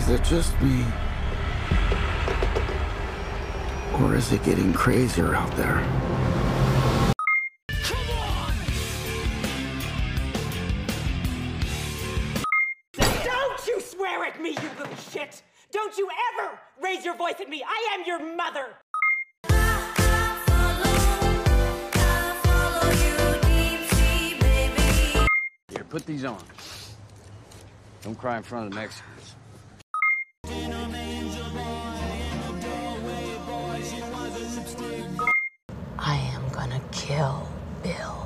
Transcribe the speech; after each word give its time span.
Is 0.00 0.08
it 0.08 0.24
just 0.24 0.58
me? 0.62 0.82
Or 4.00 4.16
is 4.16 4.32
it 4.32 4.42
getting 4.44 4.72
crazier 4.72 5.34
out 5.34 5.54
there? 5.58 5.86
Don't 12.94 13.66
you 13.66 13.78
swear 13.78 14.24
at 14.24 14.40
me, 14.40 14.52
you 14.62 14.70
little 14.78 14.96
shit! 14.96 15.42
Don't 15.70 15.96
you 15.98 16.08
ever 16.32 16.58
raise 16.82 17.04
your 17.04 17.14
voice 17.14 17.34
at 17.38 17.50
me! 17.50 17.62
I 17.62 17.94
am 17.94 18.06
your 18.06 18.36
mother! 18.36 18.68
Here, 25.68 25.84
put 25.90 26.06
these 26.06 26.24
on. 26.24 26.42
Don't 28.02 28.18
cry 28.18 28.38
in 28.38 28.42
front 28.42 28.64
of 28.64 28.70
the 28.70 28.76
Mexicans. 28.76 29.19
Kill 37.10 37.42
Bill. 37.82 38.16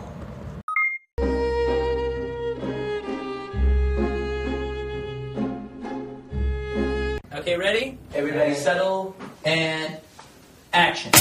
Okay, 7.32 7.56
ready? 7.56 7.98
Everybody 8.14 8.54
settle 8.54 9.16
and 9.44 9.96
action. 10.72 11.12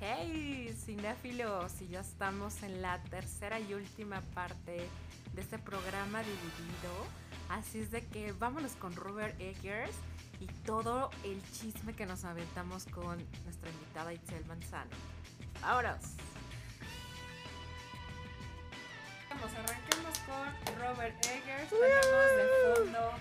Hey, 0.00 0.74
cinéfilos, 0.86 1.80
y 1.82 1.88
ya 1.88 2.00
estamos 2.00 2.62
en 2.62 2.80
la 2.80 3.02
tercera 3.10 3.60
y 3.60 3.74
última 3.74 4.20
parte 4.34 4.88
de 5.34 5.40
este 5.40 5.58
programa 5.58 6.22
dividido. 6.22 6.92
Así 7.50 7.80
es 7.80 7.90
de 7.90 8.00
que 8.00 8.32
vámonos 8.32 8.72
con 8.76 8.96
Robert 8.96 9.38
Eggers 9.40 9.94
y 10.42 10.46
todo 10.66 11.10
el 11.22 11.40
chisme 11.52 11.94
que 11.94 12.04
nos 12.04 12.24
aventamos 12.24 12.86
con 12.86 13.16
nuestra 13.44 13.70
invitada 13.70 14.12
Itzel 14.12 14.44
Manzano. 14.46 14.90
¡Vámonos! 15.60 16.02
Vamos, 19.30 19.50
arranquemos 19.54 20.18
con 20.26 20.76
Robert 20.80 21.14
Eggers. 21.24 21.70
Tenemos 21.70 22.28
de 22.34 22.74
fondo, 22.74 23.12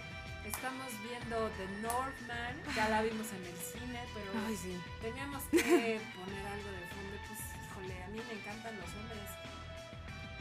estamos 0.46 0.90
viendo 1.06 1.38
The 1.58 1.68
Northman. 1.86 2.56
Ya 2.76 2.90
la 2.90 3.04
vimos 3.04 3.28
en 3.34 3.46
el 3.46 3.58
cine, 3.58 4.02
pero 4.16 4.32
Ay, 4.48 4.56
sí. 4.58 4.82
teníamos 5.02 5.44
que 5.52 6.02
poner 6.18 6.46
algo 6.48 6.70
de 6.74 6.86
fondo. 6.90 7.16
Pues, 7.28 7.40
híjole, 7.54 8.04
a 8.04 8.08
mí 8.10 8.20
me 8.28 8.34
encantan 8.34 8.76
los 8.82 8.90
hombres. 8.98 9.30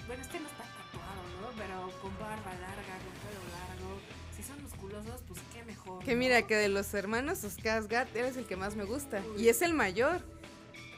Bueno, 0.07 0.23
este 0.23 0.41
no 0.41 0.49
está 0.49 0.65
tatuado, 0.65 1.23
¿no? 1.45 1.49
Pero 1.61 1.77
con 2.01 2.13
barba 2.19 2.53
larga, 2.57 2.95
con 3.05 3.15
pelo 3.21 3.43
largo. 3.53 4.01
Si 4.41 4.47
son 4.47 4.63
musculosos, 4.63 5.21
pues 5.29 5.39
qué 5.53 5.63
mejor. 5.65 6.03
Que 6.03 6.13
¿no? 6.15 6.19
mira, 6.19 6.47
que 6.47 6.57
de 6.57 6.69
los 6.71 6.95
hermanos 6.95 7.41
Skarsgård 7.45 8.07
eres 8.15 8.39
el 8.39 8.47
que 8.47 8.57
más 8.57 8.75
me 8.75 8.85
gusta. 8.85 9.21
Y 9.37 9.49
es 9.49 9.61
el 9.61 9.75
mayor. 9.75 10.23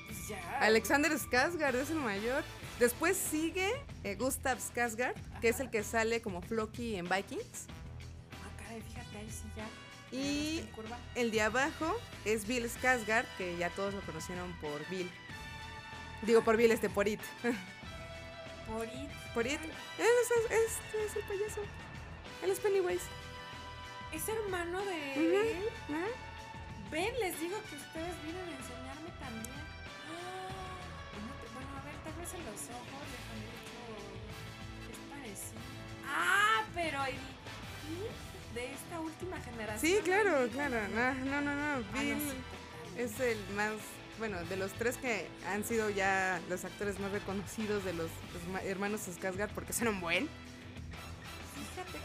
Pues 0.07 0.29
ya. 0.29 0.59
Alexander 0.61 1.11
Skarsgård 1.13 1.75
es 1.75 1.91
el 1.91 1.97
mayor. 1.97 2.45
Después 2.79 3.17
sigue 3.17 3.69
eh, 4.05 4.15
Gustav 4.15 4.59
Skarsgård, 4.59 5.15
que 5.41 5.49
es 5.49 5.59
el 5.59 5.71
que 5.71 5.83
sale 5.83 6.23
como 6.23 6.41
Floki 6.41 6.95
en 6.95 7.09
Vikings. 7.09 7.67
Ah, 8.33 8.63
caray, 8.63 8.81
fíjate, 8.83 9.19
ahí 9.19 9.29
sí 9.31 9.45
ya. 9.57 9.67
Y 10.17 10.59
en 10.61 10.67
curva. 10.69 10.99
el 11.17 11.31
de 11.33 11.41
abajo 11.43 11.97
es 12.25 12.47
Bill 12.47 12.67
Skarsgård, 12.71 13.25
que 13.39 13.57
ya 13.57 13.71
todos 13.71 13.93
lo 13.93 14.03
conocieron 14.03 14.53
por 14.61 14.89
Bill. 14.89 15.11
Digo 16.23 16.45
por 16.45 16.57
Bill, 16.57 16.71
este, 16.71 16.89
por 16.89 17.09
It. 17.09 17.21
Por 18.69 18.85
it. 18.87 19.11
por 19.35 19.47
It. 19.47 19.59
Es, 19.99 20.31
es, 20.31 20.51
es- 20.53 21.11
es 21.11 21.17
el 21.17 21.23
payaso. 21.25 21.61
Él 22.45 22.51
es 22.51 22.59
Pennywise. 22.61 23.03
Es 24.13 24.29
hermano 24.29 24.85
de 24.85 25.15
él. 25.15 25.59
¿Ah? 25.91 26.07
Ven, 26.91 27.13
les 27.21 27.41
digo 27.41 27.57
que 27.71 27.77
ustedes 27.77 28.15
vienen 28.23 28.47
a 28.49 28.57
enseñarme 28.57 29.11
también. 29.19 29.55
¡Ah! 30.13 30.79
No 31.17 31.55
Bueno, 31.55 31.71
a 31.79 31.85
ver, 31.85 31.95
tal 32.05 32.15
vez 32.21 32.35
en 32.35 32.45
los 32.45 32.61
ojos, 32.77 33.05
déjame 33.13 33.47
ver, 33.89 34.93
es 34.93 34.99
parecido. 35.11 35.61
Ah, 36.07 36.63
pero 36.75 37.05
el 37.07 38.55
de 38.55 38.73
esta 38.75 39.01
última 39.01 39.41
generación. 39.41 39.81
Sí, 39.93 39.99
claro, 40.05 40.47
claro. 40.53 40.77
No, 40.89 41.15
no, 41.15 41.41
no, 41.41 41.55
no. 41.55 41.63
Ah, 41.63 41.77
no, 41.79 42.01
Bill 42.01 42.19
sí, 42.21 42.37
totalmente. 42.37 43.03
es 43.05 43.21
el 43.21 43.55
más, 43.55 43.73
bueno, 44.19 44.45
de 44.45 44.57
los 44.59 44.73
tres 44.73 44.99
que 44.99 45.27
han 45.49 45.65
sido 45.65 45.89
ya 45.89 46.39
los 46.51 46.67
actores 46.67 47.01
más 47.01 47.11
reconocidos 47.13 47.83
de 47.87 47.95
los, 47.95 48.11
los 48.35 48.45
ma- 48.53 48.63
hermanos 48.63 49.01
Skarsgård 49.09 49.49
porque 49.55 49.73
son 49.73 49.89
un 49.89 50.01
buen. 50.03 50.29
Fíjate 51.55 51.99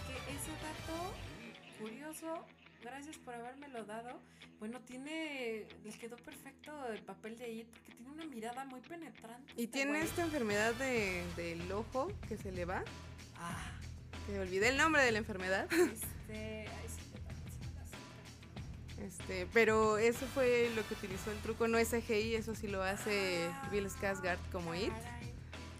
curioso, 1.79 2.45
gracias 2.81 3.17
por 3.17 3.33
habérmelo 3.33 3.83
dado. 3.85 4.19
Bueno, 4.59 4.79
tiene, 4.81 5.65
les 5.83 5.97
quedó 5.97 6.15
perfecto 6.17 6.71
el 6.87 7.01
papel 7.03 7.37
de 7.37 7.49
It 7.51 7.67
porque 7.69 7.91
tiene 7.93 8.11
una 8.11 8.25
mirada 8.25 8.65
muy 8.65 8.81
penetrante. 8.81 9.53
Y 9.55 9.67
tiene 9.67 10.01
esta 10.01 10.23
enfermedad 10.23 10.73
de, 10.75 11.23
del 11.35 11.71
ojo 11.71 12.11
que 12.27 12.37
se 12.37 12.51
le 12.51 12.65
va. 12.65 12.83
Ah, 13.37 13.71
Que 14.25 14.39
olvidé 14.39 14.69
el 14.69 14.77
nombre 14.77 15.03
de 15.03 15.11
la 15.11 15.19
enfermedad. 15.19 15.67
este, 15.71 16.67
ay, 16.67 16.87
sí, 16.89 17.01
Este, 19.03 19.47
pero 19.53 19.97
eso 19.99 20.25
fue 20.33 20.71
lo 20.75 20.85
que 20.87 20.95
utilizó 20.95 21.31
el 21.31 21.37
truco, 21.39 21.67
no 21.67 21.77
es 21.77 21.89
CGI, 21.91 22.35
eso 22.35 22.55
sí 22.55 22.67
lo 22.67 22.81
hace 22.81 23.47
Ah, 23.51 23.69
Bill 23.71 23.85
Skarsgård 23.89 24.39
como 24.51 24.73
It 24.73 24.89
Caray, 24.91 25.26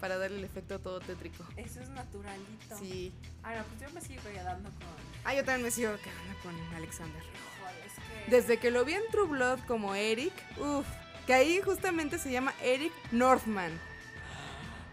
para 0.00 0.16
darle 0.18 0.38
el 0.38 0.44
efecto 0.44 0.78
todo 0.78 1.00
tétrico. 1.00 1.44
Eso 1.56 1.80
es 1.80 1.88
naturalito. 1.90 2.78
Sí. 2.78 3.12
Ahora, 3.42 3.64
pues 3.64 3.80
yo 3.80 3.94
me 3.94 4.00
sigo 4.00 4.22
quedando 4.22 4.68
con. 4.70 4.88
Ah, 5.24 5.34
yo 5.34 5.44
también 5.44 5.64
me 5.64 5.70
sigo 5.70 5.90
quedando 5.96 6.38
con 6.42 6.54
Alexander. 6.76 7.22
Híjole, 7.22 7.86
es 7.86 7.94
que. 8.26 8.30
Desde 8.30 8.58
que 8.58 8.70
lo 8.70 8.84
vi 8.84 8.94
en 8.94 9.02
True 9.10 9.26
Blood 9.28 9.60
como 9.66 9.94
Eric, 9.94 10.32
uff, 10.58 10.86
que 11.26 11.34
ahí 11.34 11.60
justamente 11.62 12.18
se 12.18 12.30
llama 12.30 12.54
Eric 12.62 12.92
Northman. 13.12 13.72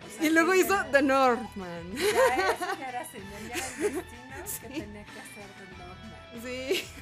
o 0.05 0.17
sea, 0.17 0.25
Y 0.25 0.29
luego 0.31 0.53
hizo 0.55 0.75
The 0.91 1.01
Northman. 1.01 1.93
Ya, 1.95 2.89
era 2.89 3.05
señal, 3.09 3.47
ya 3.49 3.55
era 3.55 3.67
el 3.87 3.93
destino 3.93 4.35
que 4.43 4.49
Sí. 4.49 4.59
tenía 4.81 5.05
que 5.05 5.19
hacer 5.19 5.47
de 5.59 5.77
Northman. 5.77 6.41
Sí. 6.43 6.83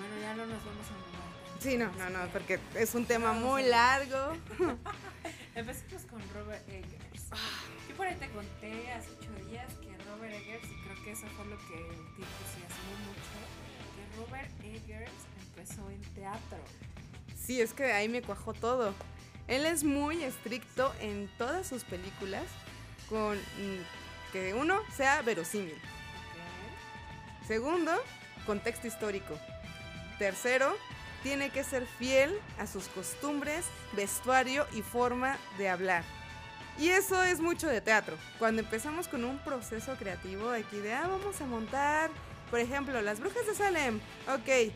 Bueno, 0.00 0.14
ya 0.22 0.34
no 0.34 0.46
nos 0.46 0.64
vamos 0.64 0.86
a 0.86 0.92
mover. 0.92 1.60
Sí, 1.62 1.76
no, 1.76 1.92
no, 1.98 2.08
no, 2.08 2.26
porque 2.32 2.58
es 2.74 2.94
un 2.94 3.04
tema 3.04 3.34
muy 3.34 3.62
largo. 3.64 4.32
Empecemos 5.54 6.02
con 6.06 6.22
Robert 6.32 6.66
Eggers. 6.68 7.04
Yo 7.88 7.96
por 7.96 8.06
ahí 8.06 8.16
te 8.16 8.28
conté 8.30 8.92
hace 8.92 9.10
ocho 9.18 9.30
días 9.48 9.72
que 9.74 9.90
Robert 10.10 10.34
Eggers, 10.34 10.64
y 10.64 10.74
creo 10.82 11.04
que 11.04 11.12
eso 11.12 11.26
fue 11.36 11.46
lo 11.46 11.58
que 11.58 11.76
te 11.76 12.22
entusiasmó 12.22 12.92
mucho, 13.06 13.36
que 13.94 14.16
Robert 14.18 14.50
Eggers 14.62 15.12
empezó 15.40 15.90
en 15.90 16.00
teatro. 16.14 16.58
Sí, 17.36 17.60
es 17.60 17.72
que 17.72 17.92
ahí 17.92 18.08
me 18.08 18.22
cuajó 18.22 18.52
todo. 18.52 18.94
Él 19.48 19.66
es 19.66 19.82
muy 19.82 20.22
estricto 20.22 20.92
en 21.00 21.28
todas 21.36 21.66
sus 21.66 21.84
películas 21.84 22.44
con 23.08 23.36
mm, 23.36 24.32
que 24.32 24.54
uno 24.54 24.80
sea 24.96 25.22
verosímil. 25.22 25.74
¿ok? 25.74 27.46
Segundo, 27.46 27.92
contexto 28.46 28.86
histórico. 28.86 29.36
Tercero, 30.18 30.76
tiene 31.22 31.50
que 31.50 31.64
ser 31.64 31.86
fiel 31.86 32.38
a 32.58 32.66
sus 32.66 32.88
costumbres, 32.88 33.64
vestuario 33.92 34.66
y 34.72 34.82
forma 34.82 35.36
de 35.58 35.68
hablar. 35.68 36.04
Y 36.78 36.88
eso 36.88 37.22
es 37.22 37.40
mucho 37.40 37.66
de 37.66 37.80
teatro. 37.80 38.16
Cuando 38.38 38.62
empezamos 38.62 39.08
con 39.08 39.24
un 39.24 39.38
proceso 39.38 39.94
creativo 39.96 40.50
aquí 40.50 40.78
de, 40.78 40.92
ah, 40.94 41.06
vamos 41.08 41.40
a 41.40 41.46
montar, 41.46 42.10
por 42.50 42.58
ejemplo, 42.58 43.00
las 43.02 43.20
brujas 43.20 43.46
de 43.46 43.54
Salem. 43.54 44.00
Ok, 44.34 44.72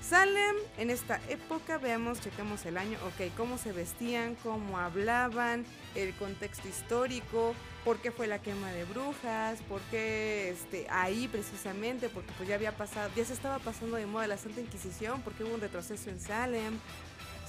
Salem 0.00 0.56
en 0.78 0.90
esta 0.90 1.20
época, 1.28 1.76
veamos, 1.76 2.20
checamos 2.20 2.64
el 2.64 2.78
año, 2.78 2.98
ok, 3.06 3.32
cómo 3.36 3.58
se 3.58 3.72
vestían, 3.72 4.36
cómo 4.36 4.78
hablaban, 4.78 5.66
el 5.94 6.14
contexto 6.14 6.68
histórico, 6.68 7.54
por 7.84 7.98
qué 7.98 8.10
fue 8.10 8.26
la 8.26 8.38
quema 8.38 8.70
de 8.72 8.84
brujas, 8.84 9.58
por 9.68 9.80
qué 9.90 10.50
este, 10.50 10.86
ahí 10.88 11.28
precisamente, 11.28 12.08
porque 12.08 12.32
pues 12.36 12.48
ya 12.48 12.54
había 12.54 12.76
pasado, 12.76 13.10
ya 13.16 13.24
se 13.24 13.34
estaba 13.34 13.58
pasando 13.58 13.96
de 13.96 14.06
moda 14.06 14.26
la 14.26 14.38
Santa 14.38 14.60
Inquisición, 14.60 15.20
porque 15.22 15.44
hubo 15.44 15.54
un 15.54 15.60
retroceso 15.60 16.08
en 16.08 16.20
Salem. 16.20 16.78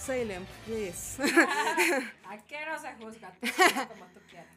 Salem, 0.06 0.46
please. 0.66 1.22
¿A 2.26 2.38
qué 2.48 2.66
no 2.66 2.80
se 2.80 2.94
juzga? 2.96 3.34
Tú 3.42 3.48
como 3.90 4.06
tú 4.14 4.20
quieras. 4.30 4.48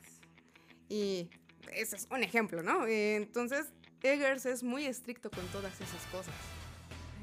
y 0.88 1.28
ese 1.72 1.96
es 1.96 2.06
un 2.10 2.22
ejemplo, 2.22 2.62
¿no? 2.62 2.86
Eh, 2.86 3.16
Entonces, 3.16 3.66
Eggers 4.02 4.46
es 4.46 4.62
muy 4.62 4.86
estricto 4.86 5.30
con 5.30 5.46
todas 5.48 5.74
esas 5.80 6.02
cosas. 6.12 6.34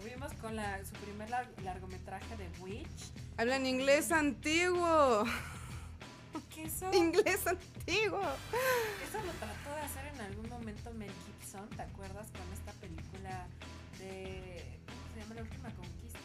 Vimos 0.03 0.31
con 0.41 0.55
la, 0.55 0.83
su 0.85 0.93
primer 0.93 1.29
lar- 1.29 1.49
largometraje 1.63 2.37
de 2.37 2.47
Witch. 2.61 3.11
Habla 3.37 3.57
en 3.57 3.65
inglés 3.65 4.11
antiguo. 4.11 5.25
Que 6.53 6.63
eso, 6.63 6.89
Inglés 6.93 7.45
antiguo. 7.47 8.21
eso 9.07 9.17
lo 9.25 9.31
trató 9.33 9.75
de 9.75 9.81
hacer 9.81 10.05
en 10.13 10.21
algún 10.21 10.47
momento 10.49 10.93
Mel 10.93 11.11
Gibson, 11.25 11.69
¿te 11.71 11.81
acuerdas? 11.81 12.27
Con 12.31 12.53
esta 12.53 12.71
película 12.79 13.47
de. 13.97 14.63
¿Cómo 14.85 15.13
se 15.13 15.19
llama? 15.21 15.35
La 15.35 15.41
última 15.41 15.69
conquista. 15.75 16.19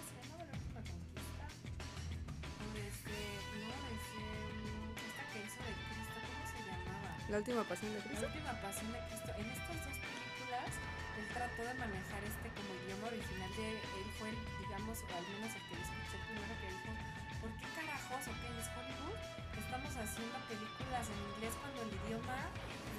Esta 7.35 7.45
que 7.45 7.51
hizo 7.51 7.65
de 7.65 7.67
Cristo. 7.67 7.67
La 7.67 7.67
última 7.67 7.67
pasión 7.67 7.91
de 7.91 7.99
La 7.99 8.05
Cristo. 8.05 8.27
última 8.27 8.53
pasión 8.63 8.93
de 8.93 8.99
Cristo. 9.11 9.31
En 9.35 9.51
esta 9.51 9.75
trató 11.35 11.67
de 11.67 11.75
manejar 11.75 12.23
este 12.23 12.47
como 12.55 12.71
idioma 12.87 13.11
original 13.11 13.51
de 13.59 13.75
él 13.75 14.07
fue, 14.19 14.31
el, 14.31 14.39
digamos, 14.63 15.03
o 15.03 15.11
al 15.19 15.27
menos 15.35 15.51
el 15.51 15.63
que 15.67 15.75
escuché 15.83 16.17
primero 16.31 16.55
que 16.63 16.71
dijo, 16.71 16.95
¿por 17.43 17.51
qué 17.59 17.67
carajos, 17.75 18.23
ok, 18.31 18.43
es 18.55 18.71
Hollywood? 18.71 19.19
Estamos 19.51 19.93
haciendo 19.99 20.37
películas 20.47 21.05
en 21.11 21.19
inglés 21.35 21.53
cuando 21.59 21.83
el 21.83 21.91
idioma 21.91 22.39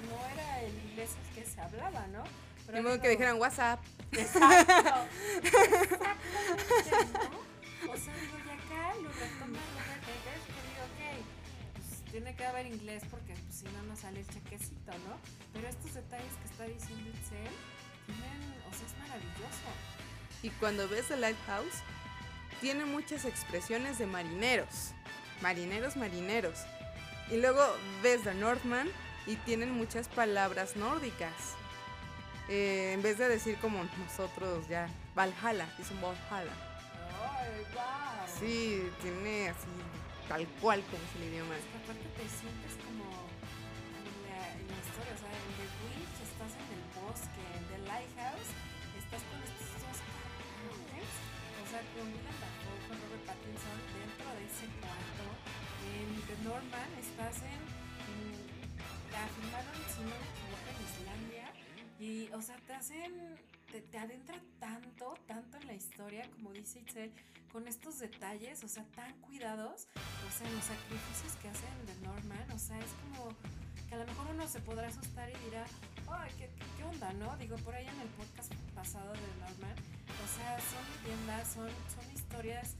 no 0.04 0.16
era 0.36 0.68
el 0.68 0.76
inglés 0.84 1.16
el 1.16 1.28
que 1.32 1.48
se 1.48 1.56
hablaba, 1.60 2.06
¿no? 2.12 2.24
De 2.68 2.82
modo 2.82 3.00
que 3.00 3.08
dijeran 3.08 3.40
WhatsApp. 3.40 3.80
Exacto. 4.12 5.08
Exactamente, 5.40 7.24
¿no? 7.32 7.40
O 7.88 7.96
sea, 7.96 8.12
digo, 8.20 8.36
y 8.36 8.50
acá 8.52 9.00
lo 9.00 9.08
retoma 9.08 9.60
Robert 9.72 10.55
tiene 12.16 12.34
que 12.34 12.46
haber 12.46 12.66
inglés 12.66 13.02
porque 13.10 13.34
pues, 13.34 13.56
si 13.56 13.64
no 13.66 13.82
nos 13.82 13.98
sale 13.98 14.20
el 14.20 14.26
chequecito, 14.26 14.90
¿no? 15.06 15.18
Pero 15.52 15.68
estos 15.68 15.92
detalles 15.92 16.32
que 16.40 16.48
está 16.48 16.64
diciendo 16.64 17.10
Itzel, 17.10 17.52
tienen, 18.06 18.54
o 18.70 18.74
sea, 18.74 18.86
es 18.86 18.98
maravilloso. 18.98 19.68
Y 20.42 20.48
cuando 20.48 20.88
ves 20.88 21.08
The 21.08 21.18
Lighthouse, 21.18 21.82
tiene 22.62 22.86
muchas 22.86 23.26
expresiones 23.26 23.98
de 23.98 24.06
marineros. 24.06 24.92
Marineros, 25.42 25.96
marineros. 25.96 26.60
Y 27.30 27.36
luego 27.36 27.60
ves 28.02 28.22
The 28.22 28.32
Northman 28.32 28.88
y 29.26 29.36
tienen 29.36 29.72
muchas 29.72 30.08
palabras 30.08 30.74
nórdicas. 30.74 31.34
Eh, 32.48 32.92
en 32.94 33.02
vez 33.02 33.18
de 33.18 33.28
decir 33.28 33.58
como 33.58 33.84
nosotros 33.98 34.66
ya, 34.68 34.88
Valhalla, 35.14 35.68
dicen 35.76 36.00
Valhalla. 36.00 36.52
¡Ay, 37.20 37.66
wow! 37.74 38.38
Sí, 38.40 38.90
tiene 39.02 39.50
así, 39.50 39.66
tal 40.28 40.46
cual 40.60 40.82
como 40.90 41.02
es 41.02 41.12
el 41.16 41.24
idioma. 41.30 41.54
Aparte 41.54 42.06
te 42.18 42.26
sientes 42.26 42.72
como 42.82 43.06
en 43.06 44.14
la, 44.26 44.40
en 44.58 44.66
la 44.66 44.78
historia, 44.82 45.12
o 45.14 45.20
sea, 45.22 45.32
en 45.32 45.50
The 45.58 45.66
Witch 45.86 46.16
estás 46.26 46.52
en 46.58 46.68
el 46.76 46.84
bosque, 46.98 47.42
en 47.56 47.62
The 47.70 47.78
Lighthouse 47.86 48.50
estás 49.06 49.22
con 49.30 49.38
estos 49.46 49.70
dos 49.86 49.98
cabrones, 50.02 51.10
o 51.62 51.64
sea, 51.70 51.80
con 51.94 52.04
William 52.10 52.38
Dafoe, 52.42 52.80
con 52.90 52.96
Robert 53.06 53.24
Pattinson 53.28 53.78
dentro 53.94 54.28
de 54.34 54.44
ese 54.50 54.66
cuarto. 54.82 55.24
En 55.94 56.08
The 56.26 56.36
Norman 56.42 56.90
estás 56.98 57.36
en, 57.46 57.62
en 58.10 58.18
la 59.14 59.22
filmaron, 59.30 59.78
si 59.86 60.00
no 60.02 60.10
me 60.10 60.26
equivoco, 60.26 60.66
en 60.74 60.78
Islandia 60.90 61.46
y, 62.02 62.10
o 62.34 62.42
sea, 62.42 62.56
te 62.66 62.72
hacen, 62.74 63.12
te, 63.70 63.80
te 63.80 63.98
adentra 63.98 64.36
tanto, 64.58 65.14
tanto 65.26 65.45
historia, 65.96 66.28
como 66.36 66.52
dice 66.52 66.80
Itzel, 66.80 67.10
con 67.50 67.66
estos 67.66 67.98
detalles, 68.00 68.62
o 68.62 68.68
sea, 68.68 68.84
tan 68.94 69.14
cuidados, 69.22 69.88
o 69.96 70.30
sea, 70.30 70.50
los 70.50 70.62
sacrificios 70.64 71.32
que 71.40 71.48
hacen 71.48 71.86
de 71.86 71.94
Norman, 72.06 72.50
o 72.52 72.58
sea, 72.58 72.78
es 72.80 72.92
como 73.00 73.30
que 73.88 73.94
a 73.94 73.98
lo 73.98 74.04
mejor 74.04 74.26
uno 74.28 74.46
se 74.46 74.60
podrá 74.60 74.88
asustar 74.88 75.30
y 75.30 75.44
dirá, 75.48 75.64
ay, 76.10 76.30
¿qué, 76.36 76.50
qué, 76.76 76.84
onda, 76.84 77.14
no? 77.14 77.34
Digo, 77.38 77.56
por 77.64 77.74
ahí 77.74 77.86
en 77.86 77.98
el 77.98 78.08
podcast 78.08 78.52
pasado 78.74 79.10
de 79.14 79.20
Norman, 79.40 79.72
o 79.72 80.28
sea, 80.36 80.58
son 80.60 80.84
leyendas, 81.02 81.48
son, 81.48 81.70
son 81.94 82.12
historias 82.12 82.74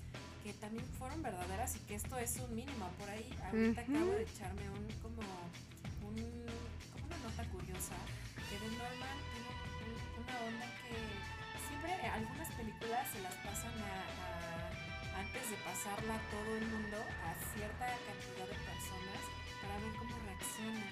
que 0.44 0.52
también 0.52 0.84
fueron 0.98 1.22
verdaderas 1.22 1.74
y 1.76 1.78
que 1.88 1.94
esto 1.94 2.18
es 2.18 2.36
un 2.36 2.54
mínimo. 2.54 2.86
Por 2.98 3.08
ahí, 3.08 3.26
ahorita 3.46 3.80
Ujú. 3.82 3.96
acabo 3.96 4.12
de 4.12 4.22
echarme 4.24 4.68
un, 4.68 4.86
como, 5.00 5.22
un, 6.04 6.16
como 6.92 7.06
una 7.06 7.16
nota 7.24 7.44
curiosa, 7.48 7.96
que 8.50 8.58
de 8.60 8.68
Norman 8.76 9.18
tiene 9.32 9.48
un- 9.48 10.22
una 10.22 10.38
onda 10.40 10.66
que 10.84 11.25
siempre 11.86 12.06
eh, 12.06 12.10
algunas 12.10 12.48
películas 12.52 13.06
se 13.12 13.20
las 13.22 13.34
pasan 13.46 13.74
a, 13.78 13.94
a- 13.94 15.20
antes 15.22 15.50
de 15.50 15.56
pasarla 15.64 16.14
a 16.16 16.22
todo 16.34 16.50
el 16.56 16.66
mundo 16.66 16.98
a 16.98 17.30
cierta 17.54 17.86
cantidad 17.86 18.46
de 18.50 18.58
personas 18.66 19.22
para 19.62 19.74
ver 19.80 19.92
cómo 19.96 20.12
reaccionan. 20.26 20.90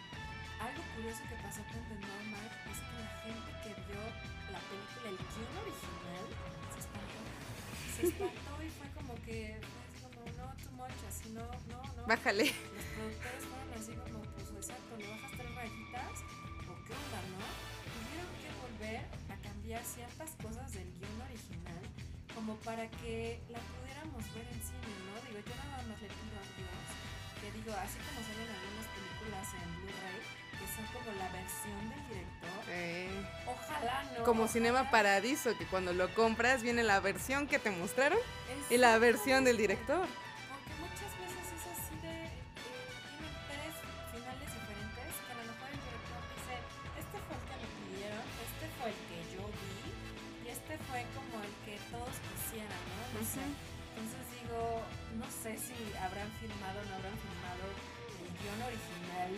Algo 0.63 0.83
curioso 0.97 1.21
que 1.29 1.37
pasó 1.45 1.61
con 1.69 1.81
The 1.91 1.97
Norman 2.01 2.47
es 2.73 2.79
que 2.81 2.95
la 2.97 3.11
gente 3.27 3.51
que 3.63 3.71
vio 3.85 4.01
la 4.55 4.61
película, 4.65 5.07
el 5.13 5.19
guion 5.19 5.53
original, 5.61 6.25
se 6.73 6.79
espantó. 6.81 7.21
Se 7.93 8.01
espantó 8.09 8.53
y 8.65 8.71
fue 8.73 8.89
como 8.97 9.13
que, 9.27 9.61
como, 10.01 10.21
no, 10.41 10.47
too 10.63 10.73
much, 10.73 11.01
así 11.05 11.29
no, 11.37 11.45
no, 11.69 11.79
no. 11.85 12.07
Bájale. 12.07 12.45
Los 12.49 12.87
productores 12.97 13.43
fueron 13.45 13.69
así 13.77 13.93
como, 13.99 14.19
pues 14.33 14.49
exacto, 14.57 14.93
¿le 14.97 15.07
bajas 15.11 15.33
tres 15.37 15.51
rayitas? 15.55 16.17
¿O 16.65 16.73
qué 16.89 16.93
onda, 16.97 17.21
no? 17.35 17.45
Tuvieron 17.93 18.31
que 18.41 18.49
volver 18.65 19.01
cambiar 19.65 19.83
ciertas 19.85 20.31
cosas 20.43 20.73
del 20.75 20.85
guion 21.01 21.23
original 21.25 21.81
como 22.35 22.55
para 22.57 22.87
que 23.01 23.41
la 23.49 23.59
pudiéramos 23.59 24.21
ver 24.35 24.45
en 24.45 24.61
cine, 24.61 24.93
¿no? 25.09 25.17
Digo, 25.25 25.41
yo 25.41 25.55
nada 25.57 25.83
más 25.89 26.01
le 26.03 26.09
pido 26.09 26.37
a 26.37 26.45
Dios 26.53 26.85
que 27.41 27.51
digo, 27.53 27.73
así 27.73 27.97
como 28.05 28.21
salen 28.21 28.45
algunas 28.45 28.87
películas 28.93 29.49
en 29.57 29.69
Blu-ray, 29.81 30.21
que 30.53 30.67
son 30.69 30.85
como 30.93 31.17
la 31.17 31.29
versión 31.33 31.81
del 31.89 32.09
director, 32.09 32.65
Eh, 32.69 33.27
ojalá 33.47 34.05
no. 34.19 34.25
como 34.25 34.43
ojalá- 34.43 34.53
Cinema 34.53 34.91
Paradiso, 34.91 35.57
que 35.57 35.65
cuando 35.67 35.95
lo 35.95 36.13
compras 36.15 36.63
viene 36.63 36.83
la 36.83 37.01
versión 37.01 37.47
que 37.47 37.59
te 37.59 37.71
mostraron 37.71 38.19
y 38.69 38.77
la 38.77 38.99
versión 38.99 39.45
del 39.45 39.57
director. 39.57 40.07
Sé. 53.35 53.45
Entonces 53.95 54.23
digo, 54.39 54.83
no 55.19 55.27
sé 55.31 55.59
si 55.59 55.75
habrán 55.99 56.31
filmado 56.41 56.81
o 56.81 56.85
no 56.89 56.95
habrán 56.97 57.19
filmado 57.19 57.65
el 58.23 58.29
guion 58.39 58.61
original 58.63 59.33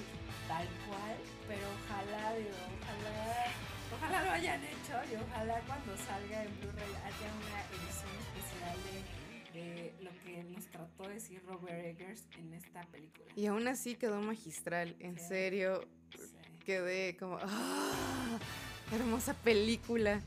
tal 0.49 0.67
cual, 0.87 1.17
pero 1.49 1.65
ojalá, 1.77 2.37
digo, 2.37 2.57
ojalá. 2.81 3.53
Ojalá 3.97 4.25
lo 4.25 4.31
hayan 4.33 4.63
hecho 4.65 4.95
y 5.11 5.15
ojalá 5.15 5.61
cuando 5.67 5.97
salga 5.97 6.43
en 6.45 6.51
Blu-ray 6.61 6.93
haya 7.07 7.29
una 7.39 7.59
edición 7.71 8.13
especial 8.19 8.77
de, 9.55 9.95
lo 10.03 10.11
que 10.25 10.43
nos 10.45 10.67
trató 10.67 11.09
de 11.09 11.15
decir 11.15 11.43
Robert 11.47 11.85
Eggers 11.85 12.25
en 12.39 12.53
esta 12.53 12.83
película. 12.87 13.27
Y 13.37 13.47
aún 13.47 13.67
así 13.69 13.95
quedó 13.95 14.21
magistral, 14.21 14.97
en 15.01 15.17
Sí. 15.19 15.25
serio. 15.29 15.87
Sí. 16.19 16.35
Quedé 16.67 17.17
como, 17.17 17.39
¡ah! 17.41 18.39
Hermosa 18.93 19.35
película. 19.35 20.21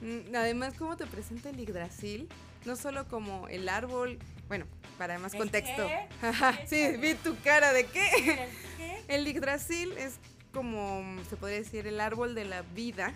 Mm, 0.00 0.34
Además, 0.34 0.74
cómo 0.78 0.96
te 0.96 1.06
presenta 1.06 1.50
el 1.50 1.56
Yggdrasil, 1.56 2.28
no 2.66 2.76
solo 2.76 3.06
como 3.08 3.48
el 3.48 3.68
árbol, 3.68 4.18
bueno, 4.48 4.66
para 4.98 5.18
más 5.18 5.32
¿El 5.34 5.38
contexto. 5.40 5.86
qué? 5.86 6.66
Sí, 6.66 6.96
vi 6.98 7.14
tu 7.14 7.36
cara 7.40 7.72
de 7.72 7.86
qué. 7.86 8.08
¿El 8.18 8.76
qué? 8.76 9.04
El 9.08 9.26
Yggdrasil 9.26 9.92
es 9.98 10.16
como, 10.52 11.04
se 11.28 11.36
podría 11.36 11.58
decir, 11.58 11.86
el 11.86 12.00
árbol 12.00 12.34
de 12.34 12.44
la 12.46 12.62
vida, 12.62 13.12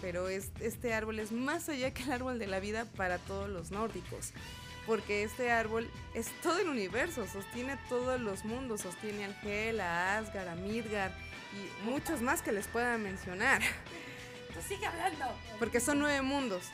pero 0.00 0.28
es, 0.28 0.52
este 0.60 0.94
árbol 0.94 1.18
es 1.18 1.32
más 1.32 1.68
allá 1.68 1.92
que 1.92 2.04
el 2.04 2.12
árbol 2.12 2.38
de 2.38 2.46
la 2.46 2.60
vida 2.60 2.84
para 2.96 3.18
todos 3.18 3.48
los 3.48 3.70
nórdicos. 3.72 4.32
Porque 4.86 5.22
este 5.22 5.50
árbol 5.50 5.90
es 6.14 6.28
todo 6.40 6.60
el 6.60 6.68
universo, 6.68 7.26
sostiene 7.26 7.76
todos 7.90 8.18
los 8.20 8.44
mundos, 8.46 8.82
sostiene 8.82 9.24
al 9.26 9.36
Hel, 9.44 9.80
a 9.80 10.16
Asgard, 10.16 10.48
a 10.48 10.54
Midgard 10.54 11.12
y 11.52 11.84
muchos 11.84 12.22
más 12.22 12.40
que 12.40 12.52
les 12.52 12.68
pueda 12.68 12.96
mencionar. 12.96 13.60
Tú 14.54 14.60
sigue 14.66 14.86
hablando. 14.86 15.26
Porque 15.58 15.80
son 15.80 15.98
nueve 15.98 16.22
mundos 16.22 16.64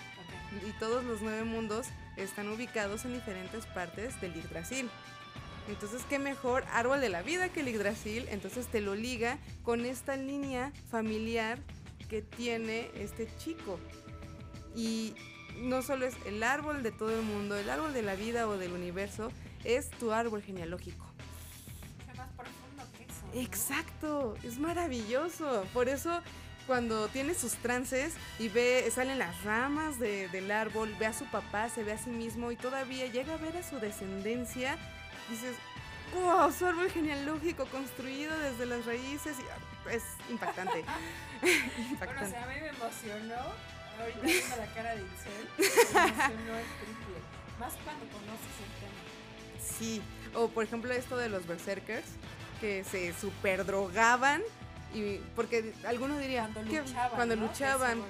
Ok. 0.52 0.68
y 0.68 0.72
todos 0.78 1.02
los 1.02 1.22
nueve 1.22 1.42
mundos 1.42 1.88
están 2.16 2.48
ubicados 2.48 3.04
en 3.04 3.14
diferentes 3.14 3.66
partes 3.66 4.20
del 4.20 4.34
Yggdrasil. 4.34 4.88
Entonces, 5.68 6.02
qué 6.08 6.18
mejor 6.18 6.64
árbol 6.72 7.00
de 7.00 7.08
la 7.08 7.22
vida 7.22 7.48
que 7.48 7.60
el 7.60 7.68
Yggdrasil. 7.68 8.26
Entonces 8.30 8.66
te 8.66 8.80
lo 8.80 8.94
liga 8.94 9.38
con 9.62 9.84
esta 9.86 10.16
línea 10.16 10.72
familiar 10.90 11.58
que 12.08 12.22
tiene 12.22 12.90
este 12.96 13.28
chico. 13.38 13.78
Y 14.76 15.14
no 15.56 15.82
solo 15.82 16.06
es 16.06 16.14
el 16.26 16.42
árbol 16.42 16.82
de 16.82 16.92
todo 16.92 17.16
el 17.16 17.22
mundo, 17.22 17.56
el 17.56 17.70
árbol 17.70 17.94
de 17.94 18.02
la 18.02 18.14
vida 18.14 18.46
o 18.48 18.58
del 18.58 18.72
universo, 18.72 19.30
es 19.64 19.88
tu 19.90 20.12
árbol 20.12 20.42
genealógico. 20.42 21.06
Qué 22.06 22.18
más 22.18 22.28
profundo 22.32 22.84
que 22.96 23.04
eso. 23.04 23.26
¿no? 23.32 23.40
Exacto, 23.40 24.34
es 24.42 24.58
maravilloso. 24.58 25.64
Por 25.72 25.88
eso 25.88 26.20
cuando 26.66 27.08
tiene 27.08 27.34
sus 27.34 27.52
trances 27.54 28.14
y 28.38 28.48
ve, 28.48 28.90
salen 28.94 29.18
las 29.18 29.42
ramas 29.44 29.98
de- 29.98 30.28
del 30.28 30.50
árbol, 30.50 30.94
ve 30.98 31.06
a 31.06 31.12
su 31.12 31.26
papá, 31.26 31.68
se 31.68 31.82
ve 31.84 31.92
a 31.92 31.98
sí 31.98 32.10
mismo 32.10 32.50
y 32.52 32.56
todavía 32.56 33.06
llega 33.06 33.34
a 33.34 33.36
ver 33.36 33.56
a 33.56 33.62
su 33.62 33.78
descendencia, 33.80 34.76
dices, 35.30 35.56
wow, 36.14 36.50
su 36.52 36.66
árbol 36.66 36.90
genealógico 36.90 37.66
construido 37.66 38.36
desde 38.38 38.66
las 38.66 38.84
raíces. 38.86 39.36
y, 39.38 39.42
ah, 39.42 39.90
es 39.92 40.02
impactante. 40.30 40.84
Bueno, 41.98 42.20
o 42.22 42.28
sea, 42.30 42.44
a 42.44 42.46
mí 42.46 42.54
me 42.60 42.68
emocionó. 42.68 43.34
Ahorita 44.00 44.20
viendo 44.22 44.56
la 44.56 44.66
cara 44.74 44.94
de 44.96 45.02
Itzel, 45.02 45.48
me 45.58 45.66
emocionó 45.66 46.58
el 46.58 46.66
triple. 46.80 47.16
Más 47.60 47.74
cuando 47.84 48.06
conoces 48.06 48.54
el 48.60 48.72
tema. 48.80 49.68
Sí, 49.78 50.02
o 50.34 50.48
por 50.48 50.64
ejemplo 50.64 50.92
esto 50.92 51.16
de 51.18 51.28
los 51.28 51.46
berserkers, 51.46 52.06
que 52.60 52.82
se 52.84 53.12
super 53.14 53.64
drogaban. 53.66 54.42
Y 54.94 55.20
porque 55.34 55.72
algunos 55.86 56.20
dirían 56.20 56.52
Cuando 56.52 56.70
"¿Qué? 56.70 56.80
luchaban. 56.82 57.10
cuando. 57.16 57.34
Que 57.34 57.40
luchaban. 57.40 58.02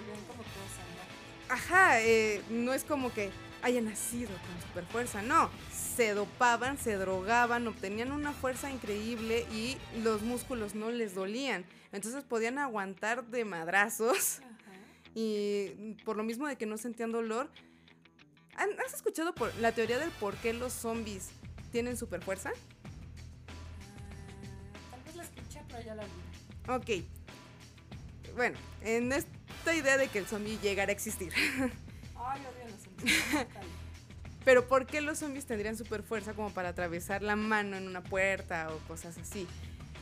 Ajá, 1.48 2.00
eh, 2.02 2.42
no 2.50 2.72
es 2.72 2.84
como 2.84 3.12
que 3.12 3.30
haya 3.62 3.80
nacido 3.80 4.30
con 4.30 4.68
super 4.68 4.84
fuerza, 4.86 5.22
no. 5.22 5.50
Se 5.72 6.12
dopaban, 6.14 6.76
se 6.78 6.96
drogaban, 6.96 7.66
obtenían 7.66 8.12
una 8.12 8.32
fuerza 8.32 8.70
increíble 8.70 9.46
y 9.52 9.76
los 10.02 10.22
músculos 10.22 10.74
no 10.74 10.90
les 10.90 11.14
dolían. 11.14 11.64
Entonces 11.92 12.24
podían 12.24 12.58
aguantar 12.58 13.24
de 13.26 13.44
madrazos 13.44 14.38
Ajá. 14.40 14.50
Y 15.14 15.96
por 16.04 16.16
lo 16.16 16.24
mismo 16.24 16.48
de 16.48 16.56
que 16.56 16.66
no 16.66 16.76
sentían 16.76 17.12
dolor. 17.12 17.48
¿han- 18.56 18.78
¿Has 18.84 18.94
escuchado 18.94 19.34
por 19.34 19.54
la 19.56 19.72
teoría 19.72 19.98
del 19.98 20.10
por 20.10 20.34
qué 20.36 20.52
los 20.52 20.72
zombies 20.72 21.30
tienen 21.72 21.96
super 21.96 22.20
fuerza? 22.22 22.50
Ah, 23.52 24.90
tal 24.90 25.02
vez 25.04 25.16
la 25.16 25.22
escuché, 25.22 25.60
pero 25.68 25.82
ya 25.82 25.94
la 25.94 26.04
vi. 26.04 26.10
Ok. 26.68 27.04
Bueno, 28.34 28.58
en 28.82 29.12
esta 29.12 29.74
idea 29.74 29.96
de 29.96 30.08
que 30.08 30.18
el 30.18 30.26
zombie 30.26 30.58
llegara 30.62 30.90
a 30.90 30.92
existir. 30.92 31.32
Ay, 32.16 32.40
odio 32.40 32.70
los 32.70 32.82
zombies. 32.82 33.46
Pero 34.44 34.68
¿por 34.68 34.86
qué 34.86 35.00
los 35.00 35.18
zombies 35.18 35.46
tendrían 35.46 35.76
super 35.76 36.02
fuerza 36.02 36.34
como 36.34 36.50
para 36.50 36.70
atravesar 36.70 37.22
la 37.22 37.36
mano 37.36 37.76
en 37.76 37.86
una 37.86 38.02
puerta 38.02 38.68
o 38.70 38.78
cosas 38.86 39.16
así? 39.16 39.46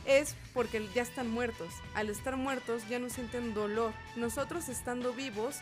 Es 0.05 0.35
porque 0.53 0.85
ya 0.93 1.01
están 1.01 1.29
muertos. 1.29 1.73
Al 1.95 2.09
estar 2.09 2.35
muertos 2.35 2.87
ya 2.89 2.99
no 2.99 3.09
sienten 3.09 3.53
dolor. 3.53 3.93
Nosotros 4.17 4.67
estando 4.67 5.13
vivos 5.13 5.61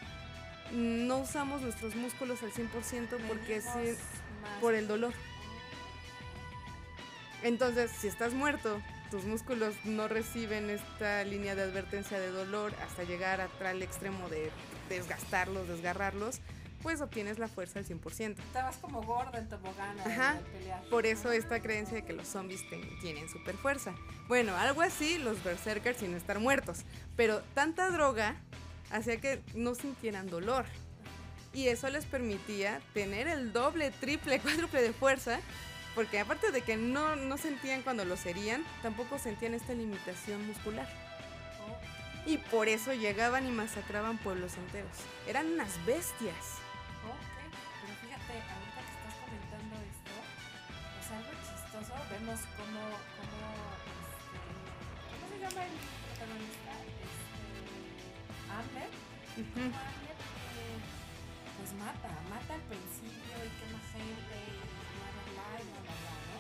no 0.72 1.20
usamos 1.20 1.62
nuestros 1.62 1.96
músculos 1.96 2.41
al 2.43 2.51
100% 2.51 3.17
porque 3.27 3.62
más. 3.62 3.77
por 4.60 4.74
el 4.74 4.88
dolor. 4.88 5.13
Entonces, 7.43 7.91
si 7.91 8.08
estás 8.08 8.34
muerto, 8.34 8.81
tus 9.12 9.25
músculos 9.25 9.75
no 9.84 10.08
reciben 10.08 10.70
esta 10.70 11.24
línea 11.25 11.53
de 11.53 11.63
advertencia 11.63 12.18
de 12.20 12.32
dolor 12.32 12.74
hasta 12.88 13.03
llegar 13.03 13.41
a 13.41 13.48
tal 13.60 13.84
extremo 13.84 14.30
de 14.30 14.50
desgastarlos, 14.89 15.68
desgarrarlos, 15.68 16.39
pues 16.82 17.01
obtienes 17.01 17.38
la 17.38 17.48
fuerza 17.48 17.80
al 17.80 17.86
100%. 17.86 18.39
Estabas 18.39 18.77
como 18.77 19.03
gorda 19.03 19.38
en 19.38 19.48
tobogán 19.50 20.00
al- 20.00 20.12
Ajá. 20.12 20.32
al 20.38 20.39
pelear. 20.46 20.82
Por 20.89 21.06
eso 21.06 21.32
esta 21.32 21.62
creencia 21.62 21.96
de 21.96 22.03
que 22.06 22.13
los 22.13 22.27
zombies 22.27 22.68
ten- 22.70 22.82
tienen 23.01 23.30
super 23.30 23.56
fuerza. 23.56 23.94
Bueno, 24.27 24.56
algo 24.56 24.82
así 24.82 25.18
los 25.20 25.44
berserkers 25.44 26.00
sin 26.00 26.15
estar 26.15 26.39
muertos. 26.39 26.80
Pero 27.15 27.41
tanta 27.53 27.89
droga 27.91 28.36
hacía 28.91 29.18
que 29.22 29.41
no 29.53 29.75
sintieran 29.75 30.27
dolor. 30.27 30.65
Y 31.53 31.68
eso 31.68 31.89
les 31.89 32.06
permitía 32.06 32.82
tener 32.94 33.27
el 33.27 33.51
doble, 33.53 33.91
triple, 33.91 34.39
cuádruple 34.72 34.82
de 34.82 34.94
fuerza. 34.94 35.39
Porque 35.95 36.19
aparte 36.19 36.51
de 36.51 36.62
que 36.62 36.77
no, 36.77 37.15
no 37.15 37.38
sentían 37.38 37.81
cuando 37.81 38.05
los 38.05 38.25
herían, 38.25 38.63
tampoco 38.81 39.19
sentían 39.19 39.53
esta 39.53 39.74
limitación 39.74 40.48
muscular. 40.48 40.88
Oh, 41.67 42.29
Y 42.29 42.38
por 42.38 42.69
eso 42.69 42.93
llegaban 42.93 43.45
y 43.48 43.51
masacraban 43.51 44.17
pueblos 44.19 44.55
enteros. 44.55 44.95
Eran 45.27 45.48
unas 45.51 45.83
bestias. 45.86 46.60
ok. 47.03 47.17
Pero 47.81 47.93
fíjate, 48.07 48.33
ahorita 48.39 48.79
que 48.88 48.93
estás 48.95 49.15
comentando 49.19 49.75
esto, 49.83 50.13
es 51.01 51.07
algo 51.12 51.31
chistoso. 51.43 51.93
Vemos 52.10 52.39
cómo, 52.55 52.81
cómo, 53.19 53.43
este, 54.00 54.39
¿cómo 55.12 55.24
se 55.27 55.38
llama 55.43 55.62
el 55.67 55.75
protagonista? 56.07 56.71
Este. 56.88 57.12
Ujú. 59.41 59.51
Cómo 59.53 59.75
Hamlet, 59.75 60.19
eh, 60.55 60.79
pues 61.60 61.71
mata, 61.79 62.12
mata 62.31 62.53
al 62.55 62.63
principio 62.67 63.36
y 63.43 63.50
quema 63.60 63.79
gente 63.91 64.36
y 64.39 64.81
bla, 65.51 65.60
bla, 65.60 65.60
bla, 65.60 65.60
y 65.60 65.67
bla, 65.67 65.81
bla, 65.81 65.96
bla, 66.00 66.15
¿no? 66.31 66.38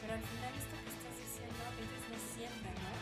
Pero 0.00 0.12
al 0.14 0.22
final 0.22 0.52
esto 0.58 0.74
que 0.82 0.90
estás 0.90 1.16
diciendo, 1.18 1.62
ellos 1.78 2.02
no 2.10 2.18
sienten, 2.34 2.74
¿no? 2.74 2.94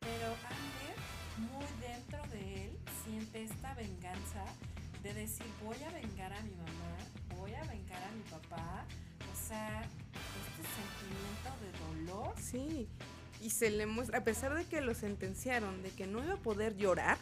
Pero 0.00 0.26
Hamlet, 0.42 0.98
muy 1.38 1.68
dentro 1.80 2.20
de 2.34 2.64
él, 2.64 2.78
siente 3.04 3.42
esta 3.44 3.74
venganza 3.74 4.44
de 5.02 5.14
decir, 5.14 5.46
voy 5.62 5.76
a 5.82 5.90
vengar 5.90 6.32
a 6.32 6.40
mi 6.42 6.54
mamá, 6.56 6.96
voy 7.36 7.54
a 7.54 7.62
vengar 7.64 8.02
a 8.02 8.10
mi 8.12 8.22
papá. 8.22 8.84
O 9.32 9.48
sea, 9.48 9.82
este 9.82 10.62
sentimiento 10.74 11.50
de 11.60 12.06
dolor. 12.06 12.34
Sí. 12.40 12.88
Y 13.40 13.50
se 13.50 13.70
le 13.70 13.86
muestra, 13.86 14.18
a 14.18 14.24
pesar 14.24 14.54
de 14.54 14.64
que 14.64 14.80
lo 14.80 14.94
sentenciaron 14.94 15.82
de 15.82 15.90
que 15.90 16.06
no 16.06 16.24
iba 16.24 16.34
a 16.34 16.38
poder 16.38 16.76
llorar, 16.76 17.18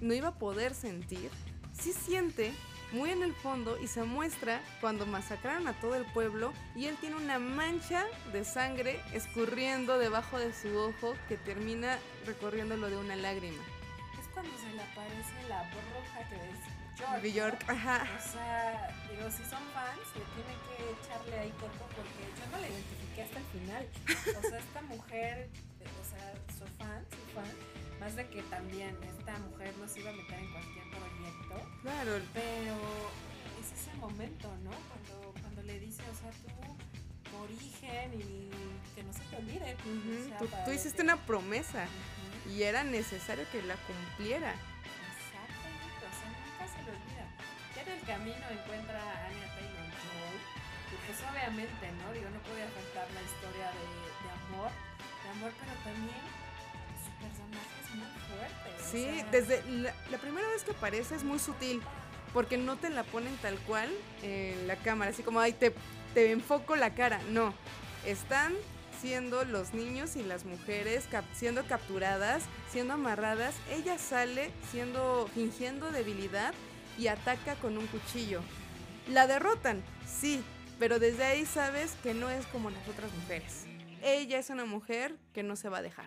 no 0.00 0.14
iba 0.14 0.28
a 0.28 0.34
poder 0.38 0.74
sentir, 0.74 1.30
sí 1.72 1.92
siente 1.92 2.52
muy 2.92 3.10
en 3.10 3.22
el 3.22 3.34
fondo 3.34 3.78
y 3.80 3.86
se 3.86 4.04
muestra 4.04 4.60
cuando 4.80 5.06
masacraron 5.06 5.66
a 5.66 5.72
todo 5.74 5.94
el 5.94 6.04
pueblo 6.04 6.52
y 6.74 6.86
él 6.86 6.96
tiene 7.00 7.16
una 7.16 7.38
mancha 7.38 8.04
de 8.32 8.44
sangre 8.44 9.00
escurriendo 9.12 9.98
debajo 9.98 10.38
de 10.38 10.52
su 10.52 10.76
ojo 10.76 11.14
que 11.28 11.36
termina 11.36 11.98
recorriéndolo 12.26 12.88
de 12.90 12.96
una 12.96 13.16
lágrima. 13.16 13.62
Es 14.20 14.28
cuando 14.32 14.52
se 14.58 14.72
le 14.74 14.82
aparece 14.82 15.48
la 15.48 15.62
bruja 15.70 16.28
que 16.28 16.36
es 16.36 16.72
York. 16.98 17.22
New 17.22 17.32
York, 17.32 17.64
¿no? 17.66 17.72
ajá. 17.72 18.06
O 18.18 18.32
sea, 18.32 18.96
digo, 19.10 19.30
si 19.30 19.42
son 19.44 19.62
fans, 19.72 20.00
le 20.14 20.24
tienen 20.34 20.58
que 20.68 21.06
echarle 21.06 21.38
ahí 21.38 21.50
coco 21.52 21.88
porque 21.96 22.22
yo 22.38 22.50
no 22.50 22.60
la 22.60 22.68
identifiqué 22.68 23.22
hasta 23.22 23.38
el 23.38 23.44
final. 23.46 23.88
O 24.38 24.48
sea, 24.48 24.58
esta 24.58 24.82
mujer, 24.82 25.48
o 25.80 26.04
sea, 26.04 26.34
soy 26.58 26.68
fan, 26.78 27.04
soy 27.10 27.34
fan. 27.34 27.71
Más 28.02 28.16
de 28.16 28.26
que 28.26 28.42
también 28.42 28.98
esta 29.16 29.38
mujer 29.38 29.72
no 29.78 29.86
se 29.86 30.00
iba 30.00 30.10
a 30.10 30.12
meter 30.12 30.36
en 30.36 30.50
cualquier 30.50 30.84
proyecto. 30.90 31.54
Claro, 31.82 32.18
Pero 32.34 32.74
es 33.62 33.70
ese 33.78 33.94
momento, 33.94 34.48
¿no? 34.64 34.70
Cuando, 34.90 35.32
cuando 35.40 35.62
le 35.62 35.78
dice, 35.78 36.02
o 36.10 36.14
sea, 36.18 36.30
tú, 36.42 37.30
tu 37.30 37.36
origen 37.46 38.10
y 38.18 38.50
que 38.96 39.04
no 39.04 39.12
se 39.12 39.22
te 39.30 39.36
olvide. 39.36 39.76
ujú, 39.86 40.34
o 40.44 40.48
sea, 40.48 40.64
tú, 40.64 40.72
hiciste 40.72 41.02
una 41.02 41.16
promesa 41.16 41.86
y 42.50 42.64
era 42.64 42.82
necesario 42.82 43.46
que 43.52 43.62
la 43.62 43.76
cumpliera. 43.86 44.50
Exactamente, 44.50 46.02
o 46.02 46.14
sea, 46.18 46.26
nunca 46.26 46.66
se 46.74 46.82
le 46.82 46.90
olvida. 46.98 47.24
Ya 47.76 47.82
en 47.86 47.88
el 47.88 48.02
camino 48.02 48.44
encuentra 48.50 48.98
a 48.98 49.26
Anya 49.30 49.46
Taylor 49.54 49.90
Joy, 50.02 50.36
y 50.90 50.96
pues 51.06 51.18
obviamente, 51.22 51.86
¿no? 52.02 52.10
Digo, 52.10 52.26
no 52.34 52.40
podía 52.50 52.66
faltar 52.66 53.06
la 53.14 53.22
historia 53.22 53.70
de, 53.70 53.86
de 53.86 54.28
amor, 54.42 54.74
de 54.74 55.28
amor, 55.38 55.52
pero 55.54 55.72
también 55.86 56.41
muy 57.94 58.06
o 58.86 58.90
Sí, 58.90 59.04
sea, 59.04 59.26
desde 59.30 59.62
la, 59.70 59.94
la 60.10 60.18
primera 60.18 60.46
vez 60.48 60.64
que 60.64 60.72
aparece 60.72 61.14
es 61.14 61.24
muy 61.24 61.38
sutil, 61.38 61.80
porque 62.32 62.56
no 62.58 62.76
te 62.76 62.90
la 62.90 63.04
ponen 63.04 63.34
tal 63.38 63.56
cual 63.60 63.90
en 64.22 64.66
la 64.66 64.76
cámara, 64.76 65.10
así 65.10 65.22
como, 65.22 65.40
ay, 65.40 65.52
te, 65.52 65.74
te 66.14 66.30
enfoco 66.32 66.76
la 66.76 66.94
cara. 66.94 67.20
No, 67.30 67.54
están 68.06 68.52
siendo 69.00 69.44
los 69.44 69.74
niños 69.74 70.16
y 70.16 70.22
las 70.22 70.44
mujeres 70.44 71.06
cap- 71.10 71.24
siendo 71.34 71.64
capturadas, 71.66 72.44
siendo 72.70 72.94
amarradas. 72.94 73.54
Ella 73.70 73.98
sale 73.98 74.50
siendo 74.70 75.28
fingiendo 75.34 75.90
debilidad 75.90 76.54
y 76.98 77.08
ataca 77.08 77.54
con 77.56 77.76
un 77.78 77.86
cuchillo. 77.88 78.40
La 79.08 79.26
derrotan, 79.26 79.82
sí, 80.06 80.42
pero 80.78 80.98
desde 80.98 81.24
ahí 81.24 81.44
sabes 81.46 81.92
que 82.02 82.14
no 82.14 82.30
es 82.30 82.46
como 82.46 82.70
las 82.70 82.86
otras 82.88 83.12
mujeres. 83.14 83.64
Ella 84.02 84.38
es 84.38 84.50
una 84.50 84.64
mujer 84.64 85.14
que 85.34 85.42
no 85.42 85.56
se 85.56 85.68
va 85.68 85.78
a 85.78 85.82
dejar. 85.82 86.06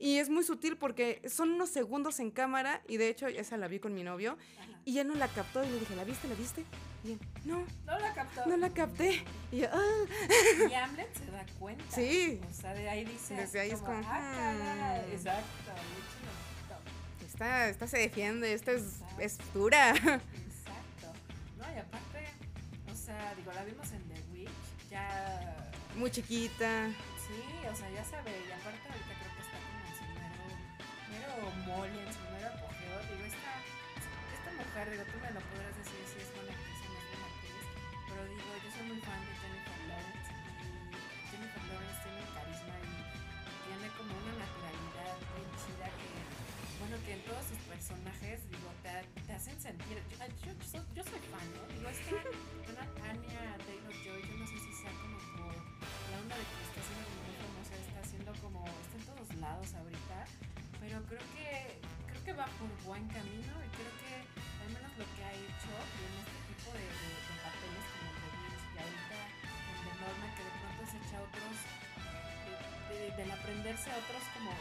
Y 0.00 0.16
es 0.16 0.30
muy 0.30 0.42
sutil 0.44 0.76
porque 0.78 1.20
son 1.28 1.50
unos 1.50 1.68
segundos 1.68 2.18
en 2.20 2.30
cámara 2.30 2.80
y 2.88 2.96
de 2.96 3.08
hecho 3.10 3.26
esa 3.26 3.56
la 3.58 3.68
vi 3.68 3.78
con 3.80 3.92
mi 3.94 4.02
novio 4.02 4.38
ajá. 4.58 4.70
y 4.86 4.98
él 4.98 5.06
no 5.08 5.14
la 5.14 5.28
captó 5.28 5.62
y 5.62 5.68
le 5.68 5.78
dije, 5.78 5.94
¿la 5.94 6.04
viste? 6.04 6.26
¿La 6.26 6.34
viste? 6.34 6.64
Y 7.04 7.12
él, 7.12 7.18
no, 7.44 7.64
No 7.84 7.98
la 7.98 8.14
captó. 8.14 8.46
no 8.46 8.56
la 8.56 8.70
capté. 8.70 9.22
Y 9.52 9.58
yo, 9.58 9.66
ah. 9.70 10.04
Y 10.70 10.72
Hamlet 10.74 11.14
se 11.18 11.26
da 11.30 11.44
cuenta. 11.58 11.84
Sí. 11.94 12.40
O 12.50 12.52
sea, 12.54 12.72
de 12.72 12.88
ahí 12.88 13.04
dice. 13.04 13.34
Desde 13.34 13.60
ahí 13.60 13.70
es 13.72 13.80
como, 13.80 13.98
Ah, 14.06 14.54
caray". 14.58 15.06
hmm. 15.06 15.12
Exacto. 15.12 15.72
Esta, 17.26 17.68
esta 17.68 17.86
se 17.86 17.98
defiende, 17.98 18.52
esta 18.54 18.72
es, 18.72 19.00
es 19.18 19.38
dura. 19.54 19.90
Exacto. 19.90 21.12
No, 21.58 21.64
y 21.74 21.78
aparte, 21.78 22.26
o 22.90 22.94
sea, 22.94 23.34
digo, 23.34 23.52
la 23.52 23.64
vimos 23.64 23.90
en 23.92 24.02
The 24.08 24.22
Witch, 24.32 24.50
ya. 24.90 25.56
Muy 25.96 26.10
chiquita. 26.10 26.88
Sí, 27.26 27.66
o 27.70 27.74
sea, 27.76 27.90
ya 27.90 28.04
se 28.04 28.16
ve, 28.22 28.32
y 28.48 28.52
aparte 28.52 28.88
mole, 31.64 31.96
en 31.96 32.12
su 32.12 32.24
mero 32.32 32.48
apogeo. 32.52 32.96
Digo, 33.08 33.24
esta, 33.24 33.52
esta 34.36 34.50
mujer, 34.60 34.84
digo, 34.90 35.04
tú 35.08 35.16
me 35.20 35.30
lo 35.32 35.40
podrás 35.48 35.74
decir 35.80 36.00
si 36.10 36.16
es 36.20 36.28
buena 36.36 36.52
actriz 36.52 36.78
o 36.80 36.88
no 36.90 36.98
es 37.00 37.06
buena 37.10 37.26
actriz, 37.32 37.64
pero 38.08 38.20
digo, 38.28 38.48
yo 38.60 38.68
soy 38.70 38.84
muy 38.90 39.00
fan 39.00 39.20
de 39.24 39.32
Jennifer 39.40 39.80
Lawrence 39.88 40.28
y 40.28 41.24
Jennifer 41.30 41.64
Lawrence 41.70 41.98
tiene 42.04 42.22
carisma 42.34 42.76
y 42.80 42.92
tiene 43.64 43.86
como 43.96 44.12
una 44.20 44.34
naturalidad 44.44 45.16
bien 45.32 45.50
chida 45.60 45.88
que, 45.96 46.10
bueno, 46.80 46.96
que 47.04 47.12
en 47.16 47.22
todos 47.24 47.44
sus 47.48 47.60
personajes, 47.70 48.36
digo, 48.50 48.68
te, 48.84 49.32
hacen 49.32 49.56
sentir. 49.60 49.96
Yo, 50.44 50.52
soy, 50.60 51.22
fan, 51.32 51.46
¿no? 51.54 51.62
Digo, 51.72 51.88
esta, 51.88 52.18
una 52.68 52.84
Taylor 53.00 53.94
Joy, 54.04 54.22
yo 54.28 54.36
no 54.36 54.46
sé 54.46 54.58
si 54.58 54.72
sea 54.72 54.92
como 55.00 55.16
la 56.10 56.18
onda 56.18 56.36
de 56.36 56.44
que 56.44 56.62
está 56.66 56.80
siendo 56.82 57.06
muy 57.18 57.34
famosa, 57.38 57.74
está 57.76 58.00
haciendo 58.00 58.32
como, 58.42 58.64
está 58.66 58.96
en 58.98 59.06
todos 59.06 59.34
lados 59.40 59.74
ahorita, 59.74 59.89
pero 61.08 61.08
creo 61.08 61.26
que, 61.34 61.80
creo 62.08 62.24
que 62.24 62.32
va 62.34 62.46
por 62.58 62.68
buen 62.84 63.06
camino 63.08 63.52
y 63.64 63.68
creo 63.76 63.92
que 64.00 64.12
al 64.64 64.68
menos 64.74 64.90
lo 64.98 65.04
que 65.16 65.20
ha 65.24 65.32
hecho 65.32 65.72
en 65.96 66.12
este 66.20 66.38
tipo 66.50 66.68
de, 66.76 66.84
de, 66.84 67.08
de 67.16 67.34
papeles 67.40 67.84
como 67.90 68.08
el 68.10 68.18
de 68.20 68.28
Witch 68.40 68.64
y 68.68 68.78
ahorita 68.80 69.18
el 69.70 69.80
de 69.80 69.92
Norma, 70.00 70.26
que 70.36 70.42
de 70.44 70.52
pronto 70.60 70.80
se 70.90 70.96
echa 71.00 71.16
otros, 71.24 71.56
de, 72.90 72.94
de- 72.94 73.12
del 73.16 73.30
aprenderse 73.30 73.88
a 73.90 73.96
otros 73.96 74.22
como 74.34 74.52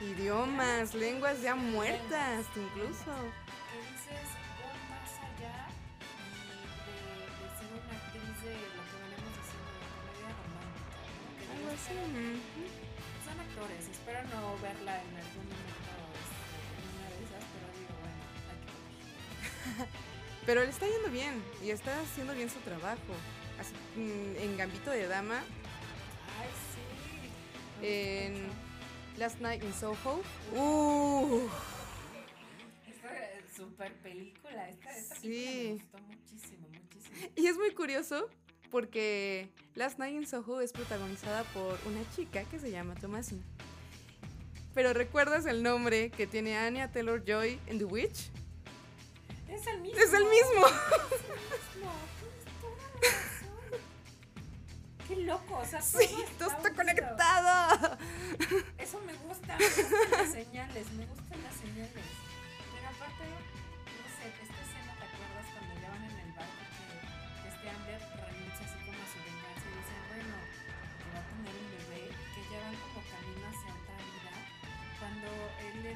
Idiomas, 0.00 0.94
lenguas 0.94 1.40
ya 1.40 1.54
muertas 1.54 2.44
incluso. 2.56 3.14
que 3.14 3.78
dices 3.94 4.26
voy 4.58 4.78
más 4.90 5.10
allá 5.22 5.70
de, 6.82 7.46
ser 7.54 7.70
una 7.72 7.94
actriz 7.94 8.36
de 8.42 8.54
lo 8.74 8.82
que 8.90 8.96
venimos 9.06 9.32
diciendo 9.38 9.70
de 9.70 9.86
comedia 9.94 10.30
romántica, 10.34 11.46
Algo 11.54 11.68
así. 11.78 11.94
Actores, 13.54 13.88
espero 13.88 14.20
no 14.28 14.56
verla 14.60 15.00
en 15.02 15.16
algún 15.16 15.44
momento 15.46 15.94
este, 16.20 16.44
en 16.80 16.88
una 16.98 17.08
de 17.10 17.18
esas, 17.24 17.44
pero 19.74 19.86
Pero 20.46 20.60
le 20.62 20.70
está 20.70 20.86
yendo 20.86 21.10
bien 21.10 21.42
y 21.62 21.70
está 21.70 22.00
haciendo 22.00 22.34
bien 22.34 22.50
su 22.50 22.58
trabajo. 22.60 23.14
Así, 23.58 23.72
mm, 23.96 24.36
en 24.42 24.56
Gambito 24.56 24.90
de 24.90 25.06
Dama, 25.06 25.38
Ay, 26.40 26.48
sí. 26.74 27.86
en 27.86 28.48
Last 29.18 29.40
Night 29.40 29.62
in 29.62 29.72
Soho. 29.72 30.20
Uh, 30.52 31.48
Esta 32.88 33.30
es 33.32 33.54
super 33.56 33.92
película. 34.02 34.68
Esta, 34.68 34.90
esta 34.96 35.14
Sí. 35.16 35.28
película 35.30 35.62
me 35.62 35.72
gustó 35.72 35.98
muchísimo, 35.98 36.68
muchísimo. 36.68 37.16
y 37.36 37.46
es 37.46 37.56
muy 37.56 37.72
curioso 37.72 38.28
porque 38.74 39.48
Last 39.76 40.00
Night 40.00 40.16
in 40.16 40.26
Soho 40.26 40.60
es 40.60 40.72
protagonizada 40.72 41.44
por 41.44 41.78
una 41.86 42.00
chica 42.16 42.42
que 42.42 42.58
se 42.58 42.72
llama 42.72 42.96
Thomasin. 42.96 43.40
Pero 44.74 44.92
¿recuerdas 44.92 45.46
el 45.46 45.62
nombre 45.62 46.10
que 46.10 46.26
tiene 46.26 46.58
Anya 46.58 46.90
Taylor 46.90 47.22
Joy 47.24 47.60
en 47.68 47.78
The 47.78 47.84
Witch? 47.84 48.32
Es 49.48 49.64
el 49.68 49.80
mismo. 49.80 50.00
Es 50.00 50.12
el 50.12 50.24
mismo. 50.24 50.66
Toda 52.60 52.76
la 52.76 53.06
razón. 53.06 53.80
Qué 55.06 55.16
loco, 55.18 55.56
o 55.56 55.64
sea, 55.64 55.78
todo 55.78 56.00
Sí, 56.00 56.16
todo 56.36 56.50
está 56.50 56.74
conectado. 56.74 57.96
Eso 58.76 59.00
me 59.06 59.14
gusta, 59.14 59.56
me 59.56 59.66
gustan 59.68 60.10
las 60.10 60.32
señales, 60.32 60.92
me 60.94 61.06
gustan 61.06 61.42
las 61.44 61.54
señales. 61.54 62.04
Pero 62.74 62.88
aparte, 62.88 63.22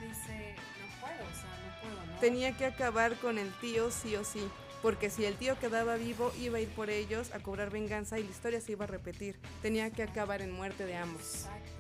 dice, 0.09 0.55
no 0.81 1.00
puedo, 1.00 1.23
o 1.23 1.35
sea, 1.35 1.50
no 1.65 1.81
puedo, 1.83 2.07
¿no? 2.07 2.19
Tenía 2.21 2.57
que 2.57 2.67
acabar 2.67 3.17
con 3.17 3.38
el 3.38 3.53
tío 3.61 3.91
sí 3.91 4.17
o 4.17 4.25
sí. 4.25 4.49
Porque 4.83 5.11
si 5.11 5.25
el 5.25 5.35
tío 5.35 5.59
quedaba 5.59 5.97
vivo, 5.97 6.33
iba 6.38 6.59
a 6.59 6.61
ir 6.61 6.69
por 6.69 6.88
ellos 6.88 7.33
a 7.33 7.41
cobrar 7.41 7.71
venganza 7.71 8.19
y 8.21 8.23
la 8.23 8.31
historia 8.31 8.61
se 8.61 8.73
iba 8.73 8.85
a 8.85 8.87
repetir. 8.87 9.37
Tenía 9.61 9.91
que 9.91 10.05
acabar 10.05 10.41
en 10.41 10.53
muerte 10.53 10.87
de 10.87 10.97
ambos. 10.97 11.23
Exacto. 11.23 11.71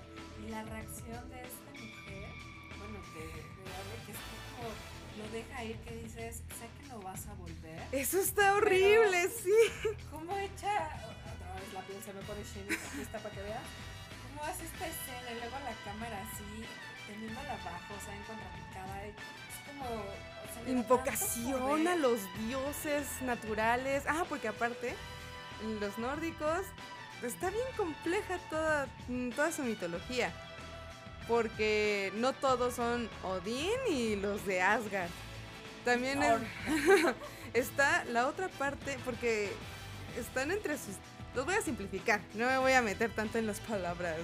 Y 0.44 0.50
la 0.50 0.64
reacción 0.64 1.30
de 1.30 1.42
esta 1.42 1.70
mujer, 1.74 2.28
bueno, 2.76 2.98
que 3.14 3.20
de 3.20 3.96
que 4.04 4.12
es 4.12 4.18
como 4.56 4.68
lo 5.18 5.30
deja 5.32 5.64
ir, 5.64 5.76
que 5.78 5.94
dices, 5.96 6.42
sé 6.58 6.68
que 6.80 6.88
no 6.88 7.00
vas 7.00 7.26
a 7.28 7.34
volver. 7.34 7.82
Eso 7.92 8.20
está 8.20 8.54
horrible, 8.56 9.28
sí. 9.28 9.94
¿Cómo 10.10 10.36
echa? 10.36 10.86
Otra 11.06 11.54
vez 11.54 11.72
la 11.74 11.82
piel 11.82 12.02
se 12.02 12.12
me 12.12 12.20
pone 12.22 12.42
chinita, 12.42 12.74
aquí 12.74 13.00
está 13.00 13.18
para 13.18 13.34
que 13.34 13.42
veas. 13.42 13.62
¿Cómo 14.28 14.42
hace 14.42 14.64
esta 14.64 14.86
escena? 14.86 15.30
Y 15.30 15.34
luego 15.38 15.56
la 15.60 15.74
cámara 15.84 16.22
así, 16.32 16.64
teniéndola 17.08 17.52
abajo, 17.54 17.94
o 18.00 18.04
sea, 18.04 18.14
en 18.14 18.22
contrapicada. 18.22 19.04
Es 19.06 19.14
como. 19.66 19.84
o 19.84 20.54
sea, 20.54 20.70
Invocación 20.70 21.88
a 21.88 21.96
los 21.96 22.20
dioses 22.46 23.06
naturales. 23.22 24.04
Ah, 24.06 24.24
porque 24.28 24.48
aparte, 24.48 24.94
los 25.80 25.96
nórdicos 25.98 26.60
está 27.22 27.50
bien 27.50 27.64
compleja 27.76 28.38
toda, 28.50 28.86
mm, 29.08 29.30
toda 29.30 29.50
su 29.52 29.62
mitología. 29.62 30.32
Porque 31.26 32.12
no 32.16 32.32
todos 32.32 32.74
son 32.74 33.08
Odín 33.22 33.70
y 33.90 34.16
los 34.16 34.46
de 34.46 34.62
Asgard. 34.62 35.10
También 35.84 36.22
es- 36.22 36.40
está 37.54 38.04
la 38.06 38.26
otra 38.28 38.48
parte, 38.48 38.98
porque 39.04 39.52
están 40.18 40.50
entre 40.50 40.76
sus... 40.78 40.96
Los 41.34 41.44
voy 41.44 41.54
a 41.54 41.60
simplificar, 41.62 42.20
no 42.34 42.46
me 42.46 42.58
voy 42.58 42.72
a 42.72 42.80
meter 42.82 43.10
tanto 43.10 43.36
en 43.38 43.46
las 43.46 43.60
palabras. 43.60 44.16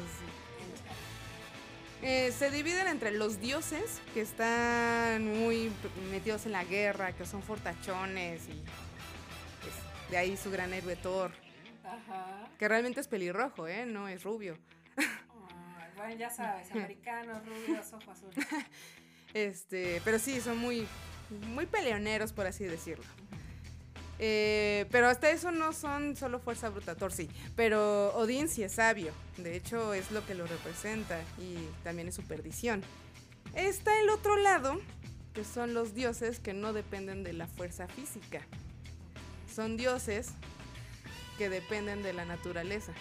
Eh, 2.07 2.33
se 2.33 2.51
dividen 2.51 2.87
entre 2.87 3.13
los 3.13 3.41
dioses, 3.41 4.03
que 4.13 4.21
están 4.21 5.27
muy 5.27 5.73
metidos 6.11 6.45
en 6.45 6.53
la 6.53 6.63
guerra, 6.63 7.13
que 7.13 7.25
son 7.25 7.43
fortachones 7.43 8.47
y 8.47 8.63
pues, 9.63 10.11
de 10.11 10.19
ahí 10.19 10.37
su 10.37 10.51
gran 10.51 10.75
héroe 10.75 10.97
Thor, 10.97 11.33
Ajá. 11.83 12.47
que 12.59 12.69
realmente 12.69 13.01
es 13.01 13.09
pelirrojo, 13.09 13.67
¿eh? 13.67 13.87
No 13.87 14.07
es 14.07 14.23
rubio. 14.23 14.59
Bueno, 15.97 16.15
ya 16.17 16.29
sabes, 16.29 16.71
americanos, 16.73 17.43
rubios, 17.47 17.91
ojo 17.93 18.11
azul. 18.11 18.31
Este, 19.33 20.01
pero 20.05 20.21
sí, 20.21 20.41
son 20.41 20.59
muy, 20.59 20.87
muy 21.49 21.67
peleoneros, 21.67 22.33
por 22.33 22.47
así 22.47 22.65
decirlo. 22.65 23.05
Eh, 24.19 24.87
pero 24.91 25.09
hasta 25.09 25.31
eso 25.31 25.51
no 25.51 25.73
son 25.73 26.17
solo 26.17 26.39
fuerza 26.39 26.69
bruta, 26.69 26.95
Thor 26.95 27.13
sí. 27.13 27.29
Pero 27.57 28.15
Odín 28.17 28.49
sí 28.49 28.63
es 28.63 28.73
sabio. 28.73 29.13
De 29.37 29.57
hecho, 29.57 29.95
es 29.95 30.11
lo 30.11 30.25
que 30.25 30.35
lo 30.35 30.47
representa 30.47 31.21
y 31.39 31.69
también 31.83 32.09
es 32.09 32.15
su 32.15 32.23
perdición. 32.23 32.83
Está 33.55 34.01
el 34.01 34.11
otro 34.11 34.37
lado, 34.37 34.81
que 35.33 35.45
son 35.45 35.75
los 35.75 35.95
dioses 35.95 36.41
que 36.41 36.55
no 36.55 36.73
dependen 36.73 37.25
de 37.25 37.33
la 37.33 37.47
fuerza 37.47 37.89
física. 37.89 38.41
Son 39.53 39.77
dioses 39.77 40.31
que 41.39 41.49
dependen 41.49 42.03
de 42.03 42.13
la 42.13 42.25
naturaleza. 42.25 42.93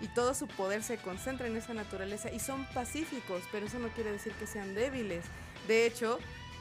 Y 0.00 0.08
todo 0.08 0.34
su 0.34 0.48
poder 0.48 0.82
se 0.82 0.98
concentra 0.98 1.46
en 1.46 1.56
esa 1.56 1.72
naturaleza 1.72 2.30
y 2.30 2.40
son 2.40 2.66
pacíficos, 2.74 3.42
pero 3.50 3.66
eso 3.66 3.78
no 3.78 3.88
quiere 3.88 4.12
decir 4.12 4.32
que 4.32 4.46
sean 4.46 4.74
débiles. 4.74 5.24
De 5.68 5.86
hecho, 5.86 6.18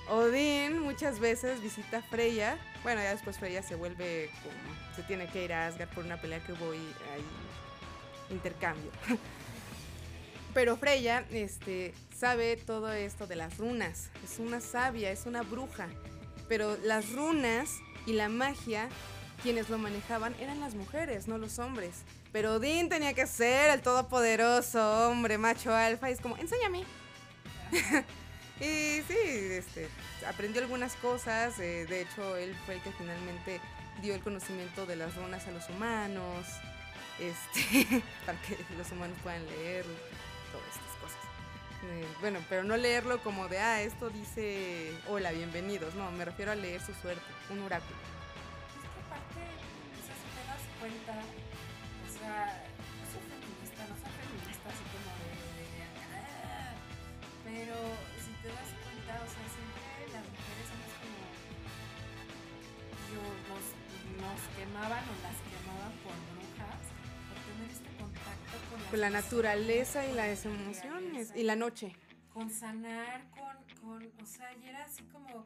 Odín 0.09 0.79
muchas 0.79 1.19
veces 1.19 1.61
visita 1.61 2.01
Freya. 2.01 2.57
Bueno, 2.83 3.01
ya 3.01 3.11
después 3.11 3.37
Freya 3.37 3.63
se 3.63 3.75
vuelve 3.75 4.29
como. 4.43 4.95
Se 4.95 5.03
tiene 5.03 5.27
que 5.27 5.43
ir 5.43 5.53
a 5.53 5.67
Asgard 5.67 5.89
por 5.89 6.03
una 6.03 6.19
pelea 6.19 6.39
que 6.39 6.53
hubo 6.53 6.73
y 6.73 6.77
ahí. 6.77 7.23
Intercambio. 8.29 8.91
Pero 10.53 10.77
Freya 10.77 11.25
este, 11.31 11.93
sabe 12.15 12.57
todo 12.57 12.91
esto 12.91 13.25
de 13.27 13.35
las 13.35 13.57
runas. 13.57 14.09
Es 14.23 14.39
una 14.39 14.61
sabia, 14.61 15.11
es 15.11 15.25
una 15.25 15.41
bruja. 15.41 15.87
Pero 16.47 16.77
las 16.83 17.11
runas 17.11 17.79
y 18.05 18.13
la 18.13 18.29
magia, 18.29 18.89
quienes 19.41 19.69
lo 19.69 19.77
manejaban 19.77 20.35
eran 20.39 20.59
las 20.59 20.75
mujeres, 20.75 21.27
no 21.27 21.37
los 21.37 21.57
hombres. 21.57 22.03
Pero 22.31 22.55
Odín 22.55 22.89
tenía 22.89 23.13
que 23.13 23.25
ser 23.25 23.71
el 23.71 23.81
todopoderoso 23.81 25.09
hombre, 25.09 25.37
macho 25.37 25.73
alfa. 25.73 26.09
Y 26.09 26.13
es 26.13 26.21
como, 26.21 26.37
enséñame. 26.37 26.83
y 28.59 29.01
sí, 29.07 29.17
este, 29.51 29.89
aprendió 30.27 30.61
algunas 30.61 30.95
cosas. 30.95 31.59
eh, 31.59 31.85
de 31.87 32.01
hecho, 32.01 32.35
él 32.37 32.55
fue 32.65 32.75
el 32.75 32.81
que 32.81 32.91
finalmente 32.93 33.59
dio 34.01 34.13
el 34.15 34.21
conocimiento 34.21 34.85
de 34.85 34.95
las 34.95 35.15
runas 35.15 35.47
a 35.47 35.51
los 35.51 35.67
humanos. 35.69 36.45
Este, 37.19 38.01
para 38.25 38.39
que 38.41 38.57
los 38.77 38.91
humanos 38.91 39.17
puedan 39.23 39.45
leer 39.47 39.85
todas 40.51 40.67
estas 40.67 40.97
cosas. 41.01 41.19
Eh, 41.85 42.05
bueno, 42.21 42.39
pero 42.49 42.63
no 42.63 42.77
leerlo 42.77 43.21
como 43.21 43.47
de, 43.49 43.59
ah, 43.59 43.81
esto 43.81 44.09
dice, 44.09 44.91
hola, 45.09 45.31
bienvenidos. 45.31 45.93
No, 45.95 46.09
me 46.11 46.25
refiero 46.25 46.51
a 46.51 46.55
leer 46.55 46.81
su 46.81 46.93
suerte, 46.93 47.21
un 47.49 47.59
oráculo. 47.61 47.95
Es 47.97 48.89
que 48.89 48.99
aparte, 49.05 49.41
o 49.93 50.01
sea, 50.05 50.15
si 50.15 50.27
te 50.33 50.41
das 50.47 50.63
cuenta, 50.79 51.13
o 51.13 52.17
sea, 52.17 52.63
no 52.97 53.05
soy 53.11 53.21
feminista, 53.29 53.81
no 53.83 53.95
soy 53.99 54.11
feminista 54.23 54.69
así 54.69 54.83
como 54.93 55.09
de, 55.21 55.27
de- 55.59 55.85
ah, 56.15 56.73
pero 57.43 57.75
nos 64.33 64.41
quemaban 64.57 65.03
o 65.03 65.13
las 65.21 65.37
quemaban 65.45 65.93
por 66.01 66.15
brujas, 66.33 66.81
por 67.29 67.37
tener 67.45 67.69
este 67.69 67.89
contacto 68.01 68.55
con, 68.69 68.79
las 68.79 68.89
Con 68.89 68.99
la 69.01 69.09
naturaleza 69.09 70.05
y 70.07 70.13
las 70.13 70.45
emociones, 70.45 70.83
emociones 70.83 71.33
y 71.35 71.43
la 71.43 71.55
noche. 71.55 71.95
con 72.33 72.49
sanar, 72.49 73.29
con, 73.29 73.55
con, 73.81 74.11
o 74.21 74.25
sea, 74.25 74.51
y 74.57 74.67
era 74.67 74.85
así 74.85 75.03
como, 75.11 75.43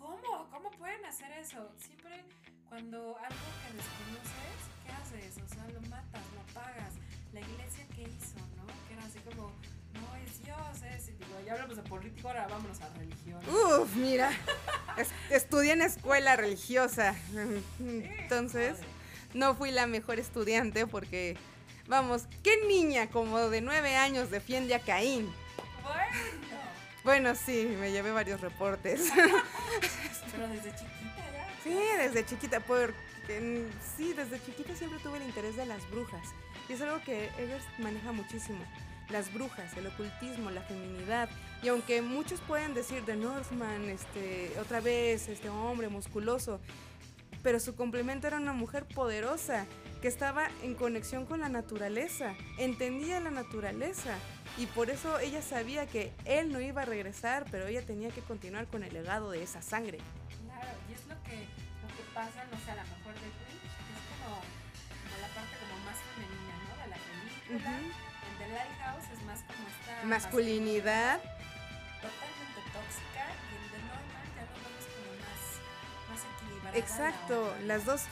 ¿cómo? 0.00 0.48
¿Cómo 0.50 0.70
pueden 0.72 1.04
hacer 1.04 1.30
eso? 1.32 1.70
Siempre 1.78 2.24
cuando 2.68 3.16
algo 3.18 3.46
que 3.62 3.70
desconoces, 3.78 4.58
¿qué 4.82 4.90
haces? 4.90 5.42
O 5.44 5.48
sea, 5.54 5.68
lo 5.68 5.80
matas, 5.82 6.22
lo 6.34 6.40
apagas. 6.50 6.94
La 7.32 7.40
iglesia 7.40 7.86
que 7.94 8.02
hizo, 8.02 8.38
¿no? 8.56 8.66
Que 8.88 8.94
era 8.94 9.04
así 9.04 9.20
como, 9.20 9.52
no 9.94 10.16
es 10.16 10.42
Dios, 10.44 10.82
es, 10.94 11.08
y 11.08 11.12
digo, 11.12 11.40
ya 11.46 11.52
hablamos 11.52 11.76
de 11.76 11.82
político, 11.82 12.28
ahora 12.28 12.46
vámonos 12.48 12.80
a 12.80 12.88
religión. 12.94 13.40
Uf, 13.48 13.94
mira, 13.96 14.30
es- 14.96 15.08
estudié 15.30 15.72
en 15.72 15.82
escuela 15.82 16.36
religiosa. 16.36 17.14
Entonces, 17.80 18.72
Joder. 18.76 18.86
no 19.34 19.54
fui 19.54 19.70
la 19.70 19.86
mejor 19.86 20.18
estudiante 20.18 20.86
porque, 20.86 21.36
vamos, 21.86 22.24
¿qué 22.42 22.56
niña 22.66 23.08
como 23.10 23.38
de 23.50 23.60
nueve 23.60 23.96
años 23.96 24.30
defiende 24.30 24.74
a 24.74 24.80
Caín? 24.80 25.32
Bueno, 25.82 26.04
Bueno, 27.04 27.34
sí, 27.34 27.66
me 27.78 27.92
llevé 27.92 28.12
varios 28.12 28.40
reportes. 28.40 29.10
pero 30.32 30.48
desde 30.48 30.70
chiquita 30.70 31.30
ya. 31.32 31.48
Sí, 31.62 31.78
desde 31.98 32.24
chiquita, 32.26 32.60
porque 32.60 32.94
sí, 33.96 34.12
desde 34.14 34.42
chiquita 34.44 34.74
siempre 34.74 34.98
tuve 35.00 35.18
el 35.18 35.24
interés 35.24 35.56
de 35.56 35.66
las 35.66 35.88
brujas. 35.90 36.26
Y 36.68 36.72
es 36.72 36.80
algo 36.80 37.02
que 37.04 37.26
Eggers 37.38 37.64
maneja 37.78 38.12
muchísimo. 38.12 38.64
Las 39.10 39.32
brujas, 39.32 39.76
el 39.76 39.86
ocultismo, 39.86 40.50
la 40.50 40.62
feminidad. 40.62 41.28
Y 41.62 41.68
aunque 41.68 42.02
muchos 42.02 42.40
pueden 42.40 42.74
decir 42.74 43.04
de 43.04 43.16
Northman, 43.16 43.84
este, 43.84 44.52
otra 44.60 44.80
vez, 44.80 45.28
este 45.28 45.48
hombre 45.48 45.88
musculoso, 45.88 46.60
pero 47.42 47.60
su 47.60 47.76
complemento 47.76 48.26
era 48.26 48.38
una 48.38 48.54
mujer 48.54 48.86
poderosa 48.86 49.66
que 50.00 50.08
estaba 50.08 50.48
en 50.62 50.74
conexión 50.74 51.26
con 51.26 51.40
la 51.40 51.48
naturaleza, 51.48 52.34
entendía 52.58 53.20
la 53.20 53.30
naturaleza 53.30 54.16
y 54.56 54.66
por 54.66 54.88
eso 54.90 55.18
ella 55.18 55.42
sabía 55.42 55.86
que 55.86 56.12
él 56.24 56.52
no 56.52 56.60
iba 56.60 56.82
a 56.82 56.84
regresar, 56.84 57.44
pero 57.50 57.66
ella 57.66 57.82
tenía 57.82 58.10
que 58.10 58.22
continuar 58.22 58.66
con 58.66 58.82
el 58.82 58.92
legado 58.92 59.30
de 59.30 59.42
esa 59.42 59.60
sangre. 59.62 59.98
Claro, 60.46 60.68
y 60.88 60.94
es 60.94 61.06
lo 61.06 61.22
que, 61.22 61.36
lo 61.82 61.88
que 61.88 62.04
pasa, 62.14 62.44
no 62.50 62.58
sé, 62.64 62.70
a 62.70 62.76
lo 62.76 62.82
mejor 62.82 63.14
de 63.14 63.28
Witch, 63.28 63.60
que 63.60 63.92
es 63.92 64.04
como, 64.08 64.36
como 64.40 65.16
la 65.20 65.28
parte 65.34 65.56
como 65.60 65.84
más 65.84 65.96
femenina, 66.00 66.54
¿no? 66.64 66.72
De 66.82 66.88
la 66.88 66.96
película. 66.96 67.70
Ujú. 67.70 67.84
En 67.84 68.03
Masculinidad, 70.06 71.20
totalmente 72.00 72.60
tóxica 72.72 73.24
y 73.50 73.54
en 73.56 73.70
The 73.70 73.78
Norman 73.88 74.26
ya 74.36 74.42
lo 74.42 74.52
vemos 74.54 74.84
como 74.92 75.10
más, 75.24 75.40
más 76.10 76.20
equilibrada. 76.34 76.76
exacto, 76.78 77.54
la 77.62 77.66
las 77.66 77.84
dos, 77.84 78.02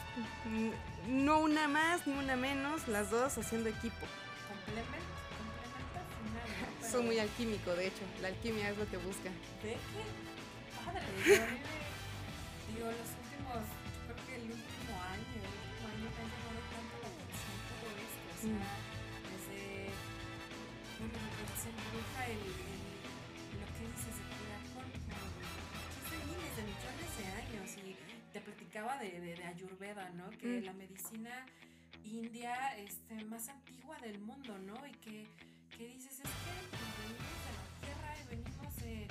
mm, 0.46 0.70
no 1.24 1.38
una 1.40 1.68
más 1.68 2.06
ni 2.06 2.14
una 2.14 2.36
menos, 2.36 2.88
las 2.88 3.10
dos 3.10 3.36
haciendo 3.38 3.68
equipo. 3.68 4.06
Complemento, 4.48 5.12
complemento 5.38 5.98
al 5.98 6.08
final, 6.16 6.80
¿no? 6.80 6.88
Son 6.92 7.04
muy 7.06 7.18
alquímico, 7.18 7.74
de 7.74 7.86
hecho, 7.88 8.02
la 8.20 8.28
alquimia 8.28 8.70
es 8.70 8.78
lo 8.78 8.88
que 8.88 8.96
busca. 8.98 9.30
Ve 9.62 9.76
que 9.76 10.84
padre, 10.84 11.02
yo 11.26 11.42
me- 11.46 12.72
digo, 12.72 12.86
los 12.88 13.10
últimos, 13.20 13.62
yo 14.08 14.14
creo 14.14 14.26
que 14.26 14.34
el 14.36 14.42
último 14.52 14.92
año, 15.12 15.38
el 15.44 15.56
último 15.60 15.88
año 15.92 16.08
me 16.08 16.20
ha 16.22 16.26
llamado 16.32 16.60
tanto 16.72 16.94
la 17.02 17.08
atención 17.12 17.56
todo 17.68 17.88
esto, 18.00 18.24
o 18.32 18.36
sea, 18.40 18.48
desde, 18.48 18.91
bueno, 21.10 21.26
lo 21.26 21.34
que 21.36 21.44
dice 21.52 21.68
Bruja, 21.90 22.22
el, 22.26 22.38
el- 22.38 23.60
lo 23.60 23.66
que 23.74 23.82
dices 23.92 24.14
de 26.10 26.16
miles 26.26 26.56
de 26.56 26.62
millones 26.62 27.10
de 27.18 27.24
años, 27.26 27.68
y 27.78 27.96
te 28.32 28.40
platicaba 28.40 28.98
de, 28.98 29.20
de, 29.20 29.34
de 29.36 29.44
Ayurveda, 29.44 30.10
¿no? 30.10 30.30
Que 30.30 30.60
Mm. 30.60 30.64
la 30.64 30.72
medicina 30.72 31.46
india 32.04 32.76
este, 32.78 33.24
más 33.26 33.48
antigua 33.48 33.96
del 34.00 34.18
mundo, 34.20 34.56
¿no? 34.58 34.86
Y 34.86 34.92
que, 34.92 35.26
que 35.76 35.86
dices, 35.88 36.12
es 36.20 36.20
que 36.20 36.52
venimos 37.02 37.38
de 37.46 37.52
la 37.58 37.64
tierra 37.80 38.10
y 38.20 38.24
venimos 38.36 38.76
de, 38.76 39.08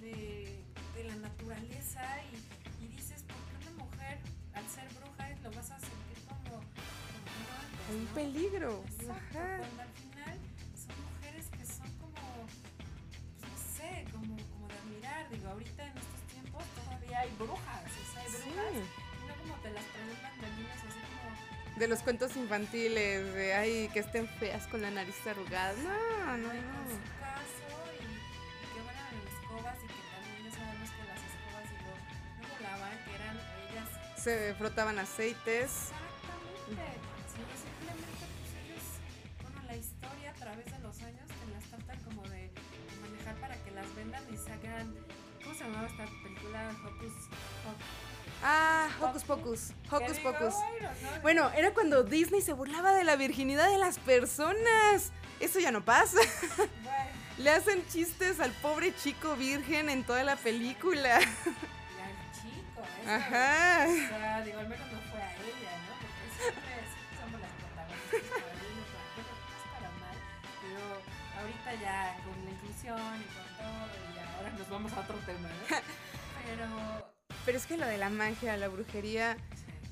de, 0.00 1.04
la 1.04 1.16
naturaleza 1.16 2.02
y, 2.32 2.84
y 2.84 2.88
dices, 2.88 3.22
¿por 3.24 3.36
qué 3.46 3.68
una 3.68 3.84
mujer 3.84 4.18
al 4.54 4.68
ser 4.68 4.88
bruja 4.94 5.28
lo 5.42 5.50
vas 5.52 5.70
a 5.70 5.78
sentir 5.80 6.18
como, 6.28 6.42
como 6.44 6.60
no 6.60 7.52
antes, 7.60 7.94
Un 7.96 8.04
¿no? 8.04 8.14
peligro. 8.14 8.84
Exacto, 9.00 9.38
Ajá. 9.38 9.58
cuando 9.58 9.82
al 9.82 9.88
Digo, 15.32 15.48
ahorita 15.50 15.82
en 15.82 15.96
estos 15.98 16.20
tiempos 16.32 16.62
todavía 16.76 17.20
hay 17.20 17.30
brujas, 17.38 17.82
o 17.84 18.12
sea, 18.12 18.22
hay 18.22 18.28
Sí. 18.30 18.36
brujas, 18.50 18.72
y 18.74 19.26
no 19.28 19.34
como 19.42 19.54
te 19.62 19.70
las 19.70 19.84
presentan 19.84 20.40
de 20.40 20.46
niños 20.56 20.76
así 20.76 21.00
como 21.00 21.78
De 21.80 21.88
los 21.88 22.00
cuentos 22.00 22.36
infantiles, 22.36 23.34
de 23.34 23.54
ay, 23.54 23.90
que 23.92 24.00
estén 24.00 24.28
feas 24.38 24.66
con 24.68 24.82
la 24.82 24.90
nariz 24.90 25.16
arrugada. 25.26 25.72
No, 25.74 26.36
no, 26.38 26.50
Ay, 26.50 26.60
con 26.60 26.84
no. 26.84 26.90
su 26.92 27.00
caso 27.18 27.72
y, 27.96 28.04
y 28.04 28.66
que 28.72 28.80
van 28.84 28.96
en 29.08 29.24
escobas 29.32 29.76
y 29.82 29.86
que 29.88 30.02
también 30.12 30.44
ya 30.44 30.50
sabemos 30.58 30.90
que 30.90 31.02
las 31.08 31.20
escobas 31.32 31.64
digo, 31.72 31.92
no 32.42 32.48
volaban, 32.54 32.92
que 33.04 33.14
eran 33.14 33.36
ellas 33.72 33.88
Se 34.22 34.54
frotaban 34.54 34.98
aceites. 34.98 35.70
exactamente, 35.88 36.92
sino 37.32 37.52
simplemente 37.56 38.24
pues 38.36 38.50
ellos, 38.62 38.84
bueno, 39.42 39.58
la 39.66 39.76
historia 39.76 40.30
a 40.30 40.34
través 40.34 40.66
de 40.66 40.78
los 40.80 40.96
años 41.02 41.26
te 41.26 41.46
las 41.56 41.64
tratan 41.72 41.98
como 42.04 42.22
de, 42.28 42.50
manejar 43.02 43.34
para 43.40 43.56
que 43.64 43.70
las 43.72 43.88
vendan 43.96 44.22
y 44.32 44.36
se 44.36 44.52
hagan, 44.52 44.86
¿cómo 44.94 45.01
se 45.62 45.68
llamaba 45.68 45.86
esta 45.88 46.04
película? 46.22 46.70
Hocus 46.84 47.12
Pocus. 47.12 47.86
Ah, 48.44 48.88
Hocus 49.00 49.22
Pocus. 49.24 49.70
Hocus 49.90 50.18
Pocus. 50.18 50.54
Bueno, 50.54 50.90
¿no? 51.02 51.20
Bueno, 51.22 51.50
era 51.56 51.72
cuando 51.72 52.02
Disney 52.02 52.42
se 52.42 52.52
burlaba 52.52 52.92
de 52.92 53.04
la 53.04 53.16
virginidad 53.16 53.70
de 53.70 53.78
las 53.78 53.98
personas. 53.98 55.12
Eso 55.40 55.60
ya 55.60 55.70
no 55.70 55.84
pasa. 55.84 56.18
Le 57.38 57.50
hacen 57.50 57.86
chistes 57.88 58.40
al 58.40 58.50
pobre 58.52 58.94
chico 58.94 59.36
virgen 59.36 59.88
en 59.88 60.04
toda 60.04 60.22
la 60.24 60.36
película. 60.36 61.20
y 61.20 61.24
al 61.24 62.32
chico, 62.32 62.82
eso, 63.02 63.10
Ajá. 63.10 63.86
O 63.88 64.08
sea, 64.08 64.42
digo, 64.44 64.58
al 64.58 64.68
menos 64.68 64.86
no 64.92 65.11
vamos 74.82 74.98
a 74.98 75.00
otro 75.00 75.16
tema, 75.24 75.48
¿no? 75.48 75.76
Pero, 76.46 77.12
Pero 77.46 77.58
es 77.58 77.66
que 77.66 77.76
lo 77.76 77.86
de 77.86 77.98
la 77.98 78.10
magia, 78.10 78.56
la 78.56 78.68
brujería, 78.68 79.36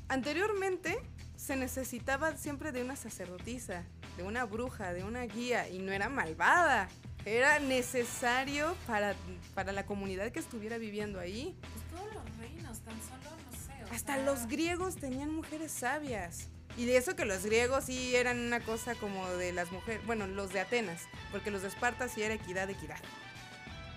anteriormente 0.08 0.98
se 1.36 1.54
necesitaba 1.54 2.36
siempre 2.36 2.72
de 2.72 2.82
una 2.82 2.96
sacerdotisa, 2.96 3.84
de 4.16 4.24
una 4.24 4.44
bruja, 4.44 4.92
de 4.92 5.04
una 5.04 5.22
guía, 5.22 5.68
y 5.68 5.78
no 5.78 5.92
era 5.92 6.08
malvada. 6.08 6.88
Era 7.24 7.60
necesario 7.60 8.74
para, 8.86 9.14
para 9.54 9.72
la 9.72 9.86
comunidad 9.86 10.32
que 10.32 10.40
estuviera 10.40 10.76
viviendo 10.78 11.20
ahí. 11.20 11.56
pues 11.60 12.00
todos 12.00 12.12
los 12.12 12.36
reinos, 12.38 12.80
tan 12.80 12.94
solo, 13.02 13.36
no 13.50 13.52
sé, 13.56 13.94
Hasta 13.94 14.16
sea, 14.16 14.24
los 14.24 14.48
griegos 14.48 14.96
tenían 14.96 15.30
mujeres 15.30 15.70
sabias. 15.70 16.48
Y 16.76 16.86
de 16.86 16.96
eso 16.96 17.14
que 17.14 17.24
los 17.24 17.44
griegos 17.44 17.84
sí 17.84 18.16
eran 18.16 18.38
una 18.40 18.60
cosa 18.60 18.94
como 18.94 19.28
de 19.28 19.52
las 19.52 19.70
mujeres, 19.70 20.04
bueno, 20.06 20.26
los 20.26 20.52
de 20.52 20.60
Atenas, 20.60 21.02
porque 21.30 21.50
los 21.50 21.62
de 21.62 21.68
Esparta 21.68 22.08
sí 22.08 22.22
era 22.22 22.34
equidad, 22.34 22.68
equidad. 22.70 22.98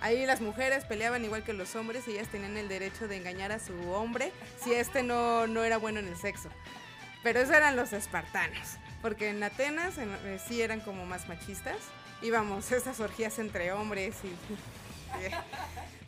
Ahí 0.04 0.26
las 0.26 0.42
mujeres 0.42 0.84
peleaban 0.84 1.24
igual 1.24 1.44
que 1.46 1.54
los 1.54 1.76
hombres 1.78 2.06
y 2.10 2.12
ellas 2.12 2.28
tenían 2.28 2.58
el 2.58 2.68
derecho 2.68 3.08
de 3.08 3.16
engañar 3.16 3.54
a 3.54 3.60
su 3.60 3.74
hombre 3.92 4.34
si 4.62 4.74
este 4.74 5.02
no, 5.02 5.48
no 5.48 5.64
era 5.64 5.78
bueno 5.78 6.00
en 6.02 6.08
el 6.10 6.18
sexo. 6.18 6.50
Pero 7.24 7.40
esos 7.40 7.56
eran 7.56 7.78
los 7.78 7.94
espartanos, 7.94 8.76
porque 9.02 9.30
en 9.30 9.42
Atenas 9.42 9.98
en- 9.98 10.14
eh, 10.26 10.40
sí 10.46 10.62
eran 10.62 10.82
como 10.82 11.06
más 11.06 11.30
machistas. 11.30 11.78
Y 12.22 12.32
vamos, 12.32 12.70
esas 12.74 13.00
orgías 13.00 13.40
entre 13.40 13.72
hombres 13.72 14.16
y 14.26 14.28
eh, 15.26 15.32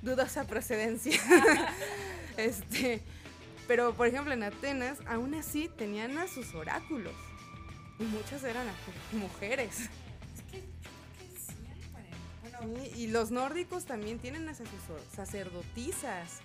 dudosa 0.01 0.43
procedencia. 0.43 1.17
este, 2.37 3.01
pero 3.65 3.93
por 3.93 4.07
ejemplo 4.07 4.33
en 4.33 4.43
Atenas 4.43 4.97
aún 5.07 5.35
así 5.35 5.69
tenían 5.69 6.17
a 6.17 6.27
sus 6.27 6.53
oráculos. 6.53 7.15
Y 7.97 8.03
muchas 8.03 8.43
eran 8.43 8.67
mujeres. 9.13 9.89
Sí, 12.59 12.91
y 12.95 13.07
los 13.07 13.31
nórdicos 13.31 13.85
también 13.85 14.19
tienen 14.19 14.47
a 14.49 14.55
sus 14.55 14.67
sacerdotisas. 15.15 16.39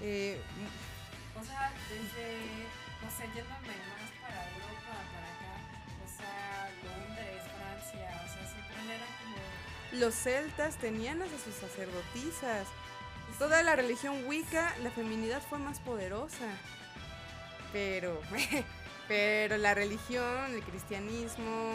Eh, 0.00 0.40
O 1.34 1.44
sea, 1.44 1.72
desde, 1.88 2.38
no 3.02 3.10
sé, 3.10 3.24
yéndome 3.34 3.68
más 3.68 4.10
para 4.20 4.50
Europa, 4.50 4.94
para 5.12 5.28
acá, 5.32 5.54
o 6.04 6.08
sea, 6.16 6.70
Londres, 6.82 7.42
Francia, 7.56 8.22
o 8.24 8.28
sea, 8.28 8.46
siempre 8.52 8.94
eran 8.96 9.08
como... 9.22 10.00
los 10.00 10.14
celtas 10.14 10.76
tenían 10.78 11.22
a 11.22 11.26
sus 11.28 11.54
sacerdotisas. 11.54 12.66
Toda 13.38 13.62
la 13.62 13.76
religión 13.76 14.26
wicca, 14.26 14.76
la 14.82 14.90
feminidad 14.90 15.42
fue 15.48 15.58
más 15.58 15.80
poderosa. 15.80 16.46
Pero, 17.72 18.20
pero 19.08 19.56
la 19.56 19.74
religión, 19.74 20.54
el 20.54 20.62
cristianismo, 20.62 21.72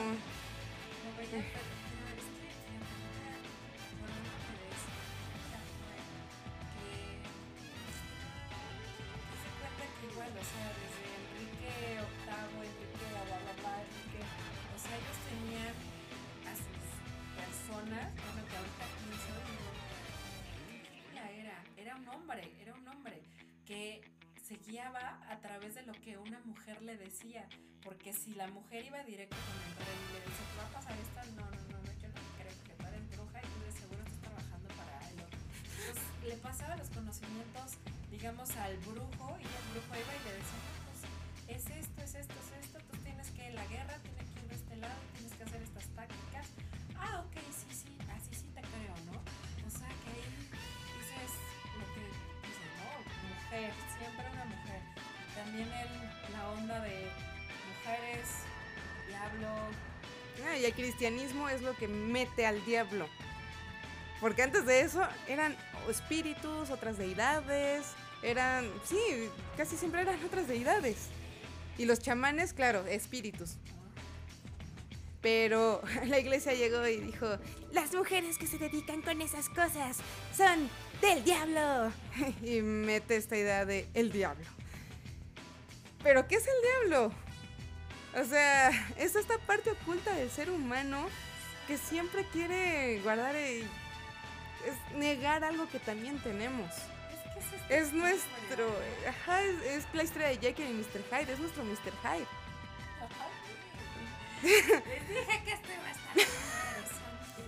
No 1.04 1.12
guiaba 24.68 25.18
a 25.30 25.40
través 25.40 25.76
de 25.76 25.84
lo 25.84 25.94
que 25.94 26.18
una 26.18 26.40
mujer 26.42 26.82
le 26.82 26.98
decía, 26.98 27.48
porque 27.84 28.14
si 28.14 28.36
la 28.36 28.48
mujer 28.48 28.86
iba 28.86 29.02
directo 29.04 29.38
con 29.38 29.56
el 29.64 29.76
rey 29.80 29.98
y 29.98 30.14
le 30.14 30.20
decía, 30.20 30.46
¿te 30.52 30.58
va 30.58 30.68
a 30.68 30.72
pasar 30.76 30.96
esto? 31.00 31.20
No, 31.36 31.46
no, 31.48 31.62
no, 31.72 31.80
no, 31.80 31.92
yo 32.02 32.10
no 32.12 32.22
creo 32.36 32.54
que 32.68 32.74
tú 32.76 32.86
eres 32.86 33.10
bruja 33.16 33.40
y 33.40 33.48
tú 33.48 33.60
de 33.64 33.72
seguro 33.72 34.02
estás 34.04 34.20
trabajando 34.20 34.68
para 34.76 35.10
él. 35.10 35.18
Entonces 35.24 36.04
le 36.28 36.36
pasaba 36.38 36.76
los 36.76 36.90
conocimientos, 36.90 37.80
digamos, 38.12 38.52
al 38.58 38.78
brujo 38.84 39.38
y 39.40 39.48
el 39.48 39.66
brujo 39.72 39.92
iba 39.96 40.14
y 40.14 40.24
le 40.28 40.32
decía, 40.36 40.62
pues 40.84 41.00
es 41.48 41.64
esto, 41.72 42.02
es 42.04 42.16
esto, 42.16 42.36
es 42.36 42.66
esto, 42.66 42.77
también 55.58 55.70
el, 55.80 56.34
la 56.34 56.50
onda 56.50 56.80
de 56.82 57.08
mujeres, 57.80 58.28
diablo, 59.08 59.48
Ah, 60.48 60.56
y 60.56 60.66
el 60.66 60.74
cristianismo 60.74 61.50
es 61.50 61.64
lo 61.64 61.76
que 61.76 61.88
mete 61.88 62.46
al 62.46 62.64
diablo. 62.64 63.08
Porque 64.22 64.44
antes 64.44 64.68
de 64.68 64.82
eso 64.82 65.02
eran 65.28 65.56
espíritus, 65.90 66.70
otras 66.70 66.98
deidades, 67.00 67.88
eran, 68.22 68.70
sí, 68.86 69.30
casi 69.58 69.78
siempre 69.78 70.02
eran 70.02 70.24
otras 70.24 70.48
deidades. 70.48 71.08
Y 71.80 71.86
los 71.86 72.00
chamanes, 72.00 72.54
claro, 72.54 72.86
espíritus. 72.86 73.58
Pero 75.22 75.82
la 76.06 76.20
iglesia 76.20 76.54
llegó 76.54 76.88
y 76.88 76.98
dijo, 76.98 77.28
las 77.72 77.94
mujeres 77.96 78.38
que 78.38 78.46
se 78.46 78.60
dedican 78.60 79.02
con 79.02 79.22
esas 79.22 79.50
cosas 79.50 79.98
son 80.36 80.70
del 81.02 81.24
diablo. 81.24 81.92
Y 82.44 82.62
mete 82.62 83.16
esta 83.16 83.36
idea 83.36 83.66
de 83.66 83.88
el 83.96 84.12
diablo. 84.12 84.57
Pero 86.04 86.28
¿qué 86.28 86.36
es 86.36 86.46
el 86.48 86.90
diablo? 86.90 87.12
O 88.16 88.24
sea, 88.24 88.70
es 88.98 89.16
esta 89.16 89.38
parte 89.40 89.72
oculta 89.72 90.14
del 90.14 90.30
ser 90.30 90.50
humano 90.50 91.08
que 91.68 91.78
siempre 91.78 92.26
quiere 92.32 93.00
guardar 93.02 93.36
y 93.36 93.68
es 94.66 94.96
negar 94.96 95.44
algo 95.44 95.68
que 95.70 95.80
también 95.80 96.20
tenemos. 96.20 96.72
Es 97.70 97.94
nuestro, 97.94 98.74
ajá, 99.08 99.44
es, 99.44 99.62
es 99.64 99.86
la 99.94 100.04
historia 100.04 100.28
de 100.30 100.38
Jekyll 100.38 100.70
y 100.70 100.74
Mr. 100.74 101.04
Hyde, 101.12 101.34
es 101.34 101.40
nuestro 101.40 101.64
Mr. 101.64 101.94
Hyde. 102.02 102.28
Les 104.44 104.66
dije 104.66 105.42
que 105.44 105.52
este 105.52 105.74
estar 105.74 106.14
bien 106.14 106.28
interesante. 106.46 107.42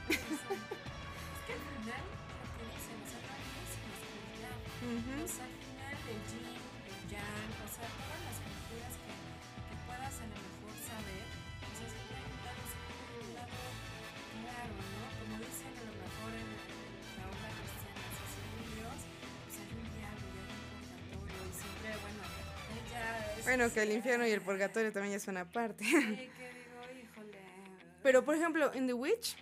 interesante. 0.00 0.58
Es 1.30 1.40
que 1.46 1.52
al 1.52 1.62
final, 1.70 2.02
lo 2.38 2.46
que 2.58 2.64
dicen, 2.74 2.98
o 5.22 5.28
sea, 5.28 5.46
no 5.46 5.61
Bueno, 23.54 23.70
que 23.70 23.82
el 23.82 23.92
infierno 23.92 24.26
y 24.26 24.30
el 24.30 24.40
purgatorio 24.40 24.90
también 24.94 25.12
ya 25.12 25.20
son 25.20 25.36
aparte. 25.36 25.84
Sí, 25.84 25.92
que 25.92 25.98
digo, 26.00 27.02
híjole. 27.02 27.38
Pero 28.02 28.24
por 28.24 28.34
ejemplo, 28.34 28.72
en 28.72 28.86
The 28.86 28.94
Witch, 28.94 29.36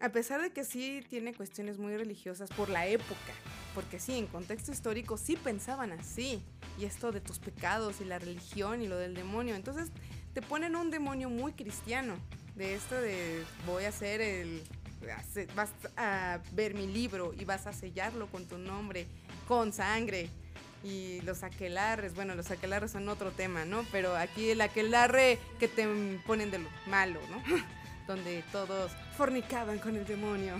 a 0.00 0.08
pesar 0.08 0.40
de 0.40 0.50
que 0.50 0.64
sí 0.64 1.04
tiene 1.10 1.34
cuestiones 1.34 1.76
muy 1.76 1.94
religiosas 1.94 2.48
por 2.48 2.70
la 2.70 2.86
época, 2.86 3.34
porque 3.74 4.00
sí, 4.00 4.16
en 4.16 4.28
contexto 4.28 4.72
histórico 4.72 5.18
sí 5.18 5.36
pensaban 5.36 5.92
así, 5.92 6.42
y 6.78 6.86
esto 6.86 7.12
de 7.12 7.20
tus 7.20 7.38
pecados 7.38 8.00
y 8.00 8.06
la 8.06 8.18
religión 8.18 8.80
y 8.80 8.88
lo 8.88 8.96
del 8.96 9.12
demonio, 9.12 9.54
entonces 9.54 9.90
te 10.32 10.40
ponen 10.40 10.74
un 10.74 10.90
demonio 10.90 11.28
muy 11.28 11.52
cristiano, 11.52 12.14
de 12.56 12.74
esto 12.74 12.98
de 12.98 13.44
voy 13.66 13.84
a 13.84 13.88
hacer 13.88 14.22
el... 14.22 14.62
Vas 15.54 15.70
a 15.98 16.40
ver 16.52 16.72
mi 16.72 16.86
libro 16.86 17.34
y 17.38 17.44
vas 17.44 17.66
a 17.66 17.74
sellarlo 17.74 18.26
con 18.28 18.46
tu 18.46 18.56
nombre, 18.56 19.06
con 19.46 19.74
sangre. 19.74 20.30
Y 20.82 21.20
los 21.22 21.42
aquelarres, 21.42 22.14
bueno, 22.14 22.34
los 22.34 22.50
aquelarres 22.50 22.92
son 22.92 23.08
otro 23.08 23.32
tema, 23.32 23.64
¿no? 23.66 23.84
Pero 23.92 24.16
aquí 24.16 24.50
el 24.50 24.60
aquelarre 24.62 25.38
que 25.58 25.68
te 25.68 25.86
ponen 26.26 26.50
de 26.50 26.58
lo 26.60 26.68
malo, 26.86 27.20
¿no? 27.30 27.42
Donde 28.06 28.42
todos 28.50 28.90
fornicaban 29.16 29.78
con 29.78 29.96
el 29.96 30.06
demonio. 30.06 30.56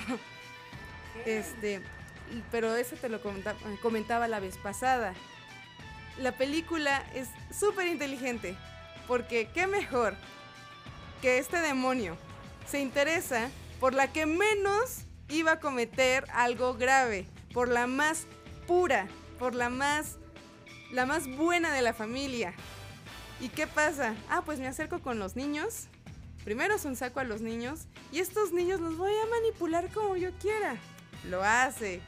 Este, 1.24 1.80
pero 2.50 2.76
eso 2.76 2.96
te 2.96 3.08
lo 3.08 3.20
comenta- 3.22 3.56
comentaba 3.82 4.28
la 4.28 4.40
vez 4.40 4.56
pasada. 4.58 5.14
La 6.18 6.32
película 6.32 7.02
es 7.14 7.28
súper 7.50 7.86
inteligente, 7.86 8.56
porque 9.08 9.48
qué 9.54 9.66
mejor 9.66 10.14
que 11.22 11.38
este 11.38 11.60
demonio 11.60 12.16
se 12.66 12.80
interesa 12.80 13.50
por 13.80 13.94
la 13.94 14.12
que 14.12 14.26
menos 14.26 15.04
iba 15.28 15.52
a 15.52 15.60
cometer 15.60 16.26
algo 16.34 16.74
grave, 16.74 17.26
por 17.54 17.68
la 17.68 17.86
más 17.86 18.26
pura, 18.66 19.08
por 19.40 19.54
la 19.54 19.70
más 19.70 20.18
la 20.92 21.06
más 21.06 21.26
buena 21.36 21.72
de 21.72 21.82
la 21.82 21.94
familia. 21.94 22.52
¿Y 23.40 23.48
qué 23.48 23.66
pasa? 23.66 24.14
Ah, 24.28 24.42
pues 24.44 24.60
me 24.60 24.66
acerco 24.66 25.00
con 25.00 25.18
los 25.18 25.34
niños. 25.34 25.86
Primero 26.44 26.78
son 26.78 26.94
saco 26.94 27.20
a 27.20 27.24
los 27.24 27.40
niños 27.40 27.86
y 28.12 28.18
estos 28.18 28.52
niños 28.52 28.80
los 28.80 28.96
voy 28.96 29.12
a 29.12 29.26
manipular 29.30 29.88
como 29.92 30.16
yo 30.16 30.30
quiera. 30.40 30.76
Lo 31.28 31.42
hace. 31.42 32.00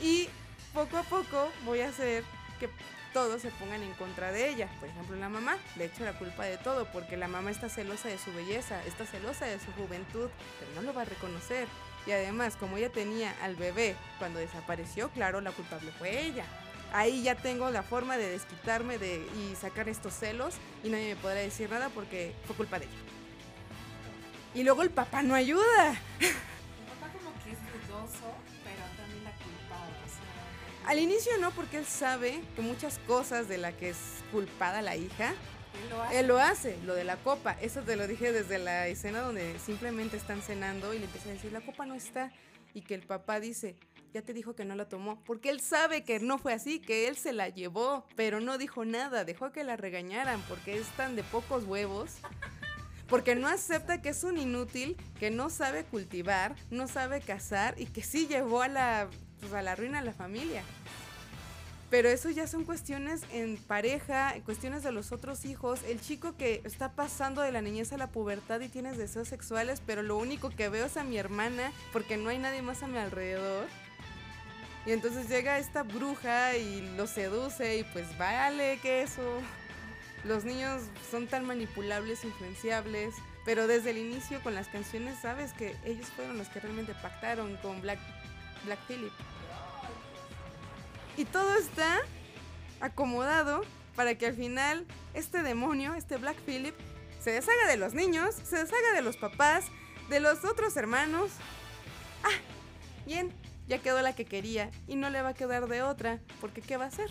Y 0.00 0.28
poco 0.72 0.96
a 0.96 1.02
poco 1.02 1.50
voy 1.64 1.80
a 1.80 1.88
hacer 1.88 2.24
que 2.58 2.70
todos 3.12 3.42
se 3.42 3.50
pongan 3.50 3.82
en 3.82 3.92
contra 3.94 4.32
de 4.32 4.48
ella. 4.48 4.68
Por 4.80 4.88
ejemplo, 4.88 5.16
la 5.16 5.28
mamá 5.28 5.58
le 5.76 5.86
echo 5.86 6.04
la 6.04 6.18
culpa 6.18 6.44
de 6.44 6.56
todo 6.56 6.86
porque 6.92 7.16
la 7.16 7.28
mamá 7.28 7.50
está 7.50 7.68
celosa 7.68 8.08
de 8.08 8.18
su 8.18 8.32
belleza, 8.32 8.82
está 8.86 9.04
celosa 9.04 9.44
de 9.44 9.58
su 9.60 9.70
juventud, 9.72 10.30
pero 10.58 10.72
no 10.76 10.82
lo 10.82 10.94
va 10.94 11.02
a 11.02 11.06
reconocer. 11.06 11.68
Y 12.06 12.12
además, 12.12 12.56
como 12.56 12.76
ella 12.76 12.90
tenía 12.90 13.34
al 13.42 13.56
bebé 13.56 13.96
cuando 14.18 14.38
desapareció, 14.38 15.08
claro, 15.10 15.40
la 15.40 15.52
culpable 15.52 15.90
fue 15.98 16.26
ella. 16.26 16.44
Ahí 16.92 17.22
ya 17.22 17.34
tengo 17.34 17.70
la 17.70 17.82
forma 17.82 18.16
de 18.16 18.28
desquitarme 18.28 18.98
de, 18.98 19.26
y 19.36 19.56
sacar 19.56 19.88
estos 19.88 20.14
celos 20.14 20.54
y 20.84 20.90
nadie 20.90 21.14
me 21.14 21.20
podrá 21.20 21.40
decir 21.40 21.68
nada 21.70 21.88
porque 21.88 22.34
fue 22.46 22.54
culpa 22.54 22.78
de 22.78 22.84
ella. 22.84 22.94
Y 24.54 24.62
luego 24.62 24.82
el 24.82 24.90
papá 24.90 25.22
no 25.22 25.34
ayuda. 25.34 25.64
Mi 26.20 26.26
papá 26.28 27.12
como 27.12 27.32
que 27.42 27.50
es 27.50 27.58
dudoso, 27.88 28.32
pero 28.62 28.82
también 28.96 29.24
la 29.24 29.30
o 29.30 30.08
sea... 30.08 30.90
Al 30.90 30.98
inicio 31.00 31.32
no, 31.40 31.50
porque 31.50 31.78
él 31.78 31.86
sabe 31.86 32.40
que 32.54 32.62
muchas 32.62 32.98
cosas 33.08 33.48
de 33.48 33.58
la 33.58 33.72
que 33.72 33.90
es 33.90 33.98
culpada 34.30 34.80
la 34.80 34.94
hija, 34.94 35.34
Él 36.12 36.26
lo 36.28 36.38
hace. 36.38 36.76
lo 36.84 36.94
de 36.94 37.04
la 37.04 37.16
copa. 37.16 37.56
Eso 37.60 37.82
te 37.82 37.96
lo 37.96 38.06
dije 38.06 38.32
desde 38.32 38.58
la 38.58 38.88
escena 38.88 39.20
donde 39.20 39.58
simplemente 39.58 40.16
están 40.16 40.42
cenando 40.42 40.94
y 40.94 40.98
le 40.98 41.06
empieza 41.06 41.28
a 41.28 41.32
decir, 41.32 41.52
la 41.52 41.60
copa 41.60 41.86
no 41.86 41.94
está. 41.94 42.32
Y 42.72 42.82
que 42.82 42.94
el 42.94 43.02
papá 43.02 43.40
dice, 43.40 43.76
ya 44.12 44.22
te 44.22 44.32
dijo 44.32 44.54
que 44.54 44.64
no 44.64 44.74
la 44.74 44.88
tomó. 44.88 45.22
Porque 45.24 45.50
él 45.50 45.60
sabe 45.60 46.04
que 46.04 46.20
no 46.20 46.38
fue 46.38 46.52
así, 46.52 46.80
que 46.80 47.08
él 47.08 47.16
se 47.16 47.32
la 47.32 47.48
llevó, 47.48 48.06
pero 48.16 48.40
no 48.40 48.58
dijo 48.58 48.84
nada, 48.84 49.24
dejó 49.24 49.52
que 49.52 49.64
la 49.64 49.76
regañaran 49.76 50.40
porque 50.48 50.78
es 50.78 50.86
tan 50.96 51.16
de 51.16 51.24
pocos 51.24 51.64
huevos. 51.64 52.12
Porque 53.08 53.34
no 53.34 53.48
acepta 53.48 54.00
que 54.00 54.08
es 54.08 54.24
un 54.24 54.38
inútil, 54.38 54.96
que 55.20 55.30
no 55.30 55.50
sabe 55.50 55.84
cultivar, 55.84 56.54
no 56.70 56.88
sabe 56.88 57.20
cazar 57.20 57.74
y 57.78 57.86
que 57.86 58.02
sí 58.02 58.26
llevó 58.26 58.62
a 58.62 58.68
la, 58.68 59.08
pues, 59.40 59.52
a 59.52 59.62
la 59.62 59.76
ruina 59.76 59.98
a 59.98 60.02
la 60.02 60.12
familia. 60.12 60.62
Pero 61.94 62.08
eso 62.08 62.28
ya 62.28 62.48
son 62.48 62.64
cuestiones 62.64 63.20
en 63.30 63.56
pareja, 63.56 64.34
cuestiones 64.44 64.82
de 64.82 64.90
los 64.90 65.12
otros 65.12 65.44
hijos. 65.44 65.78
El 65.84 66.00
chico 66.00 66.36
que 66.36 66.60
está 66.64 66.90
pasando 66.90 67.40
de 67.40 67.52
la 67.52 67.62
niñez 67.62 67.92
a 67.92 67.96
la 67.96 68.08
pubertad 68.08 68.60
y 68.62 68.68
tienes 68.68 68.98
deseos 68.98 69.28
sexuales, 69.28 69.80
pero 69.86 70.02
lo 70.02 70.16
único 70.16 70.50
que 70.50 70.68
veo 70.68 70.86
es 70.86 70.96
a 70.96 71.04
mi 71.04 71.18
hermana 71.18 71.70
porque 71.92 72.16
no 72.16 72.30
hay 72.30 72.38
nadie 72.38 72.62
más 72.62 72.82
a 72.82 72.88
mi 72.88 72.98
alrededor. 72.98 73.68
Y 74.86 74.90
entonces 74.90 75.28
llega 75.28 75.60
esta 75.60 75.84
bruja 75.84 76.56
y 76.56 76.80
lo 76.96 77.06
seduce 77.06 77.78
y 77.78 77.84
pues 77.84 78.18
vale 78.18 78.80
que 78.82 79.02
eso. 79.02 79.40
Los 80.24 80.44
niños 80.44 80.82
son 81.12 81.28
tan 81.28 81.46
manipulables, 81.46 82.24
influenciables, 82.24 83.14
pero 83.44 83.68
desde 83.68 83.90
el 83.90 83.98
inicio 83.98 84.42
con 84.42 84.56
las 84.56 84.66
canciones 84.66 85.16
sabes 85.22 85.52
que 85.52 85.76
ellos 85.84 86.08
fueron 86.08 86.38
los 86.38 86.48
que 86.48 86.58
realmente 86.58 86.92
pactaron 86.94 87.56
con 87.58 87.80
Black, 87.82 88.00
Black 88.64 88.80
Phillip. 88.88 89.12
Y 91.16 91.24
todo 91.24 91.54
está 91.56 92.00
acomodado 92.80 93.62
para 93.96 94.16
que 94.16 94.26
al 94.26 94.34
final 94.34 94.86
este 95.14 95.42
demonio, 95.42 95.94
este 95.94 96.16
Black 96.16 96.36
Phillip, 96.44 96.74
se 97.20 97.30
deshaga 97.30 97.66
de 97.68 97.76
los 97.76 97.94
niños, 97.94 98.34
se 98.34 98.56
deshaga 98.56 98.92
de 98.94 99.02
los 99.02 99.16
papás, 99.16 99.66
de 100.08 100.20
los 100.20 100.44
otros 100.44 100.76
hermanos. 100.76 101.30
Ah, 102.22 102.38
bien, 103.06 103.32
ya 103.68 103.78
quedó 103.78 104.02
la 104.02 104.14
que 104.14 104.24
quería 104.24 104.70
y 104.86 104.96
no 104.96 105.08
le 105.10 105.22
va 105.22 105.30
a 105.30 105.34
quedar 105.34 105.68
de 105.68 105.82
otra, 105.82 106.20
porque 106.40 106.60
¿qué 106.60 106.76
va 106.76 106.84
a 106.84 106.88
hacer? 106.88 107.10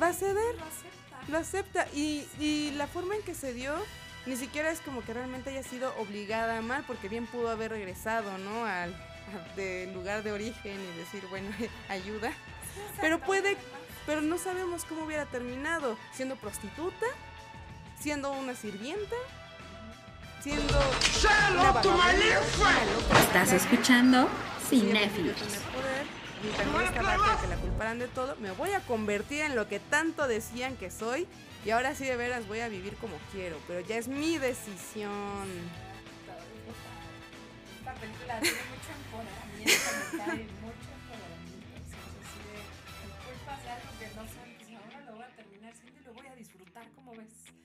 Va 0.00 0.08
a 0.08 0.12
ceder. 0.12 0.56
Lo 0.56 0.64
acepta. 0.64 1.24
Lo 1.28 1.38
acepta 1.38 1.86
y, 1.94 2.26
y 2.38 2.72
la 2.72 2.86
forma 2.86 3.14
en 3.14 3.22
que 3.22 3.34
se 3.34 3.54
dio 3.54 3.74
ni 4.26 4.36
siquiera 4.36 4.70
es 4.70 4.80
como 4.80 5.02
que 5.02 5.14
realmente 5.14 5.50
haya 5.50 5.62
sido 5.62 5.94
obligada 5.98 6.60
mal, 6.60 6.84
porque 6.86 7.08
bien 7.08 7.26
pudo 7.26 7.48
haber 7.48 7.70
regresado, 7.70 8.36
¿no? 8.38 8.64
Al 8.64 8.94
lugar 9.94 10.22
de 10.22 10.32
origen 10.32 10.78
y 10.78 10.98
decir, 10.98 11.24
bueno, 11.30 11.50
ayuda. 11.88 12.32
Pero 13.00 13.18
puede, 13.20 13.56
pero 14.06 14.20
no 14.20 14.38
sabemos 14.38 14.84
cómo 14.84 15.04
hubiera 15.04 15.26
terminado, 15.26 15.96
siendo 16.12 16.36
prostituta, 16.36 17.06
siendo 17.98 18.32
una 18.32 18.54
sirvienta, 18.54 19.16
siendo 20.42 20.78
una 21.52 21.72
vagabunda, 21.72 22.12
Estás 23.20 23.52
escuchando 23.52 24.28
Cinéfilos. 24.68 25.36
también 26.56 26.82
esta 26.86 27.02
parte 27.02 27.30
de 27.30 27.36
que 27.42 27.46
la 27.48 27.56
culparan 27.56 27.98
de 27.98 28.08
todo, 28.08 28.36
me 28.36 28.50
voy 28.52 28.70
a 28.70 28.80
convertir 28.80 29.42
en 29.42 29.56
lo 29.56 29.68
que 29.68 29.80
tanto 29.80 30.26
decían 30.26 30.76
que 30.76 30.90
soy 30.90 31.26
y 31.64 31.70
ahora 31.70 31.94
sí 31.94 32.04
de 32.04 32.16
veras 32.16 32.46
voy 32.48 32.60
a 32.60 32.68
vivir 32.68 32.94
como 32.96 33.16
quiero, 33.32 33.58
pero 33.68 33.80
ya 33.80 33.96
es 33.96 34.08
mi 34.08 34.38
decisión. 34.38 35.10
Esta 37.78 37.92
película 37.94 38.40
tiene 38.40 38.58
mucho 38.70 38.90
empoderamiento. 38.96 40.59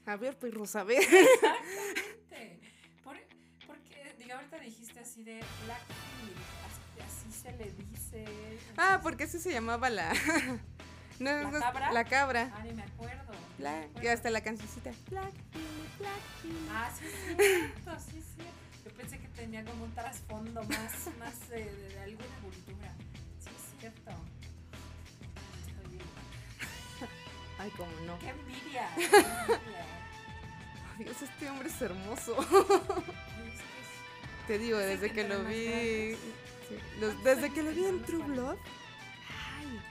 A 0.06 0.16
ver, 0.18 0.38
perros, 0.38 0.76
a 0.76 0.84
ver. 0.84 1.02
Exactamente. 1.02 2.72
Por, 3.04 3.18
porque, 3.66 4.16
digo, 4.20 4.36
ahorita 4.36 4.60
dijiste 4.60 5.00
así 5.00 5.24
de 5.24 5.44
Black 5.66 5.82
Phillip, 5.88 6.38
así, 6.66 7.28
así 7.28 7.42
se 7.42 7.52
le 7.54 7.72
dice. 7.72 8.26
Ah, 8.78 9.00
porque 9.02 9.24
así 9.24 9.40
se 9.40 9.52
llamaba 9.52 9.90
la... 9.90 10.14
No, 11.18 11.32
¿La 11.32 11.44
no, 11.50 11.60
cabra? 11.62 11.92
La 11.94 12.04
cabra. 12.04 12.52
Ah, 12.54 12.62
ni 12.64 12.74
me 12.74 12.84
acuerdo. 12.84 13.32
Black. 13.58 14.04
Y 14.04 14.08
hasta 14.08 14.30
la 14.30 14.42
cancioncita. 14.42 14.92
Black, 15.10 15.32
Billy, 15.54 15.88
Black, 15.98 16.44
Billy. 16.44 16.68
Ah, 16.70 16.92
sí, 16.94 17.06
es 17.06 17.14
cierto, 17.38 18.00
sí, 18.02 18.22
cierto. 18.36 18.54
Yo 18.84 18.92
pensé 18.92 19.20
que 19.20 19.28
tenía 19.30 19.64
como 19.64 19.86
un 19.86 19.94
trasfondo 19.96 20.62
más, 20.64 21.08
más 21.18 21.34
eh, 21.52 21.72
de, 21.74 21.88
de 21.96 22.00
alguna 22.02 22.36
cultura. 22.44 22.94
Ay, 27.66 27.72
cómo 27.76 27.92
no. 28.06 28.18
¡Qué 28.20 28.30
envidia! 28.30 28.90
¡Qué 28.96 29.04
envidia! 29.06 29.86
Dios, 31.00 31.22
este 31.22 31.50
hombre 31.50 31.68
es 31.68 31.82
hermoso. 31.82 32.36
Ay, 32.40 32.46
es 33.48 33.60
que 33.60 33.80
es- 33.82 34.48
Te 34.48 34.58
digo, 34.60 34.80
Sí, 34.80 34.86
desde 34.86 35.12
que 35.12 35.28
lo 35.28 35.44
vi. 35.44 35.66
grandes. 35.66 36.20
sí, 36.70 36.80
los- 37.00 37.24
desde 37.24 37.52
que 37.54 37.64
lo 37.64 37.72
vi 37.72 37.86
en 37.86 38.04
True 38.04 38.24
Blood. 38.24 38.58
Ay, 39.58 39.82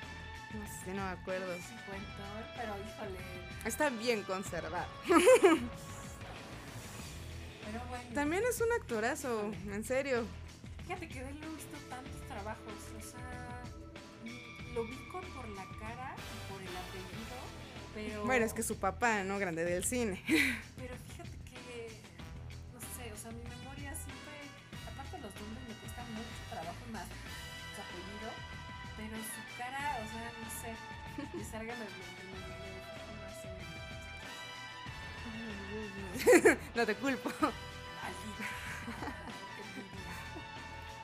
no 0.55 0.67
sé, 0.67 0.95
no 0.95 1.05
me 1.05 1.11
acuerdo. 1.11 1.53
cincuentón, 1.57 2.45
pero 2.57 2.75
híjole. 2.79 3.19
Está 3.65 3.91
bien 3.91 4.23
conservado. 4.23 4.87
Pero 7.67 7.81
bueno. 7.89 8.05
También 8.15 8.43
es 8.49 8.61
un 8.61 8.71
actorazo, 8.73 9.51
en 9.73 9.85
serio. 9.85 10.25
Fíjate 10.87 11.09
que 11.09 11.23
de 11.23 11.31
él 11.31 11.41
no 11.41 11.47
he 11.47 11.51
visto 11.57 11.77
tantos 11.89 12.21
trabajos. 12.29 12.75
O 12.99 13.01
sea, 13.03 13.63
lo 14.75 14.83
ubico 14.83 15.21
por 15.35 15.49
la 15.49 15.65
cara 15.81 16.15
y 16.15 16.53
por 16.53 16.61
el 16.61 16.69
apellido. 16.69 17.34
Pero. 17.95 18.25
Bueno, 18.25 18.45
es 18.47 18.53
que 18.53 18.63
su 18.63 18.77
papá, 18.77 19.23
¿no? 19.25 19.39
Grande 19.39 19.65
del 19.65 19.85
cine. 19.85 20.21
Pero 20.77 20.95
fíjate 21.09 21.31
que. 21.51 21.91
No 22.73 22.81
sé, 22.81 23.13
o 23.13 23.17
sea, 23.17 23.31
mi 23.31 23.43
memoria 23.49 23.95
siempre. 23.95 24.35
Aparte 24.93 25.17
de 25.17 25.23
los 25.23 25.35
nombres 25.35 25.69
me 25.69 25.75
cuesta 25.77 26.03
mucho 26.11 26.29
trabajo 26.51 26.85
más 26.93 27.07
su 27.75 27.81
apellido. 27.81 28.31
Pero 28.97 29.17
su 29.17 29.41
cara, 29.59 29.99
o 30.03 30.07
sea, 30.11 30.33
no 30.43 30.51
sé. 30.61 31.39
Y 31.41 31.45
salga 31.45 31.75
en- 31.75 32.15
no 36.75 36.87
te 36.87 36.95
culpo. 36.97 37.31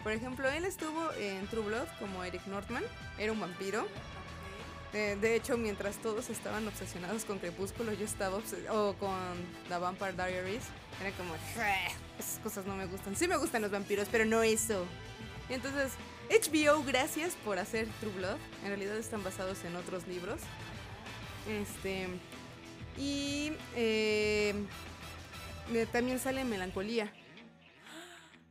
Por 0.03 0.12
ejemplo, 0.12 0.48
él 0.50 0.64
estuvo 0.64 1.12
en 1.14 1.46
True 1.48 1.64
Blood 1.66 1.87
como 1.98 2.24
Eric 2.24 2.46
Northman. 2.46 2.83
Era 3.18 3.33
un 3.33 3.40
vampiro. 3.40 3.87
Eh, 4.92 5.16
de 5.20 5.37
hecho, 5.37 5.57
mientras 5.57 5.98
todos 5.98 6.31
estaban 6.31 6.66
obsesionados 6.66 7.24
con 7.24 7.38
Crepúsculo, 7.38 7.92
yo 7.92 8.05
estaba 8.05 8.38
o 8.72 8.94
con 8.94 9.16
The 9.68 9.79
Vampire 9.79 10.12
Diaries. 10.12 10.64
Era 11.00 11.12
como, 11.12 11.33
"Ugh, 11.35 11.92
esas 12.18 12.38
cosas 12.40 12.66
no 12.66 12.74
me 12.76 12.87
gustan. 12.87 13.14
Sí 13.14 13.29
me 13.29 13.37
gustan 13.37 13.62
los 13.62 13.70
vampiros, 13.70 14.09
pero 14.11 14.24
no 14.24 14.42
eso. 14.42 14.85
Y 15.48 15.55
entonces, 15.55 15.92
HBO, 16.29 16.83
gracias 16.85 17.37
por 17.44 17.59
hacer 17.59 17.87
True 18.00 18.12
Blood. 18.14 18.37
En 18.62 18.68
realidad 18.68 18.96
están 18.96 19.22
basados 19.22 19.64
en 19.64 19.76
otros 19.76 20.07
libros. 20.09 20.40
Este. 21.48 22.09
Y 22.98 23.53
eh, 23.76 24.55
eh, 25.72 25.87
también 25.92 26.18
sale 26.18 26.44
Melancolía. 26.44 27.12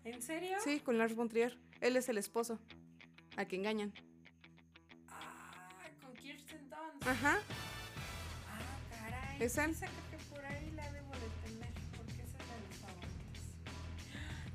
¿En 0.05 0.21
serio? 0.21 0.57
Sí, 0.63 0.79
con 0.79 0.97
Lars 0.97 1.15
von 1.15 1.27
Trier. 1.29 1.57
Él 1.81 1.97
es 1.97 2.07
el 2.09 2.17
esposo. 2.17 2.59
A 3.35 3.45
que 3.45 3.57
engañan. 3.57 3.93
Ajá. 7.05 7.39
Ah, 8.47 8.59
caray. 8.89 9.41
¿Es 9.43 9.57
él? 9.57 9.71
Esa 9.71 9.87
creo 9.87 10.09
que 10.11 10.17
por 10.29 10.45
ahí 10.45 10.71
la 10.71 10.91
debo 10.91 11.11
de 11.13 11.29
tener, 11.43 11.69
porque 11.97 12.21
esa 12.21 12.37
es 12.37 12.49
de 12.49 12.67
mis 12.67 12.77
favoritas. 12.77 13.43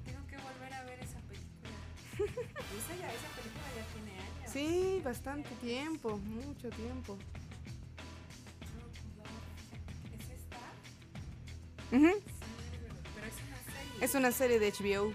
Tengo 0.04 0.26
que 0.26 0.36
volver 0.36 0.74
a 0.74 0.84
ver 0.84 1.00
esa 1.00 1.18
película. 1.20 1.78
esa, 2.18 2.94
ya, 3.00 3.12
esa 3.12 3.28
película 3.36 3.66
ya 3.76 3.84
tiene 3.94 4.12
años. 4.20 4.52
Sí, 4.52 5.00
bastante 5.02 5.50
tiempo, 5.56 6.18
mucho 6.18 6.70
tiempo. 6.70 7.18
¿Es 10.18 10.28
esta? 10.30 10.58
Ujú. 11.96 12.12
Sí, 12.12 12.22
pero 13.14 13.26
es 13.26 13.34
una 13.42 13.58
serie. 13.72 14.04
Es 14.04 14.14
una 14.14 14.32
serie 14.32 14.58
de 14.58 14.72
HBO. 14.72 15.12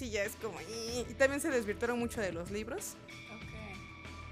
Sí 0.00 0.10
ya 0.10 0.24
es 0.24 0.34
como. 0.36 0.58
Y 0.62 1.04
también 1.18 1.42
se 1.42 1.50
desvirtuaron 1.50 1.98
mucho 1.98 2.22
de 2.22 2.32
los 2.32 2.50
libros. 2.50 2.96
Ok. 3.36 3.52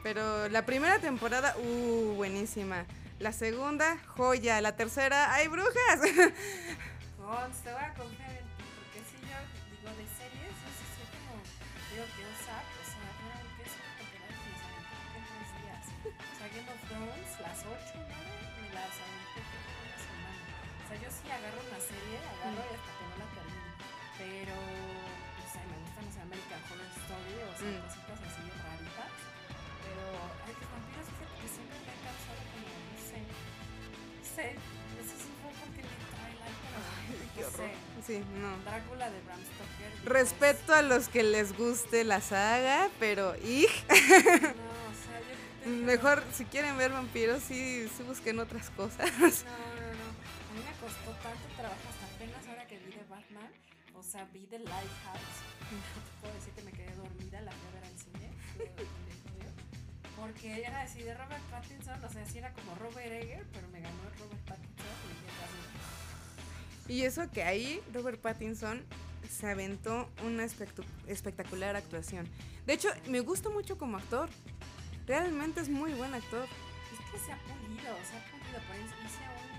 Pero 0.03 0.49
la 0.49 0.65
primera 0.65 0.99
temporada, 0.99 1.55
uh, 1.59 2.15
buenísima. 2.17 2.87
La 3.19 3.33
segunda, 3.33 3.99
joya. 4.17 4.63
La 4.63 4.77
tercera, 4.77 5.35
¡ay, 5.35 5.49
brujas! 5.49 6.01
Conste, 7.21 7.69
voy 7.71 7.85
a 7.85 7.93
confiar 7.93 8.31
en 8.31 8.49
ti, 8.57 8.65
porque 8.81 9.01
si 9.05 9.21
yo 9.29 9.37
digo 9.69 9.91
de 9.93 10.07
series, 10.17 10.55
yo 10.57 10.69
sí 10.73 10.85
soy 10.97 11.09
como, 11.13 11.37
digo 11.93 12.07
que 12.17 12.23
OSAP, 12.25 12.65
o 12.65 12.85
sea, 12.89 13.05
fueron 13.21 13.45
que 13.53 13.63
es 13.69 13.73
una 13.77 13.93
temporada 14.01 14.33
que 14.33 14.49
me 14.49 14.57
aventé 14.73 15.21
en 15.21 15.27
tres 15.29 15.51
días. 15.61 15.85
O 16.09 16.33
sea, 16.33 16.47
Game 16.49 16.69
of 16.73 16.81
Thrones, 16.89 17.31
las 17.45 17.61
ocho, 17.69 17.97
¿no? 18.09 18.17
Me 18.65 18.69
las 18.73 18.97
aventé 19.05 19.45
en 19.45 19.77
una 19.85 19.99
semana. 20.01 20.41
O 20.41 20.85
sea, 20.89 20.97
yo 20.97 21.09
sí 21.13 21.27
agarro 21.29 21.61
una 21.61 21.81
serie, 21.85 22.17
agarro 22.17 22.65
y 22.65 22.73
hasta 22.73 22.91
que 22.97 23.05
no 23.05 23.17
la 23.21 23.29
termino. 23.37 23.69
Pero, 24.17 24.57
American 26.29 26.61
Horror 26.69 26.91
Story, 27.03 27.35
o 27.49 27.55
sea, 27.59 27.69
Mm. 27.73 27.81
cositas 27.89 28.19
así 28.29 28.43
raritas. 28.63 29.13
Pero, 29.83 30.05
ay, 30.45 30.53
los 30.61 30.69
vampiros, 30.69 31.07
fíjate 31.09 31.37
que 31.41 31.49
siempre 31.49 31.77
me 31.81 31.89
han 31.89 32.01
causado 32.05 32.41
como, 32.53 32.69
no 32.69 32.97
sé, 33.09 33.19
no 33.25 34.25
sé, 34.37 34.47
sé 35.09 35.15
si 35.17 35.29
fue 35.41 35.51
porque 35.59 35.81
trae 35.83 36.35
la 36.37 36.49
pero 37.09 37.25
qué 37.35 37.41
no 37.41 37.49
horror. 37.49 37.71
sé. 37.73 37.89
Sí, 38.07 38.25
no. 38.41 38.51
Drácula 38.65 39.11
de 39.11 39.21
Bram 39.23 39.41
Stoker. 39.41 39.91
Respeto 40.05 40.75
a 40.75 40.83
los 40.83 41.09
que 41.09 41.23
les 41.23 41.57
guste 41.57 42.05
la 42.05 42.21
saga, 42.21 42.89
pero 43.01 43.35
¡ij! 43.43 43.67
No, 43.67 43.89
o 43.89 44.95
sea, 44.95 45.19
yo 45.65 45.71
Mejor, 45.85 46.23
si 46.33 46.45
quieren 46.47 46.79
ver 46.79 46.93
vampiros, 46.93 47.43
sí, 47.43 47.89
sí 47.95 48.03
busquen 48.05 48.39
otras 48.39 48.71
cosas. 48.71 49.11
No, 49.11 49.19
no, 49.19 49.27
no. 49.27 50.09
A 50.49 50.53
mí 50.55 50.61
me 50.65 50.73
costó 50.81 51.11
tanto 51.23 51.47
trabajo 51.57 51.83
hasta 51.91 52.07
apenas 52.15 52.47
ahora 52.49 52.67
que 52.67 52.79
vi 52.79 52.93
de 52.93 53.05
Batman. 53.11 53.51
O 53.99 54.03
sea, 54.03 54.25
vi 54.33 54.47
The 54.47 54.61
Lighthouse. 54.61 55.43
No 55.73 56.21
puedo 56.21 56.33
decir 56.35 56.53
que 56.55 56.63
me 56.63 56.71
quedé 56.71 56.95
dormida, 56.95 57.41
la 57.41 57.51
fui 57.51 57.69
a 57.69 57.73
ver 57.73 57.85
al 57.85 57.99
cine. 57.99 58.31
Porque 60.17 60.65
era 60.65 60.83
así 60.83 61.03
de 61.03 61.15
Robert 61.15 61.43
Pattinson, 61.51 62.05
o 62.05 62.09
sea, 62.09 62.25
sí 62.25 62.39
era 62.39 62.53
como 62.53 62.77
Robert 62.77 63.13
Egger, 63.13 63.45
pero 63.53 63.67
me 63.69 63.81
ganó 63.81 64.03
Robert 64.19 64.41
Pattinson 64.47 64.87
y 65.11 65.27
ya. 66.89 66.95
Y 66.95 67.03
eso 67.03 67.29
que 67.31 67.43
ahí 67.43 67.83
Robert 67.93 68.21
Pattinson 68.21 68.85
se 69.29 69.51
aventó 69.51 70.09
una 70.25 70.45
espectacular 70.45 71.75
actuación. 71.75 72.29
De 72.67 72.75
hecho, 72.75 72.91
me 73.09 73.21
gusta 73.21 73.51
mucho 73.51 73.79
como 73.79 73.97
actor. 73.97 74.29
Realmente 75.07 75.61
es 75.61 75.69
muy 75.69 75.93
buen 75.95 76.15
actor. 76.15 76.47
Es 76.93 77.01
que 77.11 77.19
se 77.19 77.33
ha 77.33 77.39
pulido, 77.43 77.97
se 78.05 78.17
ha 78.17 78.25
pulido. 78.31 78.61
Por 78.67 78.77
ahí 78.77 78.85
hice 78.85 78.95
un. 78.95 79.58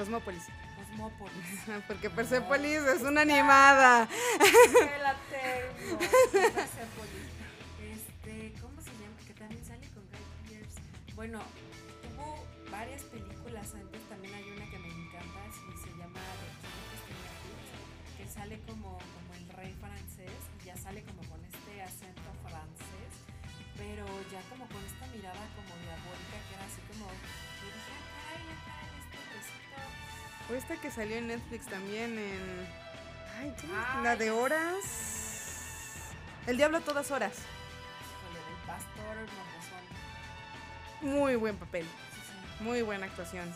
Cosmópolis. 0.00 0.44
Cosmópolis. 0.78 1.60
Porque 1.86 2.08
Persepolis 2.08 2.80
es 2.88 3.02
una 3.02 3.20
animada. 3.20 4.08
que 4.08 4.98
la 4.98 5.14
tengo. 5.28 5.98
Persepolis. 6.32 7.28
Este, 7.84 8.54
¿cómo 8.62 8.80
se 8.80 8.88
llama? 8.96 9.20
Que 9.26 9.34
también 9.34 9.62
sale 9.62 9.86
con 9.92 10.02
Guy 10.08 10.24
Pearce. 10.48 10.80
Bueno, 11.14 11.42
tuvo 12.00 12.46
varias 12.70 13.02
películas 13.12 13.74
antes. 13.74 14.00
También 14.08 14.32
hay 14.32 14.44
una 14.56 14.70
que 14.70 14.78
me 14.78 14.88
encanta. 14.88 15.40
se 15.52 15.90
llama 15.98 16.20
Que 18.16 18.26
sale 18.26 18.58
como, 18.60 18.96
como 18.96 19.34
el 19.36 19.48
rey 19.52 19.76
francés. 19.84 20.32
Y 20.62 20.64
ya 20.64 20.78
sale 20.78 21.02
como 21.02 21.20
con 21.28 21.44
este 21.44 21.82
acento 21.82 22.32
francés. 22.48 23.12
Pero 23.76 24.06
ya 24.32 24.40
como 24.48 24.64
con 24.64 24.80
esta 24.80 25.06
mirada 25.12 25.44
como 25.60 25.69
O 30.50 30.54
esta 30.54 30.76
que 30.76 30.90
salió 30.90 31.16
en 31.16 31.28
Netflix 31.28 31.66
también 31.66 32.18
en. 32.18 32.66
Ay. 33.38 33.54
Ay, 33.62 34.02
La 34.02 34.16
de 34.16 34.30
horas. 34.30 36.10
El 36.46 36.56
diablo 36.56 36.78
a 36.78 36.80
todas 36.80 37.10
horas. 37.10 37.34
Híjole, 38.02 38.44
del 38.46 38.66
pastor 38.66 39.16
Morbosón. 39.16 41.12
Muy 41.12 41.36
buen 41.36 41.56
papel. 41.56 41.84
Sí, 41.84 42.20
sí. 42.26 42.64
Muy 42.64 42.82
buena 42.82 43.06
actuación. 43.06 43.52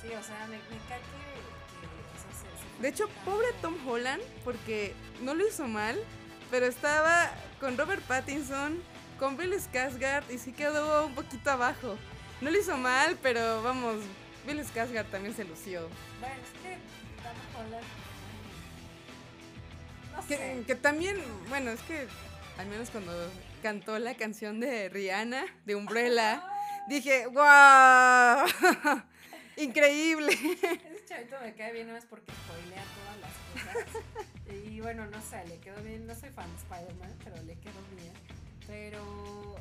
Sí, 0.00 0.08
sí 0.08 0.14
o 0.14 0.22
sea, 0.22 0.46
me, 0.46 0.56
me 0.56 0.82
cae 0.88 1.00
que, 1.00 1.80
que, 1.80 1.86
fue 1.86 2.80
De 2.80 2.88
hecho, 2.88 3.08
pobre 3.24 3.48
Tom 3.60 3.74
Holland, 3.86 4.22
porque 4.44 4.94
no 5.20 5.34
lo 5.34 5.46
hizo 5.46 5.68
mal, 5.68 6.02
pero 6.50 6.64
estaba 6.64 7.30
con 7.60 7.76
Robert 7.76 8.02
Pattinson, 8.02 8.82
con 9.18 9.36
Bill 9.36 9.52
Skarsgård 9.54 10.30
y 10.30 10.38
sí 10.38 10.52
quedó 10.52 11.06
un 11.06 11.14
poquito 11.14 11.50
abajo. 11.50 11.98
No 12.40 12.50
lo 12.50 12.58
hizo 12.58 12.76
mal, 12.78 13.18
pero 13.22 13.62
vamos, 13.62 13.96
Bill 14.46 14.60
Skarsgård 14.60 15.06
también 15.10 15.34
se 15.34 15.44
lució. 15.44 15.88
Bueno, 16.20 16.34
es 16.36 16.62
que 16.62 16.78
Holland. 17.58 17.84
No 20.14 20.26
Que, 20.26 20.36
sé. 20.36 20.62
que 20.66 20.74
también, 20.74 21.16
bueno, 21.48 21.70
es 21.70 21.80
que 21.82 22.06
al 22.58 22.66
menos 22.68 22.90
cuando 22.90 23.12
cantó 23.62 23.98
la 23.98 24.14
canción 24.14 24.60
de 24.60 24.88
Rihanna, 24.88 25.44
de 25.64 25.74
Umbrella, 25.74 26.42
dije, 26.88 27.26
¡wow! 27.26 28.46
Increíble. 29.56 30.32
Ese 30.62 31.04
chavito 31.06 31.36
me 31.42 31.54
cae 31.54 31.72
bien, 31.72 31.88
no 31.88 31.96
es 31.96 32.04
porque 32.04 32.32
spoilea 32.32 32.82
todas 32.94 33.20
las 33.20 33.84
cosas. 33.86 34.02
Y 34.52 34.80
bueno, 34.80 35.06
no 35.06 35.20
sé, 35.22 35.44
le 35.48 35.58
quedó 35.58 35.80
bien. 35.82 36.06
No 36.06 36.14
soy 36.14 36.30
fan 36.30 36.48
de 36.50 36.56
Spider-Man, 36.58 37.14
pero 37.24 37.36
le 37.42 37.54
quedó 37.58 37.80
bien. 37.96 38.12
Pero 38.66 39.56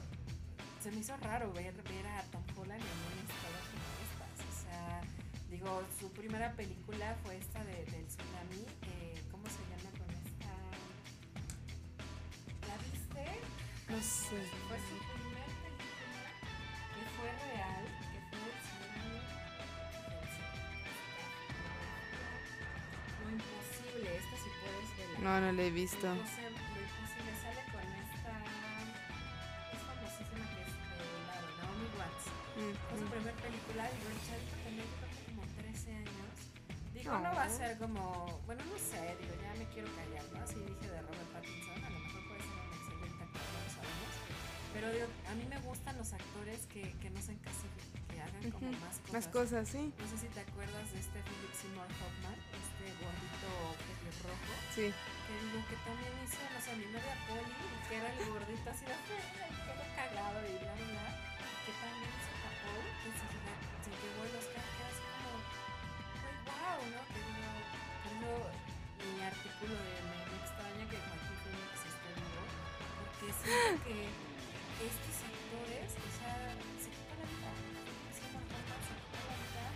se 0.81 0.91
me 0.91 0.97
hizo 0.97 1.15
raro 1.17 1.51
ver, 1.53 1.73
ver 1.84 2.07
a 2.07 2.21
Tom 2.31 2.43
Holland 2.57 2.81
en 2.81 2.88
una 2.88 3.21
historia 3.21 3.62
digo, 5.64 5.84
su 5.99 6.11
primera 6.11 6.51
película 6.53 7.16
fue 7.24 7.38
esta 7.38 7.64
de, 7.64 7.86
del 7.86 8.05
tsunami. 8.07 8.66
eh, 8.84 9.22
¿Cómo 9.32 9.45
se 9.47 9.59
llama 9.70 9.89
con 9.97 10.09
esta? 10.11 10.51
¿La 12.68 12.76
viste? 12.78 13.39
No 13.89 13.97
sé. 14.01 14.39
Fue 14.68 14.78
su 14.78 14.97
primer 15.14 15.49
película 15.64 16.30
que 16.93 17.03
fue 17.16 17.30
real, 17.47 17.84
que 18.11 18.20
fue 18.30 18.43
el 18.43 18.57
tsunami. 18.64 19.20
Lo 23.24 23.28
imposible, 23.32 24.07
esta 24.18 24.36
sí 24.38 24.49
puedes 24.59 24.89
verla. 24.97 25.20
No, 25.24 25.32
no 25.45 25.51
lo 25.53 25.61
he 25.61 25.72
visto. 25.72 26.07
Lo 26.07 26.14
impos- 26.16 26.41
lo 26.43 26.82
imposible 26.84 27.32
sale 27.41 27.61
con 27.72 27.86
esta. 28.03 28.34
Es 29.74 29.80
famosísima 29.88 30.43
que 30.51 30.59
es 30.68 30.74
de 30.76 31.07
la 31.24 31.39
Naomi 31.64 31.88
Watts. 31.97 32.26
Mm, 32.53 32.74
Fue 32.84 32.99
su 32.99 33.05
mm. 33.05 33.09
primer 33.16 33.34
película 33.36 33.84
y 33.89 33.97
No 37.05 37.21
va 37.35 37.43
a 37.43 37.49
ser 37.49 37.77
como. 37.77 38.39
Bueno, 38.45 38.63
no 38.65 38.77
sé, 38.79 38.99
digo, 39.19 39.33
ya 39.41 39.53
me 39.59 39.65
quiero 39.73 39.89
callar, 39.95 40.23
¿no? 40.33 40.43
Así 40.43 40.55
dije 40.55 40.87
de 40.89 41.01
Robert 41.01 41.29
Pattinson, 41.33 41.83
a 41.83 41.89
lo 41.89 41.99
mejor 41.99 42.21
puede 42.27 42.41
ser 42.41 42.55
un 42.63 42.73
excelente 42.73 43.23
actor, 43.23 43.43
no 43.53 43.59
lo 43.59 43.69
sabemos. 43.75 44.13
Pero 44.73 44.85
digo, 44.91 45.07
a 45.29 45.33
mí 45.35 45.45
me 45.45 45.59
gustan 45.67 45.97
los 45.97 46.13
actores 46.13 46.65
que, 46.67 46.81
que 47.03 47.09
no 47.11 47.21
se 47.21 47.33
encasillen, 47.33 47.91
que 48.09 48.17
hagan 48.21 48.51
como 48.51 48.71
más 48.81 48.97
cosas. 49.03 49.13
Más 49.13 49.27
cosas, 49.27 49.63
sí. 49.69 49.93
No 49.99 50.05
sé 50.07 50.17
si 50.17 50.27
te 50.33 50.41
acuerdas 50.41 50.85
de 50.93 50.99
este 50.99 51.19
Philip 51.21 51.53
Seymour 51.53 51.89
Hoffman, 52.01 52.37
este 52.57 52.85
gordito 53.03 53.49
rojo, 54.25 54.53
Sí. 54.73 54.87
que 54.89 55.33
digo 55.43 55.59
que 55.69 55.77
también 55.85 56.13
hizo, 56.23 56.39
no 56.41 56.59
sé, 56.63 56.71
mi 56.79 56.87
novia 56.89 57.15
Polly, 57.27 57.53
y 57.53 57.79
que 57.89 57.95
era 58.01 58.09
el 58.13 58.25
gordito 58.31 58.67
así 58.71 58.85
de 58.85 58.93
"Ay, 58.93 59.51
quedó 59.67 59.83
cagado 59.97 60.37
y 60.49 60.53
bla, 60.57 60.73
bla, 60.73 60.87
bla, 60.89 61.07
que 61.65 61.71
también 61.83 62.09
hizo 62.13 62.32
que 73.43 74.07
estos 74.87 75.15
actores, 75.19 75.91
o 75.99 76.09
sea, 76.15 76.55
se 76.79 76.87
quitan 76.95 77.19
la 77.19 77.27
vida, 77.27 77.83
Seymour 78.15 78.39
Hoffman 78.39 78.81
se 78.87 78.95
la 78.95 79.35
vida, 79.35 79.67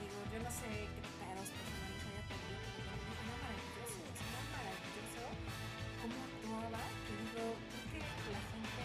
digo, 0.00 0.18
yo 0.32 0.38
no 0.40 0.48
sé 0.48 0.88
qué 0.88 1.00
pedos 1.20 1.48
personales 1.52 2.00
haya 2.08 2.24
tenido, 2.24 2.64
pero 2.72 2.88
era 2.88 3.36
maravilloso, 3.36 4.00
o 4.00 4.16
sea, 4.16 4.28
era 4.32 4.44
maravilloso 4.56 5.22
cómo 6.00 6.16
actuaba, 6.24 6.80
que 7.04 7.12
digo, 7.20 7.44
creo 7.92 8.08
que 8.16 8.32
la 8.32 8.42
gente 8.48 8.84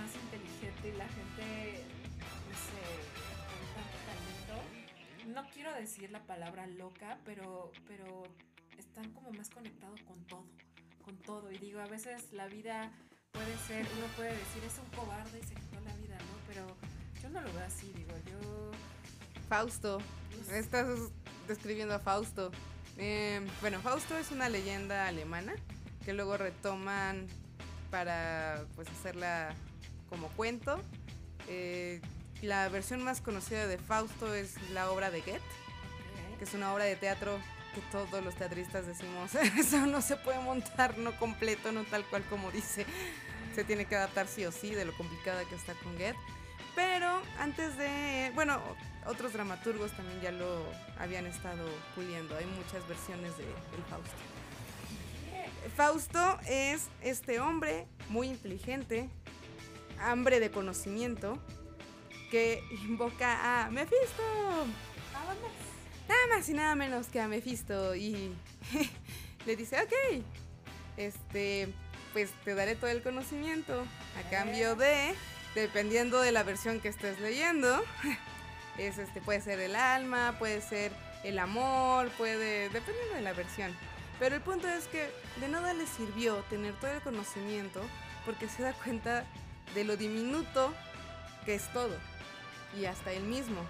más 0.00 0.10
inteligente 0.16 0.84
y 0.88 0.96
la 0.96 1.08
gente, 1.12 1.44
no 1.84 2.56
sé, 2.56 2.82
con 3.52 3.60
tanto 3.76 3.96
talento, 4.08 4.56
no 5.28 5.44
quiero 5.52 5.76
decir 5.76 6.08
la 6.08 6.24
palabra 6.24 6.66
loca, 6.66 7.20
pero, 7.28 7.68
pero 7.84 8.24
están 8.80 9.12
como 9.12 9.30
más 9.32 9.50
conectados 9.50 10.00
con 10.08 10.24
todo, 10.24 10.48
todo, 11.24 11.50
y 11.50 11.58
digo, 11.58 11.80
a 11.80 11.86
veces 11.86 12.32
la 12.32 12.46
vida 12.46 12.90
puede 13.32 13.56
ser, 13.66 13.86
uno 13.96 14.06
puede 14.16 14.30
decir, 14.30 14.62
es 14.64 14.78
un 14.78 14.90
cobarde 14.96 15.38
y 15.38 15.42
se 15.42 15.54
quitó 15.54 15.80
la 15.80 15.94
vida, 15.96 16.16
¿no? 16.18 16.38
Pero 16.46 16.66
yo 17.22 17.28
no 17.30 17.40
lo 17.40 17.52
veo 17.52 17.64
así, 17.64 17.92
digo, 17.94 18.12
yo... 18.26 18.70
Fausto. 19.48 19.98
Estás 20.50 20.86
describiendo 21.48 21.94
a 21.94 21.98
Fausto. 21.98 22.50
Eh, 22.96 23.44
bueno, 23.60 23.80
Fausto 23.80 24.16
es 24.16 24.30
una 24.30 24.48
leyenda 24.48 25.08
alemana 25.08 25.54
que 26.04 26.12
luego 26.12 26.36
retoman 26.36 27.26
para 27.90 28.64
pues 28.76 28.88
hacerla 28.88 29.54
como 30.08 30.28
cuento. 30.30 30.80
Eh, 31.48 32.00
la 32.42 32.68
versión 32.68 33.02
más 33.02 33.20
conocida 33.20 33.66
de 33.66 33.78
Fausto 33.78 34.34
es 34.34 34.54
la 34.70 34.90
obra 34.90 35.10
de 35.10 35.20
Goethe, 35.20 35.40
que 36.38 36.44
es 36.44 36.54
una 36.54 36.72
obra 36.74 36.84
de 36.84 36.96
teatro 36.96 37.38
que 37.74 37.80
todos 37.92 38.24
los 38.24 38.34
teatristas 38.34 38.86
decimos, 38.86 39.34
eso 39.58 39.86
no 39.86 40.00
se 40.00 40.16
puede 40.16 40.38
montar, 40.38 40.96
no 40.98 41.16
completo, 41.18 41.72
no 41.72 41.84
tal 41.84 42.04
cual 42.06 42.22
como 42.24 42.50
dice. 42.50 42.86
Se 43.54 43.64
tiene 43.64 43.84
que 43.84 43.96
adaptar 43.96 44.26
sí 44.26 44.44
o 44.46 44.52
sí 44.52 44.70
de 44.70 44.84
lo 44.84 44.96
complicada 44.96 45.44
que 45.44 45.54
está 45.54 45.74
con 45.74 45.92
Goethe. 45.92 46.16
Pero 46.74 47.22
antes 47.38 47.76
de, 47.78 48.32
bueno, 48.34 48.60
otros 49.06 49.32
dramaturgos 49.32 49.92
también 49.92 50.20
ya 50.20 50.32
lo 50.32 50.64
habían 50.98 51.26
estado 51.26 51.64
puliendo. 51.94 52.36
Hay 52.36 52.46
muchas 52.46 52.86
versiones 52.88 53.36
de 53.36 53.44
El 53.44 53.84
Fausto. 53.88 54.16
Fausto 55.76 56.38
es 56.46 56.88
este 57.02 57.38
hombre 57.38 57.86
muy 58.08 58.28
inteligente, 58.28 59.08
hambre 60.00 60.40
de 60.40 60.50
conocimiento, 60.50 61.38
que 62.30 62.62
invoca 62.84 63.64
a 63.64 63.70
Mephisto. 63.70 64.22
Nada 66.08 66.26
más 66.36 66.48
y 66.48 66.54
nada 66.54 66.74
menos 66.74 67.08
que 67.08 67.20
a 67.20 67.28
Mephisto. 67.28 67.94
Y 67.94 68.34
le 69.46 69.56
dice, 69.56 69.76
ok, 69.82 70.22
este, 70.96 71.68
pues 72.12 72.30
te 72.44 72.54
daré 72.54 72.76
todo 72.76 72.90
el 72.90 73.02
conocimiento 73.02 73.84
a 74.18 74.30
cambio 74.30 74.76
de, 74.76 75.14
dependiendo 75.54 76.20
de 76.20 76.32
la 76.32 76.42
versión 76.42 76.80
que 76.80 76.88
estés 76.88 77.20
leyendo, 77.20 77.82
es 78.78 78.98
este, 78.98 79.20
puede 79.20 79.40
ser 79.40 79.60
el 79.60 79.76
alma, 79.76 80.36
puede 80.38 80.60
ser 80.60 80.92
el 81.24 81.38
amor, 81.38 82.10
puede, 82.10 82.68
dependiendo 82.68 83.14
de 83.14 83.22
la 83.22 83.32
versión. 83.32 83.74
Pero 84.18 84.36
el 84.36 84.42
punto 84.42 84.68
es 84.68 84.86
que 84.86 85.08
de 85.40 85.48
nada 85.48 85.72
le 85.74 85.86
sirvió 85.86 86.36
tener 86.50 86.74
todo 86.74 86.92
el 86.92 87.00
conocimiento 87.00 87.80
porque 88.24 88.48
se 88.48 88.62
da 88.62 88.72
cuenta 88.72 89.24
de 89.74 89.84
lo 89.84 89.96
diminuto 89.96 90.72
que 91.44 91.54
es 91.54 91.72
todo 91.72 91.96
y 92.78 92.86
hasta 92.86 93.12
él 93.12 93.24
mismo 93.24 93.60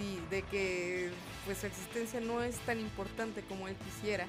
y 0.00 0.20
de 0.30 0.42
que 0.42 1.10
pues 1.44 1.58
su 1.58 1.66
existencia 1.66 2.20
no 2.20 2.42
es 2.42 2.56
tan 2.60 2.80
importante 2.80 3.42
como 3.42 3.68
él 3.68 3.76
quisiera 3.76 4.26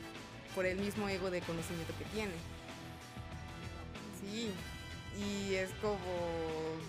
por 0.53 0.65
el 0.65 0.77
mismo 0.77 1.07
ego 1.09 1.29
de 1.31 1.41
conocimiento 1.41 1.93
que 1.97 2.05
tiene. 2.05 2.33
Sí, 4.21 4.51
y 5.17 5.55
es 5.55 5.69
como 5.81 5.97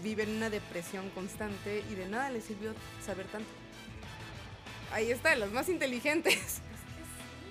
vive 0.02 0.24
en 0.24 0.36
una 0.36 0.50
depresión 0.50 1.10
constante 1.10 1.84
y 1.90 1.94
de 1.94 2.08
nada 2.08 2.30
le 2.30 2.40
sirvió 2.40 2.74
saber 3.04 3.26
tanto. 3.26 3.48
Ahí 4.92 5.10
está, 5.10 5.34
los 5.36 5.52
más 5.52 5.68
inteligentes. 5.68 6.34
Es 6.34 6.60
que 6.60 6.76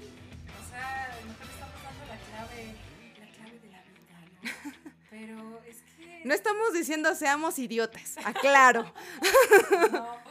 sí. 0.02 0.12
O 0.48 0.70
sea, 0.70 1.04
a 1.04 1.22
lo 1.22 1.28
mejor 1.28 1.48
estamos 1.52 1.84
dando 1.84 2.06
la 2.08 2.18
clave, 2.18 2.76
la 3.20 3.28
clave 3.36 3.60
de 3.60 3.70
la 3.70 3.82
vida, 3.84 4.72
¿no? 4.72 4.92
Pero 5.10 5.62
es 5.68 5.78
que. 5.98 6.22
No 6.24 6.34
estamos 6.34 6.74
diciendo 6.74 7.14
seamos 7.16 7.60
idiotas, 7.60 8.18
aclaro. 8.24 8.92
No, 9.92 10.25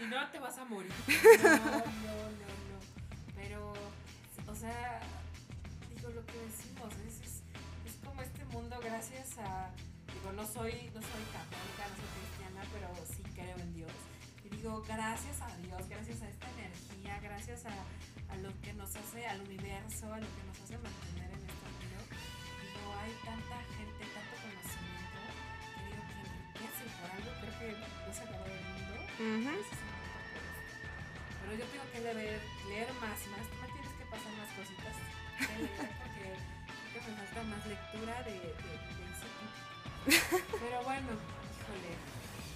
si 0.00 0.06
no 0.06 0.30
te 0.30 0.38
vas 0.38 0.56
a 0.56 0.64
morir. 0.64 0.92
No, 1.42 1.52
no, 1.52 2.14
no, 2.40 2.48
no. 2.70 2.78
Pero, 3.36 3.72
o 4.48 4.54
sea, 4.54 5.00
digo 5.94 6.08
lo 6.08 6.24
que 6.24 6.38
decimos, 6.38 6.92
es, 7.06 7.20
es, 7.20 7.42
es 7.84 7.94
como 8.04 8.22
este 8.22 8.44
mundo 8.46 8.78
gracias 8.82 9.36
a. 9.38 9.70
Digo, 10.12 10.32
no 10.32 10.46
soy, 10.46 10.90
no 10.94 11.00
soy 11.04 11.24
católica, 11.36 11.84
no 11.84 11.96
soy 12.00 12.10
cristiana, 12.16 12.62
pero 12.72 12.88
sí 13.06 13.22
creo 13.34 13.56
en 13.58 13.74
Dios. 13.74 13.92
Y 14.44 14.48
digo, 14.48 14.82
gracias 14.88 15.40
a 15.42 15.54
Dios, 15.58 15.88
gracias 15.88 16.22
a 16.22 16.28
esta 16.28 16.48
energía, 16.56 17.20
gracias 17.20 17.66
a, 17.66 18.32
a 18.32 18.36
lo 18.38 18.50
que 18.62 18.72
nos 18.72 18.96
hace, 18.96 19.26
al 19.26 19.40
universo, 19.42 20.12
a 20.12 20.18
lo 20.18 20.26
que 20.26 20.42
nos 20.48 20.60
hace 20.64 20.78
mantener 20.78 21.30
en 21.30 21.44
este 21.44 21.66
mundo. 21.76 22.00
Digo, 22.08 22.88
hay 22.96 23.12
tanta 23.24 23.56
gente, 23.76 24.02
tanto 24.16 24.34
conocimiento, 24.40 25.20
que 25.76 25.80
digo 25.84 26.02
que 26.08 26.16
enriquece 26.24 26.84
por 26.96 27.10
algo 27.10 27.30
creo 27.40 27.54
que 27.60 27.68
no 28.06 28.12
se 28.12 28.22
acabó 28.24 28.44
el 28.46 28.64
mundo. 28.64 28.99
Pero 29.20 29.52
yo 31.52 31.64
tengo 31.66 31.84
que 31.92 32.00
leer, 32.00 32.40
leer 32.68 32.88
más, 32.94 33.20
más. 33.28 33.44
Tú 33.44 33.56
me 33.60 33.68
tienes 33.68 33.92
que 34.00 34.04
pasar 34.08 34.32
más 34.32 34.48
cositas 34.56 34.96
que 35.36 35.44
leer 35.60 35.92
porque 36.00 36.40
creo 36.88 37.04
que 37.04 37.10
me 37.10 37.16
falta 37.28 37.42
más 37.44 37.66
lectura 37.66 38.22
de, 38.22 38.32
de, 38.32 38.48
de. 38.48 39.04
Pero 40.56 40.82
bueno, 40.84 41.08
híjole. 41.12 41.92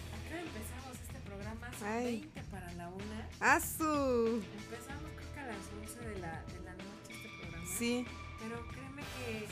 ¿A 0.09 0.17
qué 0.25 0.41
empezamos 0.41 0.97
este 1.05 1.21
programa? 1.29 1.69
Son 1.79 1.87
Ay. 1.89 2.33
20 2.33 2.43
para 2.45 2.73
la 2.73 2.89
una. 2.89 3.29
¡Asu! 3.41 4.41
Empezamos 4.41 5.11
creo 5.17 5.35
que 5.35 5.41
a 5.41 5.47
las 5.47 5.69
11 5.85 6.01
de 6.01 6.19
la, 6.21 6.43
de 6.49 6.61
la 6.65 6.73
noche 6.73 7.13
este 7.13 7.29
programa. 7.41 7.67
Sí. 7.77 8.07
Pero 8.41 8.67
créeme 8.69 9.03
que 9.03 9.45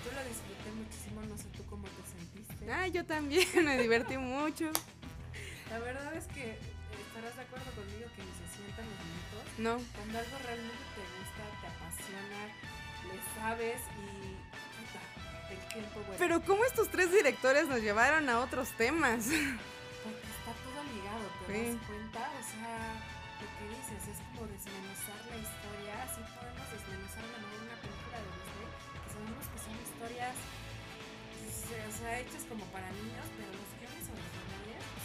yo 0.00 0.12
lo 0.16 0.24
disfruté 0.24 0.72
muchísimo, 0.80 1.20
no 1.28 1.36
sé 1.36 1.44
tú 1.54 1.62
cómo 1.68 1.84
te 1.84 2.02
sentiste. 2.08 2.72
Ah, 2.72 2.88
yo 2.88 3.04
también 3.04 3.46
me 3.66 3.76
divertí 3.76 4.16
mucho. 4.16 4.72
La 5.74 5.80
verdad 5.82 6.14
es 6.14 6.26
que 6.30 6.54
estarás 6.54 7.34
de 7.34 7.42
acuerdo 7.42 7.66
conmigo 7.74 8.06
que 8.14 8.22
ni 8.22 8.30
se 8.38 8.46
sientan 8.54 8.86
los 8.86 8.98
minutos. 9.10 9.42
No. 9.58 9.74
Cuando 9.98 10.14
algo 10.22 10.36
realmente 10.46 10.84
te 10.94 11.02
gusta, 11.18 11.42
te 11.58 11.66
apasiona, 11.66 12.40
le 13.10 13.18
sabes 13.34 13.80
y 13.98 14.38
puta, 14.38 15.02
el 15.50 15.58
tiempo 15.74 15.98
bueno. 16.06 16.14
Pero 16.22 16.34
¿cómo 16.46 16.62
estos 16.64 16.86
tres 16.94 17.10
directores 17.10 17.66
nos 17.66 17.80
llevaron 17.82 18.28
a 18.30 18.38
otros 18.38 18.70
temas? 18.78 19.26
Porque 19.26 20.26
está 20.30 20.54
todo 20.62 20.78
ligado, 20.94 21.26
¿te 21.42 21.50
Sí. 21.50 21.74
das 21.74 21.86
cuenta? 21.90 22.22
O 22.22 22.44
sea, 22.54 22.78
lo 23.42 23.46
que 23.58 23.64
dices 23.74 24.02
es 24.14 24.18
como 24.30 24.46
desmenuzar 24.46 25.18
la 25.26 25.36
historia. 25.42 25.92
Así 26.06 26.22
podemos 26.38 26.66
desmenuzar 26.70 27.22
a 27.26 27.30
lo 27.34 27.38
mejor 27.50 27.60
una 27.66 27.78
película 27.82 28.16
de 28.22 28.28
Disney, 28.30 28.68
que 28.94 29.08
sabemos 29.10 29.44
que 29.50 29.58
son 29.58 29.74
historias, 29.82 30.36
pues, 31.34 31.82
o 31.82 31.92
sea, 31.98 32.10
hechas 32.22 32.44
como 32.46 32.62
para 32.70 32.86
niños, 32.94 33.26
pero 33.34 33.50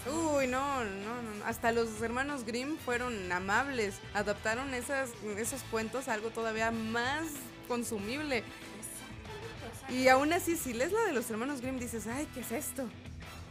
Uy, 0.08 0.48
no, 0.48 0.84
no, 0.84 1.22
no. 1.22 1.46
Hasta 1.46 1.72
los 1.72 2.02
hermanos 2.02 2.46
Grimm 2.46 2.78
fueron 2.78 3.32
amables. 3.32 4.00
Adaptaron 4.14 4.74
esas, 4.74 5.12
esos 5.38 5.62
cuentos 5.64 6.08
a 6.08 6.14
algo 6.14 6.30
todavía 6.30 6.72
más 6.72 7.28
consumible. 7.68 8.44
Y 9.90 10.08
aún 10.08 10.32
así, 10.34 10.56
si 10.56 10.74
lees 10.74 10.92
la 10.92 11.02
de 11.02 11.14
los 11.14 11.30
hermanos 11.30 11.62
Grimm, 11.62 11.80
dices, 11.80 12.08
ay, 12.08 12.28
¿qué 12.34 12.42
es 12.42 12.52
esto? 12.52 12.88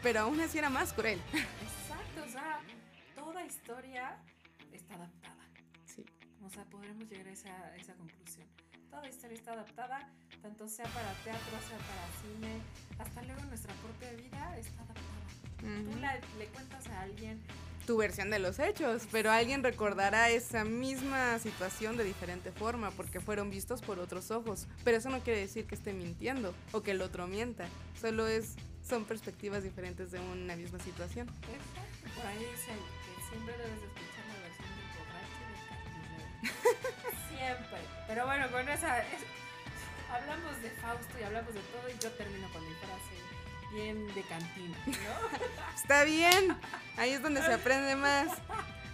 Pero 0.03 0.20
aún 0.20 0.40
así 0.40 0.59
era 0.59 0.70
más 0.70 0.92
cruel. 0.92 1.20
Exacto, 1.32 2.22
o 2.24 2.30
sea, 2.30 2.61
toda 3.14 3.44
historia 3.44 4.16
está 4.72 4.94
adaptada. 4.94 5.44
Sí. 5.84 6.07
O 6.46 6.51
sea, 6.51 6.64
podremos 6.66 7.09
llegar 7.09 7.26
a 7.26 7.32
esa, 7.32 7.76
esa 7.76 7.94
conclusión. 7.94 8.46
Toda 8.90 9.09
historia 9.09 9.34
está 9.34 9.53
adaptada, 9.53 10.09
tanto 10.40 10.68
sea 10.68 10.86
para 10.86 11.12
teatro, 11.24 11.59
sea 11.68 11.78
para 11.78 12.09
cine, 12.22 12.61
hasta 12.99 13.22
luego 13.22 13.42
nuestra 13.42 13.74
propia 13.74 14.12
vida 14.12 14.57
está 14.59 14.82
adaptada. 14.82 15.18
Tú 15.61 15.99
la- 16.01 16.18
le 16.39 16.47
cuentas 16.47 16.86
a 16.89 17.01
alguien, 17.03 17.41
Tu 17.86 17.97
versión 17.97 18.28
de 18.30 18.39
los 18.39 18.59
hechos, 18.59 19.09
pero 19.11 19.30
alguien 19.30 19.62
recordará 19.62 20.28
esa 20.28 20.62
misma 20.64 21.39
situación 21.39 21.97
de 21.97 22.05
diferente 22.05 22.53
forma 22.53 22.91
porque 22.91 23.18
fueron 23.18 23.49
vistos 23.49 23.80
por 23.80 23.99
otros 23.99 24.30
ojos. 24.30 24.66
Pero 24.84 24.99
eso 24.99 25.09
no 25.09 25.20
quiere 25.20 25.41
decir 25.41 25.64
que 25.66 25.74
esté 25.74 25.95
mintiendo 25.95 26.53
o 26.72 26.82
que 26.82 26.91
el 26.91 27.01
otro 27.01 27.26
mienta. 27.26 27.66
Solo 27.99 28.26
es 28.26 28.57
son 28.86 29.05
perspectivas 29.07 29.62
diferentes 29.64 30.11
de 30.11 30.20
una 30.20 30.55
misma 30.57 30.78
situación. 30.80 31.26
por 31.26 32.26
ahí 32.26 32.39
dicen 32.39 32.76
que 32.76 33.28
siempre 33.30 33.53
debes 33.57 33.80
de 33.80 33.86
escuchar 33.86 34.24
la 34.28 34.39
versión 34.45 34.68
del 34.68 34.89
borracho 34.99 35.43
del 36.43 37.28
siempre. 37.39 37.78
Pero 38.07 38.26
bueno, 38.26 38.51
con 38.51 38.68
esa... 38.68 38.99
es- 39.01 39.24
hablamos 40.12 40.62
de 40.62 40.70
Fausto 40.80 41.14
y 41.20 41.22
hablamos 41.22 41.53
de 41.55 41.61
todo 41.61 41.89
y 41.89 41.99
yo 42.03 42.11
termino 42.12 42.49
con 42.53 42.62
mi 42.68 42.74
frase 42.76 43.12
bien 43.73 44.07
de 44.14 44.23
cantina, 44.23 44.77
¿no? 44.87 45.75
Está 45.77 46.05
bien. 46.05 46.57
Ahí 46.97 47.11
es 47.11 47.23
donde 47.23 47.43
se 47.43 47.53
aprende 47.53 47.97
más. 47.97 48.29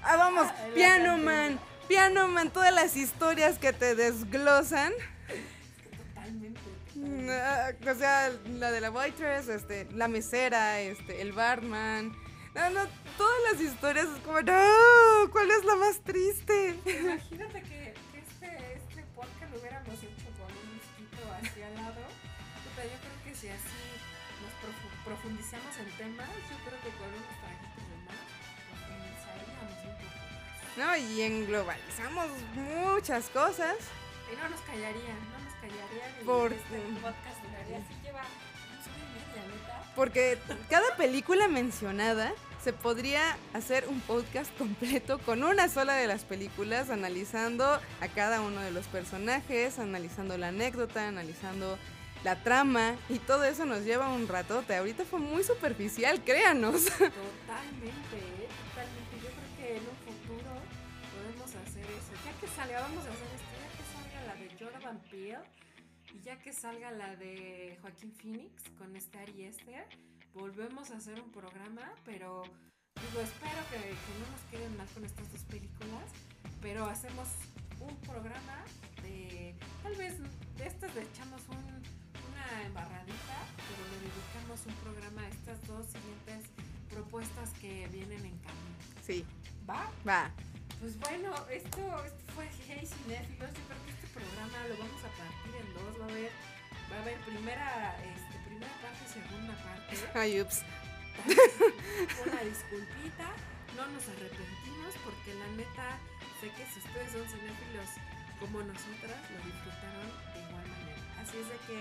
Ah, 0.03 0.17
vamos, 0.17 0.47
la 0.47 0.75
Piano 0.75 1.05
cantina. 1.13 1.33
Man. 1.33 1.61
Piano 1.89 2.29
Man, 2.29 2.51
todas 2.51 2.73
las 2.73 2.97
historias 2.97 3.59
que 3.59 3.73
te 3.73 3.95
desglosan. 3.95 4.93
Totalmente. 6.15 6.61
Mm, 6.95 7.29
ah, 7.31 7.71
O 7.91 7.95
sea, 7.95 8.31
la 8.59 8.71
de 8.71 8.81
la 8.81 8.91
waitress, 8.91 9.49
este, 9.49 9.87
la 9.93 10.09
mesera, 10.09 10.81
este, 10.81 11.21
el 11.21 11.33
barman. 11.33 12.15
No, 12.55 12.71
no, 12.71 12.81
todas 13.19 13.53
las 13.53 13.61
historias 13.61 14.07
es 14.07 14.23
como, 14.23 14.41
no, 14.41 15.31
¿cuál 15.33 15.51
es 15.51 15.65
la 15.65 15.75
más 15.75 16.01
triste? 16.01 16.77
Imagínate 16.87 17.63
que, 17.63 17.95
que 18.13 18.19
este, 18.19 18.75
este 18.75 19.03
podcast 19.15 19.53
lo 19.53 19.59
hubiéramos 19.59 19.95
hecho 19.99 20.29
con 20.39 20.53
un 20.53 20.77
mosquito 20.77 21.33
hacia 21.43 21.67
al 21.67 21.75
lado. 21.75 22.01
Yo 22.77 22.83
creo 22.83 23.25
que 23.25 23.35
si 23.35 23.49
así 23.49 23.84
profundizamos 25.05 25.77
en 25.79 25.91
temas, 25.97 26.29
yo 26.51 26.57
creo 26.65 26.81
que 26.83 26.91
con 26.99 27.09
unos 27.09 27.35
trajitos 27.41 27.85
de 27.89 27.97
más 28.07 28.21
profundizaríamos 28.71 29.79
un 29.85 29.93
poco 29.95 30.09
más. 30.15 30.77
No, 30.77 30.97
y 30.97 31.23
englobalizamos 31.23 32.27
muchas 32.55 33.29
cosas. 33.31 33.77
Y 34.33 34.37
no 34.37 34.49
nos 34.49 34.61
callarían, 34.63 35.19
no 35.31 35.39
nos 35.45 35.55
callarían. 35.61 36.11
Y 36.21 36.25
Por- 36.25 36.53
este 36.53 36.79
podcast 37.03 37.43
duraría 37.45 37.79
así, 37.79 37.95
lleva. 38.03 38.23
Porque 39.95 40.39
cada 40.69 40.97
película 40.97 41.47
mencionada 41.47 42.33
se 42.65 42.73
podría 42.73 43.37
hacer 43.53 43.87
un 43.89 44.01
podcast 44.01 44.51
completo 44.59 45.19
con 45.21 45.45
una 45.45 45.69
sola 45.69 45.95
de 45.95 46.07
las 46.09 46.25
películas, 46.25 46.91
analizando 46.91 47.65
a 47.65 48.09
cada 48.15 48.41
uno 48.41 48.61
de 48.61 48.73
los 48.73 48.87
personajes, 48.87 49.79
analizando 49.79 50.37
la 50.37 50.49
anécdota, 50.49 51.07
analizando 51.07 51.79
la 52.25 52.43
trama, 52.43 52.97
y 53.09 53.19
todo 53.19 53.45
eso 53.45 53.65
nos 53.67 53.85
lleva 53.85 54.09
un 54.09 54.27
ratote. 54.27 54.75
Ahorita 54.75 55.05
fue 55.05 55.21
muy 55.21 55.45
superficial, 55.45 56.23
créanos. 56.25 56.85
Totalmente, 56.87 58.17
¿eh? 58.17 58.49
totalmente. 58.71 59.15
Yo 59.23 59.29
creo 59.31 59.57
que 59.59 59.77
en 59.77 59.83
un 59.83 59.97
futuro 60.07 60.51
podemos 61.15 61.55
hacer 61.55 61.85
eso. 61.85 62.13
Ya 62.25 62.33
que 62.41 62.47
salga, 62.57 62.81
vamos 62.81 63.05
a 63.07 63.11
hacer 63.11 63.29
esto, 63.35 63.53
ya 63.61 63.69
que 63.77 63.85
salga 63.93 64.19
la 64.27 64.35
de 64.35 64.47
Jordan 64.59 64.99
Peele 65.11 65.39
y 66.15 66.21
ya 66.23 66.39
que 66.41 66.53
salga 66.53 66.91
la 66.93 67.15
de 67.17 67.79
Joaquín 67.83 68.13
Phoenix 68.13 68.63
con 68.79 68.97
este 68.97 69.19
Ari 69.19 69.45
Esther, 69.45 69.87
volvemos 70.33 70.91
a 70.91 70.97
hacer 70.97 71.21
un 71.21 71.31
programa, 71.31 71.93
pero 72.05 72.43
digo, 73.01 73.21
espero 73.21 73.61
que, 73.71 73.77
que 73.77 74.13
no 74.19 74.27
nos 74.33 74.41
queden 74.51 74.77
mal 74.77 74.87
con 74.95 75.05
estas 75.05 75.31
dos 75.31 75.43
películas, 75.43 76.09
pero 76.63 76.87
hacemos 76.87 77.29
un 77.81 77.95
programa 77.99 78.65
de, 79.03 79.55
tal 79.83 79.95
vez 79.97 80.15
de 80.57 80.67
estas 80.67 80.95
le 80.95 81.03
echamos 81.03 81.43
un- 81.49 81.64
embarradita, 82.75 83.39
pero 83.55 83.83
le 83.87 83.99
dedicamos 84.11 84.59
un 84.67 84.75
programa 84.83 85.23
a 85.23 85.29
estas 85.31 85.59
dos 85.71 85.87
siguientes 85.87 86.51
propuestas 86.91 87.51
que 87.61 87.87
vienen 87.95 88.19
en 88.27 88.37
camino. 88.43 88.75
Sí, 89.07 89.25
¿Va? 89.63 89.87
va. 90.03 90.31
Pues 90.81 90.99
bueno, 90.99 91.31
esto, 91.49 91.81
esto 92.05 92.23
fue 92.35 92.51
Hey 92.67 92.83
Cinéfilos. 92.83 93.51
Yo 93.55 93.63
creo 93.71 93.79
que 93.87 93.91
este 93.95 94.09
programa 94.11 94.59
lo 94.67 94.75
vamos 94.77 95.01
a 95.07 95.11
partir 95.15 95.55
en 95.55 95.69
dos. 95.73 96.03
Va 96.03 96.05
a 96.05 96.11
haber, 96.11 96.33
va 96.91 96.97
a 96.99 97.01
haber 97.01 97.17
primera, 97.23 97.97
este, 98.03 98.35
primera 98.45 98.75
parte 98.83 99.01
y 99.07 99.11
segunda 99.15 99.55
parte. 99.63 99.95
Ay, 100.19 100.41
ups. 100.43 100.67
Una 102.27 102.41
disculpita. 102.43 103.31
No 103.79 103.87
nos 103.87 104.05
arrepentimos 104.19 104.93
porque 105.07 105.31
la 105.35 105.49
neta 105.57 105.99
sé 106.43 106.51
que 106.53 106.67
si 106.67 106.79
ustedes 106.83 107.11
son 107.11 107.27
cinéfilos 107.31 107.91
como 108.39 108.63
nosotras, 108.63 109.19
lo 109.31 109.39
disfrutaron 109.47 110.11
de 110.35 110.39
igual 110.43 110.67
manera. 110.69 111.01
Así 111.23 111.39
es 111.39 111.49
de 111.49 111.59
que, 111.67 111.79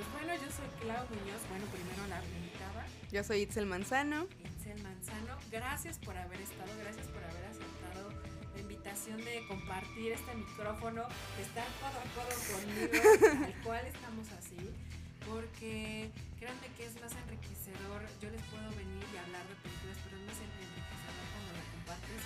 pues 0.00 0.24
bueno, 0.24 0.32
yo 0.32 0.48
soy 0.48 0.68
Clau 0.80 1.04
Muñoz. 1.12 1.42
Bueno, 1.52 1.66
primero 1.68 2.00
la 2.08 2.24
invitada. 2.24 2.88
Yo 3.12 3.20
soy 3.20 3.44
Itzel 3.44 3.66
Manzano. 3.66 4.24
Itzel 4.40 4.80
Manzano, 4.80 5.36
gracias 5.52 5.98
por 5.98 6.16
haber 6.16 6.40
estado, 6.40 6.72
gracias 6.80 7.06
por 7.08 7.20
haber 7.20 7.44
aceptado 7.44 8.08
la 8.54 8.60
invitación 8.60 9.18
de 9.20 9.44
compartir 9.46 10.12
este 10.12 10.32
micrófono, 10.34 11.04
de 11.36 11.42
estar 11.44 11.68
codo 11.84 12.00
a 12.00 12.06
codo 12.16 12.32
conmigo, 12.48 13.44
al 13.44 13.56
cual 13.60 13.84
estamos 13.84 14.24
así, 14.40 14.72
porque 15.28 16.08
créanme 16.40 16.68
que 16.80 16.86
es 16.88 16.96
más 16.96 17.12
enriquecedor. 17.12 18.00
Yo 18.24 18.30
les 18.32 18.40
puedo 18.48 18.72
venir 18.80 19.04
y 19.04 19.16
hablar 19.20 19.44
de 19.52 19.54
películas, 19.60 20.00
pero 20.00 20.16
es 20.16 20.24
más 20.24 20.40
enriquecedor 20.40 21.24
cuando 21.28 21.50
la 21.60 21.64
compartes 21.76 22.22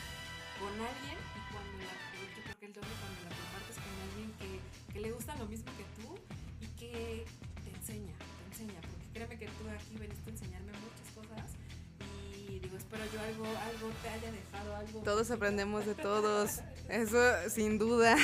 con 0.63 0.75
alguien 0.79 1.19
y 1.19 1.41
cuando 1.51 1.75
la, 1.83 1.95
yo 2.23 2.39
creo 2.39 2.55
que 2.55 2.67
el 2.71 2.75
doble 2.79 2.95
cuando 3.03 3.19
la 3.27 3.35
compartes 3.35 3.77
con 3.83 3.95
alguien 3.99 4.31
que, 4.39 4.51
que 4.95 5.01
le 5.03 5.11
gusta 5.11 5.35
lo 5.43 5.47
mismo 5.51 5.75
que 5.75 5.87
tú 5.99 6.15
y 6.61 6.67
que 6.79 7.25
enseña, 7.85 8.15
te 8.17 8.63
enseña, 8.63 8.81
porque 8.81 9.05
créeme 9.13 9.39
que 9.39 9.47
tú 9.47 9.69
aquí 9.69 9.97
veniste 9.99 10.31
a 10.31 10.33
enseñarme 10.33 10.73
muchas 10.73 11.09
cosas 11.15 11.53
y 12.49 12.59
digo, 12.61 12.77
espero 12.79 13.05
yo 13.13 13.21
algo, 13.21 13.45
algo 13.45 13.91
te 14.03 14.09
haya 14.09 14.33
dejado, 14.33 14.77
algo... 14.77 15.01
Todos 15.01 15.31
aprendemos 15.31 15.85
de 15.85 15.95
todos. 15.95 16.61
Eso 16.89 17.19
sin 17.51 17.79
duda. 17.79 18.17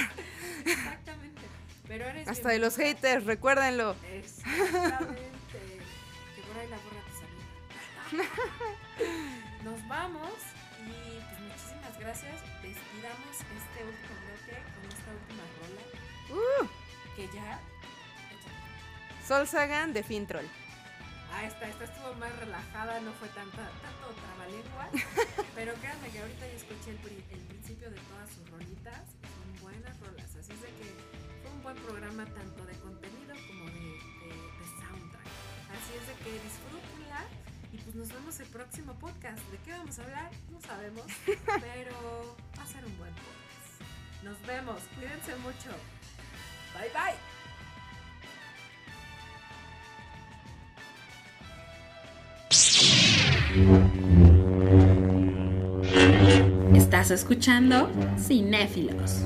Exactamente, 0.64 1.42
pero 1.86 2.06
eres... 2.06 2.26
Hasta 2.26 2.50
de 2.50 2.58
los 2.58 2.76
haters, 2.76 3.26
recuérdenlo. 3.26 3.96
Exactamente, 4.10 5.20
que 6.34 6.42
por 6.48 6.58
ahí 6.58 6.68
la 6.68 6.76
borra 6.78 7.02
te 7.04 7.12
saluda. 8.16 8.28
Nos 9.64 9.88
vamos 9.88 10.32
y 10.86 11.20
pues 11.20 11.40
muchísimas 11.40 11.98
gracias. 11.98 12.40
Despidamos 12.62 13.34
este 13.36 13.84
último 13.84 14.14
bloque 14.24 14.56
con 14.72 14.84
esta 14.88 15.10
última 15.12 15.44
rola 15.60 15.84
Uh, 16.30 16.66
que 17.16 17.28
ya... 17.34 17.60
Sol 19.30 19.46
Sagan 19.46 19.92
de 19.94 20.02
Fintroll. 20.02 20.42
Ah, 21.32 21.44
esta, 21.46 21.68
esta 21.68 21.84
estuvo 21.84 22.12
más 22.14 22.34
relajada, 22.40 22.98
no 22.98 23.12
fue 23.12 23.28
tanta, 23.28 23.62
tanto 23.78 24.10
trabalengua. 24.26 24.90
pero 25.54 25.72
créanme 25.74 26.10
que 26.10 26.18
ahorita 26.18 26.48
ya 26.48 26.54
escuché 26.58 26.90
el, 26.90 26.96
pri- 26.98 27.24
el 27.30 27.38
principio 27.46 27.90
de 27.94 28.00
todas 28.10 28.26
sus 28.34 28.50
rolitas. 28.50 28.98
Son 29.22 29.62
buenas 29.62 29.94
rolas. 30.00 30.26
Así 30.34 30.50
es 30.50 30.60
de 30.60 30.66
que 30.74 30.86
fue 31.46 31.50
un 31.54 31.62
buen 31.62 31.76
programa 31.76 32.24
tanto 32.26 32.66
de 32.66 32.74
contenido 32.82 33.30
como 33.46 33.70
de, 33.70 34.02
de- 34.02 34.50
de 34.50 34.64
soundtrack. 34.82 35.30
Así 35.78 35.90
es 35.94 36.04
de 36.10 36.14
que 36.26 36.30
disfrútenla. 36.34 37.22
Y 37.70 37.78
pues 37.78 37.94
nos 37.94 38.08
vemos 38.08 38.40
el 38.40 38.48
próximo 38.48 38.94
podcast. 38.98 39.38
¿De 39.54 39.58
qué 39.58 39.70
vamos 39.78 39.96
a 40.00 40.02
hablar? 40.10 40.30
No 40.50 40.60
sabemos. 40.60 41.06
pero 41.46 42.34
va 42.58 42.62
a 42.64 42.66
ser 42.66 42.84
un 42.84 42.98
buen 42.98 43.14
podcast. 43.14 44.26
Nos 44.26 44.42
vemos. 44.42 44.82
Cuídense 44.98 45.36
mucho. 45.36 45.70
Bye 46.74 46.90
bye. 46.90 47.29
Estás 56.74 57.10
escuchando 57.10 57.90
Cinéfilos. 58.16 59.24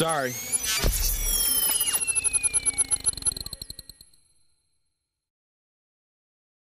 Sorry. 0.00 0.32